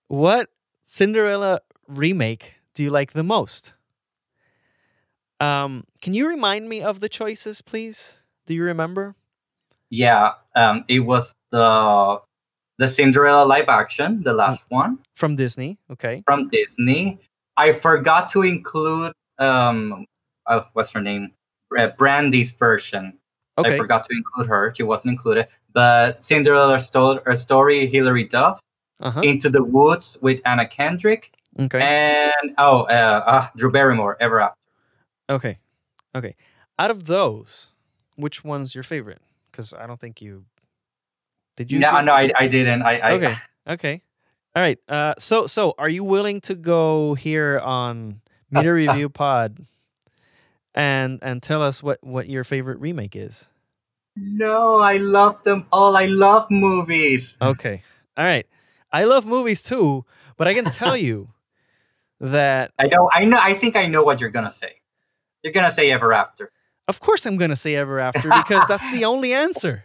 what 0.07 0.49
Cinderella 0.83 1.59
remake 1.87 2.55
do 2.73 2.83
you 2.83 2.89
like 2.91 3.13
the 3.13 3.23
most? 3.23 3.73
Um, 5.39 5.83
can 6.01 6.13
you 6.13 6.27
remind 6.27 6.67
me 6.69 6.81
of 6.81 6.99
the 6.99 7.09
choices, 7.09 7.61
please? 7.61 8.17
Do 8.45 8.53
you 8.53 8.63
remember? 8.63 9.15
yeah 9.89 10.33
um 10.53 10.83
it 10.89 10.99
was 10.99 11.33
the 11.51 12.19
the 12.77 12.89
cinderella 12.89 13.45
live 13.45 13.69
action 13.69 14.21
the 14.21 14.33
last 14.33 14.65
one 14.67 14.99
From 15.15 15.37
Disney, 15.37 15.77
okay. 15.89 16.23
from 16.25 16.49
disney 16.49 17.19
i 17.55 17.71
forgot 17.71 18.27
to 18.31 18.41
include 18.41 19.13
um 19.39 20.05
uh, 20.45 20.59
what's 20.73 20.91
her 20.91 20.99
name 20.99 21.31
brandy's 21.97 22.51
version 22.51 23.17
Okay. 23.57 23.75
I 23.75 23.77
forgot 23.77 24.03
to 24.03 24.13
include 24.15 24.47
her. 24.47 24.73
She 24.75 24.83
wasn't 24.83 25.13
included. 25.13 25.47
But 25.73 26.23
Cinderella 26.23 26.77
sto- 26.79 27.21
uh, 27.25 27.35
story, 27.35 27.87
Hilary 27.87 28.25
Duff, 28.25 28.59
Uh-huh. 28.99 29.21
Into 29.21 29.49
the 29.49 29.63
Woods 29.63 30.17
with 30.21 30.41
Anna 30.45 30.67
Kendrick, 30.67 31.31
Okay. 31.59 31.79
and 31.81 32.53
oh, 32.57 32.83
uh, 32.83 33.23
uh, 33.25 33.47
Drew 33.55 33.71
Barrymore, 33.71 34.17
Ever 34.19 34.41
After. 34.41 34.57
Okay. 35.29 35.59
Okay. 36.15 36.35
Out 36.79 36.91
of 36.91 37.05
those, 37.05 37.69
which 38.15 38.43
one's 38.43 38.75
your 38.75 38.83
favorite? 38.83 39.21
Because 39.51 39.73
I 39.73 39.87
don't 39.87 39.99
think 39.99 40.21
you 40.21 40.45
did 41.55 41.71
you 41.71 41.79
No, 41.79 41.99
no, 42.01 42.13
I, 42.13 42.29
I 42.37 42.47
didn't. 42.47 42.83
I, 42.83 42.97
I 42.99 43.11
okay. 43.13 43.35
Okay. 43.67 44.01
All 44.55 44.61
right. 44.61 44.79
Uh 44.87 45.15
so 45.17 45.47
so 45.47 45.73
are 45.77 45.89
you 45.89 46.03
willing 46.03 46.41
to 46.41 46.55
go 46.55 47.15
here 47.15 47.59
on 47.59 48.21
Meter 48.51 48.73
Review 48.75 49.09
Pod 49.09 49.65
and 50.75 51.19
and 51.21 51.41
tell 51.41 51.63
us 51.63 51.81
what 51.81 51.97
what 52.03 52.29
your 52.29 52.43
favorite 52.43 52.79
remake 52.79 53.15
is? 53.15 53.47
No, 54.15 54.79
I 54.79 54.97
love 54.97 55.43
them 55.43 55.65
all. 55.71 55.97
I 55.97 56.05
love 56.05 56.49
movies. 56.49 57.37
Okay. 57.41 57.83
All 58.15 58.25
right. 58.25 58.47
I 58.91 59.03
love 59.03 59.25
movies 59.25 59.61
too, 59.61 60.05
but 60.37 60.47
I 60.47 60.53
can 60.53 60.65
tell 60.65 60.95
you 61.07 61.29
that 62.19 62.71
I 62.79 62.87
know. 62.87 63.09
I 63.13 63.25
know. 63.25 63.39
I 63.41 63.53
think 63.53 63.75
I 63.75 63.85
know 63.87 64.03
what 64.03 64.19
you're 64.21 64.29
gonna 64.31 64.51
say. 64.51 64.81
You're 65.43 65.53
gonna 65.53 65.71
say 65.71 65.91
Ever 65.91 66.13
After. 66.13 66.51
of 66.87 66.99
course 66.99 67.25
I'm 67.25 67.37
to 67.49 67.55
say 67.55 67.75
Ever 67.75 67.99
After 67.99 68.29
because 68.43 68.67
that's 68.67 68.89
the 68.91 69.05
only 69.05 69.33
answer. 69.33 69.83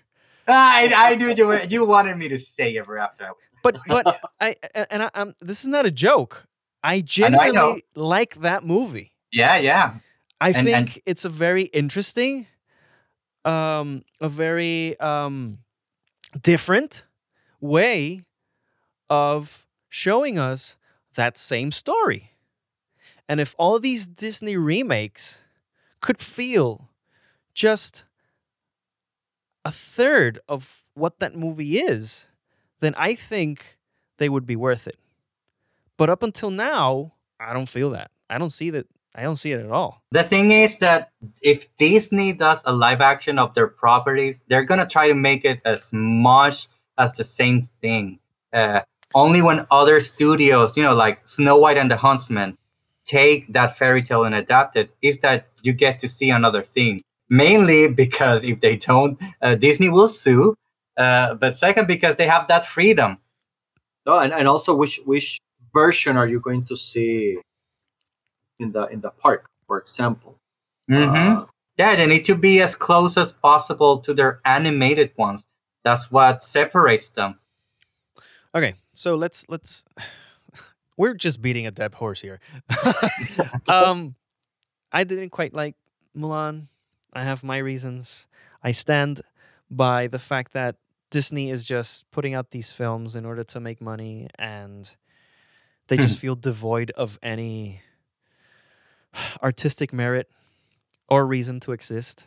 I, 0.49 0.93
I 0.95 1.15
knew 1.17 1.33
you. 1.35 1.61
You 1.69 1.85
wanted 1.87 2.17
me 2.17 2.29
to 2.29 2.39
say 2.39 2.77
Ever 2.79 2.99
After. 2.99 3.25
I 3.27 3.31
was- 3.31 3.49
But 3.63 3.77
but 3.87 4.21
I 4.41 4.57
and 4.91 5.03
I, 5.05 5.11
I'm 5.15 5.35
this 5.41 5.61
is 5.63 5.69
not 5.69 5.87
a 5.87 5.91
joke. 5.91 6.47
I 6.83 6.95
I 6.95 7.01
genuinely 7.03 7.53
know. 7.53 7.79
like 7.95 8.35
that 8.41 8.65
movie. 8.65 9.13
Yeah, 9.31 9.57
yeah. 9.59 9.95
I 10.41 10.49
And- 10.51 10.67
think 10.67 10.89
and- 10.97 11.03
it's 11.07 11.25
a 11.25 11.29
very 11.29 11.65
interesting, 11.65 12.47
um, 13.45 14.03
a 14.21 14.29
very 14.29 14.99
um, 14.99 15.59
different 16.43 17.05
way 17.61 18.23
of 19.09 19.65
showing 19.89 20.39
us 20.39 20.77
that 21.15 21.39
same 21.39 21.73
story. 21.73 22.33
And 23.29 23.41
if 23.41 23.55
all 23.59 23.79
these 23.79 24.07
Disney 24.07 24.57
remakes 24.57 25.41
could 26.01 26.21
feel 26.21 26.91
just 27.55 28.05
a 29.65 29.71
third 29.71 30.41
of 30.49 30.83
what 30.95 31.21
that 31.21 31.37
movie 31.37 31.79
is, 31.79 32.27
then 32.81 32.95
I 32.97 33.15
think 33.15 33.79
they 34.19 34.29
would 34.29 34.47
be 34.47 34.57
worth 34.57 34.87
it. 34.87 34.99
But 35.97 36.11
up 36.11 36.23
until 36.23 36.51
now, 36.51 37.13
I 37.39 37.53
don't 37.53 37.69
feel 37.69 37.91
that. 37.91 38.11
I 38.29 38.39
don't 38.39 38.51
see 38.51 38.71
that. 38.71 38.87
I 39.15 39.23
don't 39.23 39.37
see 39.37 39.53
it 39.53 39.61
at 39.61 39.71
all. 39.71 40.03
The 40.11 40.25
thing 40.25 40.51
is 40.51 40.79
that 40.79 41.11
if 41.43 41.75
Disney 41.77 42.33
does 42.33 42.63
a 42.65 42.73
live 42.73 43.01
action 43.01 43.39
of 43.39 43.55
their 43.55 43.69
properties, 43.69 44.41
they're 44.49 44.65
gonna 44.65 44.87
try 44.87 45.09
to 45.09 45.15
make 45.15 45.45
it 45.45 45.61
as 45.65 45.93
much 45.93 46.69
as 46.97 47.13
the 47.13 47.25
same 47.25 47.69
thing. 47.81 48.19
Uh, 48.53 48.81
only 49.15 49.43
when 49.43 49.67
other 49.71 50.01
studios, 50.01 50.77
you 50.77 50.83
know, 50.83 50.95
like 50.95 51.27
Snow 51.27 51.57
White 51.59 51.79
and 51.79 51.91
the 51.91 51.97
Huntsman, 51.97 52.57
take 53.05 53.53
that 53.53 53.77
fairy 53.77 54.03
tale 54.03 54.25
and 54.25 54.35
adapt 54.35 54.77
it, 54.77 54.91
is 55.03 55.19
that 55.19 55.49
you 55.63 55.73
get 55.73 56.01
to 56.01 56.09
see 56.09 56.31
another 56.31 56.63
thing. 56.63 57.03
Mainly 57.29 57.89
because 57.89 58.45
if 58.45 58.61
they 58.61 58.77
don't, 58.77 59.19
uh, 59.41 59.55
Disney 59.55 59.89
will 59.89 60.09
sue. 60.09 60.55
Uh, 60.97 61.35
but 61.35 61.57
second, 61.57 61.87
because 61.89 62.17
they 62.17 62.27
have 62.27 62.49
that 62.49 62.67
freedom. 62.67 63.19
No, 64.07 64.19
and, 64.19 64.33
and 64.33 64.47
also 64.49 64.75
which 64.75 65.01
which 65.07 65.39
version 65.73 66.17
are 66.17 66.27
you 66.29 66.41
going 66.41 66.65
to 66.67 66.77
see 66.77 67.39
in 68.59 68.73
the 68.73 68.87
in 68.89 69.01
the 69.01 69.11
park, 69.11 69.47
for 69.67 69.79
example? 69.79 70.37
Mhm. 70.91 71.43
Uh, 71.43 71.47
Yeah, 71.79 71.97
they 71.97 72.07
need 72.07 72.27
to 72.27 72.35
be 72.35 72.61
as 72.61 72.75
close 72.75 73.17
as 73.17 73.33
possible 73.33 73.99
to 74.01 74.13
their 74.13 74.41
animated 74.45 75.13
ones. 75.17 75.47
That's 75.85 76.11
what 76.13 76.45
separates 76.45 77.09
them. 77.09 77.39
Okay, 78.55 78.75
so 78.93 79.17
let's 79.17 79.49
let's. 79.49 79.85
We're 80.99 81.15
just 81.15 81.41
beating 81.41 81.67
a 81.67 81.71
dead 81.71 81.95
horse 81.95 82.21
here. 82.21 82.39
um, 83.69 84.15
I 84.93 85.05
didn't 85.05 85.31
quite 85.31 85.55
like 85.55 85.75
Mulan. 86.17 86.69
I 87.15 87.25
have 87.25 87.43
my 87.43 87.57
reasons. 87.57 88.27
I 88.63 88.73
stand 88.73 89.23
by 89.71 90.07
the 90.07 90.19
fact 90.19 90.53
that 90.53 90.77
Disney 91.11 91.51
is 91.51 91.65
just 91.65 92.11
putting 92.11 92.35
out 92.35 92.51
these 92.51 92.73
films 92.73 93.17
in 93.17 93.25
order 93.25 93.43
to 93.43 93.61
make 93.61 93.81
money, 93.81 94.29
and 94.39 94.95
they 95.89 95.97
just 95.97 96.19
feel 96.19 96.35
devoid 96.35 96.91
of 96.91 97.19
any 97.23 97.81
artistic 99.43 99.93
merit 99.93 100.31
or 101.09 101.27
reason 101.27 101.61
to 101.61 101.73
exist. 101.73 102.27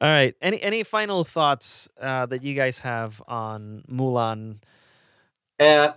All 0.00 0.08
right. 0.08 0.34
Any 0.40 0.62
any 0.62 0.82
final 0.84 1.24
thoughts 1.24 1.88
uh, 2.00 2.26
that 2.26 2.42
you 2.42 2.54
guys 2.54 2.80
have 2.80 3.20
on 3.26 3.82
Mulan? 3.90 4.58
Uh, 5.58 5.92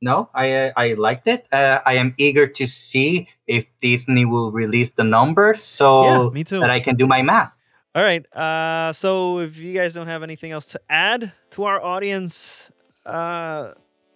no, 0.00 0.28
I 0.34 0.52
uh, 0.52 0.72
I 0.76 0.94
liked 0.94 1.26
it. 1.28 1.46
Uh, 1.52 1.80
I 1.86 1.94
am 1.94 2.14
eager 2.18 2.46
to 2.46 2.66
see 2.66 3.28
if 3.46 3.66
Disney 3.80 4.24
will 4.24 4.50
release 4.50 4.90
the 4.90 5.04
numbers 5.04 5.62
so 5.62 6.02
yeah, 6.04 6.30
me 6.30 6.44
too. 6.44 6.60
that 6.60 6.70
I 6.70 6.80
can 6.80 6.96
do 6.96 7.06
my 7.06 7.22
math. 7.22 7.54
All 7.94 8.02
right. 8.02 8.24
Uh, 8.34 8.92
so 8.92 9.38
if 9.40 9.58
you 9.58 9.74
guys 9.74 9.94
don't 9.94 10.06
have 10.08 10.22
anything 10.22 10.50
else 10.50 10.66
to 10.66 10.80
add 10.88 11.30
to 11.50 11.64
our 11.64 11.80
audience, 11.82 12.70
uh, 13.06 13.72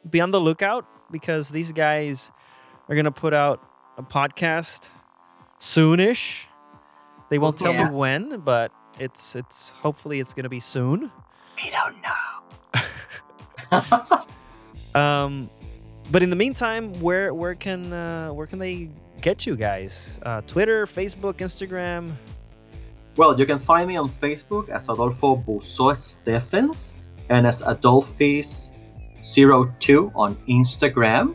be 0.09 0.21
on 0.21 0.31
the 0.31 0.41
lookout 0.41 0.87
because 1.11 1.51
these 1.51 1.73
guys 1.73 2.33
are 2.89 2.97
gonna 2.97 3.13
put 3.13 3.35
out 3.35 3.61
a 3.99 4.03
podcast 4.03 4.89
soonish. 5.61 6.47
They 7.31 7.39
won't 7.39 7.59
tell 7.59 7.73
Yeah. 7.75 7.85
me 7.89 7.95
when, 7.95 8.41
but 8.41 8.73
it's 8.99 9.37
it's 9.37 9.71
hopefully 9.71 10.21
it's 10.21 10.33
gonna 10.35 10.49
be 10.49 10.61
soon. 10.61 11.11
We 11.63 11.71
don't 11.71 12.01
know. 12.03 12.23
Um, 14.97 15.51
but 16.11 16.23
in 16.23 16.31
the 16.31 16.37
meantime, 16.37 16.93
where 17.01 17.35
where 17.35 17.55
can 17.55 17.93
uh, 17.93 18.33
where 18.33 18.47
can 18.47 18.59
they 18.59 18.89
get 19.21 19.45
you 19.47 19.57
guys? 19.57 20.19
Uh, 20.23 20.41
Twitter, 20.47 20.87
Facebook, 20.87 21.35
Instagram. 21.45 22.15
well, 23.17 23.39
you 23.39 23.47
can 23.47 23.59
find 23.59 23.89
me 23.89 23.97
on 23.97 24.09
Facebook 24.09 24.69
as 24.69 24.89
Adolfo 24.89 25.37
Buso 25.37 25.97
Stephens 25.97 26.97
and 27.29 27.47
as 27.47 27.63
Adolphis02 27.63 30.13
on 30.15 30.37
Instagram. 30.49 31.35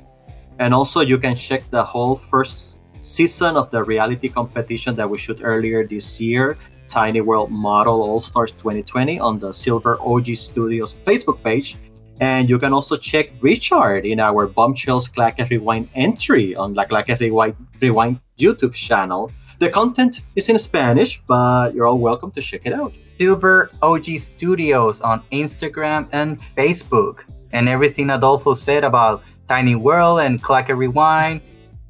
And 0.60 0.74
also, 0.74 1.02
you 1.02 1.18
can 1.18 1.36
check 1.36 1.70
the 1.70 1.84
whole 1.84 2.16
first 2.16 2.82
season 3.02 3.58
of 3.58 3.70
the 3.72 3.84
reality 3.84 4.30
competition 4.30 4.96
that 4.96 5.10
we 5.10 5.18
shoot 5.18 5.40
earlier 5.42 5.86
this 5.86 6.22
year, 6.22 6.58
Tiny 6.88 7.20
World 7.22 7.52
Model 7.52 8.04
All 8.04 8.22
Stars 8.22 8.52
2020, 8.52 9.20
on 9.20 9.40
the 9.40 9.52
Silver 9.52 10.00
OG 10.02 10.36
Studios 10.36 10.94
Facebook 10.94 11.42
page. 11.44 11.78
And 12.22 12.48
you 12.48 12.60
can 12.60 12.72
also 12.72 12.96
check 12.98 13.32
Richard 13.42 14.06
in 14.06 14.20
our 14.20 14.46
Bombshells 14.46 15.08
Clack 15.08 15.40
and 15.40 15.50
Rewind 15.50 15.90
entry 15.96 16.56
on 16.56 16.76
La 16.76 16.86
Clack 16.86 17.10
and 17.10 17.20
Rewind, 17.20 17.56
Rewind 17.82 18.22
YouTube 18.38 18.76
channel. 18.76 19.32
The 19.58 19.70
content 19.70 20.22
is 20.36 20.48
in 20.48 20.60
Spanish, 20.60 21.20
but 21.26 21.74
you're 21.74 21.88
all 21.88 21.98
welcome 21.98 22.30
to 22.34 22.42
check 22.42 22.62
it 22.66 22.74
out. 22.74 22.94
Silver 23.18 23.72
OG 23.82 24.20
Studios 24.20 25.02
on 25.02 25.24
Instagram 25.32 26.08
and 26.12 26.40
Facebook. 26.40 27.22
And 27.54 27.68
everything 27.68 28.12
Adolfo 28.12 28.54
said 28.54 28.84
about 28.84 29.24
Tiny 29.48 29.74
World 29.74 30.20
and 30.20 30.42
Clacker 30.42 30.78
Rewind, 30.78 31.42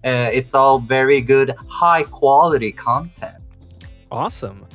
uh, 0.06 0.32
it's 0.32 0.54
all 0.54 0.80
very 0.80 1.20
good, 1.20 1.54
high 1.68 2.04
quality 2.04 2.72
content. 2.72 3.44
Awesome. 4.10 4.66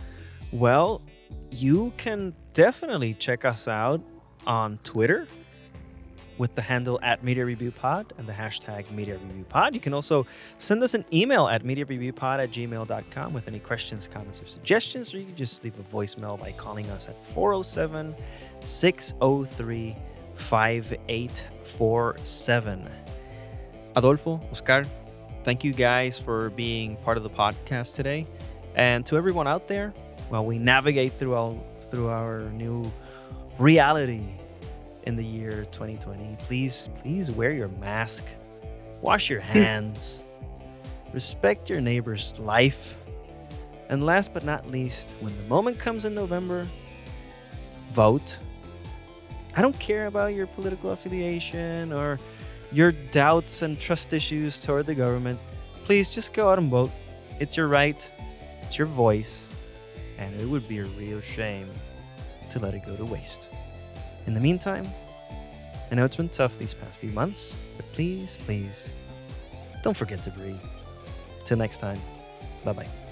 Well, 0.52 1.00
you 1.50 1.94
can 1.96 2.34
definitely 2.52 3.14
check 3.14 3.46
us 3.46 3.68
out 3.68 4.02
on 4.46 4.76
Twitter 4.84 5.26
with 6.38 6.54
the 6.54 6.62
handle 6.62 6.98
at 7.02 7.22
Media 7.24 7.44
Review 7.44 7.70
Pod 7.70 8.14
and 8.18 8.26
the 8.26 8.32
hashtag 8.32 8.90
Media 8.90 9.18
Review 9.18 9.44
Pod. 9.48 9.74
You 9.74 9.80
can 9.80 9.94
also 9.94 10.26
send 10.58 10.82
us 10.82 10.92
an 10.94 11.04
email 11.12 11.46
at 11.48 11.64
MediaReviewPod 11.64 12.42
at 12.42 12.50
gmail.com 12.50 13.32
with 13.32 13.48
any 13.48 13.58
questions, 13.58 14.06
comments, 14.08 14.42
or 14.42 14.46
suggestions, 14.46 15.14
or 15.14 15.18
you 15.18 15.26
can 15.26 15.36
just 15.36 15.64
leave 15.64 15.78
a 15.78 15.82
voicemail 15.82 16.38
by 16.38 16.52
calling 16.52 16.88
us 16.90 17.08
at 17.08 17.16
407 17.26 18.14
603 18.60 19.96
5847. 20.34 22.88
Adolfo, 23.96 24.40
Oscar, 24.50 24.84
thank 25.44 25.64
you 25.64 25.72
guys 25.72 26.18
for 26.18 26.50
being 26.50 26.96
part 26.96 27.16
of 27.16 27.22
the 27.22 27.30
podcast 27.30 27.94
today. 27.94 28.26
And 28.74 29.06
to 29.06 29.16
everyone 29.16 29.48
out 29.48 29.68
there, 29.68 29.94
while 30.28 30.44
we 30.44 30.58
navigate 30.58 31.14
through 31.14 31.34
our, 31.34 31.54
through 31.90 32.08
our 32.08 32.40
new 32.50 32.84
reality 33.58 34.22
in 35.06 35.16
the 35.16 35.24
year 35.24 35.66
2020, 35.70 36.36
please, 36.40 36.90
please 37.00 37.30
wear 37.30 37.52
your 37.52 37.68
mask, 37.68 38.24
wash 39.00 39.30
your 39.30 39.40
hmm. 39.40 39.58
hands, 39.60 40.22
respect 41.12 41.70
your 41.70 41.80
neighbor's 41.80 42.38
life, 42.40 42.98
and 43.88 44.04
last 44.04 44.34
but 44.34 44.44
not 44.44 44.68
least, 44.70 45.08
when 45.20 45.36
the 45.36 45.42
moment 45.44 45.78
comes 45.78 46.04
in 46.04 46.14
November, 46.14 46.66
vote. 47.92 48.38
I 49.56 49.62
don't 49.62 49.78
care 49.78 50.06
about 50.06 50.34
your 50.34 50.48
political 50.48 50.90
affiliation 50.90 51.92
or 51.92 52.18
your 52.72 52.92
doubts 52.92 53.62
and 53.62 53.78
trust 53.80 54.12
issues 54.12 54.60
toward 54.60 54.86
the 54.86 54.94
government. 54.94 55.38
Please 55.84 56.10
just 56.10 56.34
go 56.34 56.50
out 56.50 56.58
and 56.58 56.68
vote. 56.68 56.90
It's 57.38 57.56
your 57.56 57.68
right, 57.68 58.10
it's 58.62 58.76
your 58.76 58.88
voice, 58.88 59.46
and 60.18 60.38
it 60.40 60.46
would 60.46 60.66
be 60.68 60.80
a 60.80 60.84
real 60.84 61.20
shame 61.20 61.68
to 62.50 62.58
let 62.58 62.74
it 62.74 62.84
go 62.84 62.96
to 62.96 63.04
waste. 63.04 63.48
In 64.26 64.34
the 64.34 64.40
meantime, 64.40 64.86
I 65.90 65.94
know 65.94 66.04
it's 66.04 66.16
been 66.16 66.28
tough 66.28 66.58
these 66.58 66.74
past 66.74 66.98
few 66.98 67.10
months, 67.10 67.54
but 67.76 67.86
please, 67.92 68.38
please, 68.44 68.88
don't 69.82 69.96
forget 69.96 70.22
to 70.24 70.30
breathe. 70.30 70.56
Till 71.44 71.56
next 71.56 71.78
time, 71.78 72.00
bye 72.64 72.72
bye. 72.72 73.05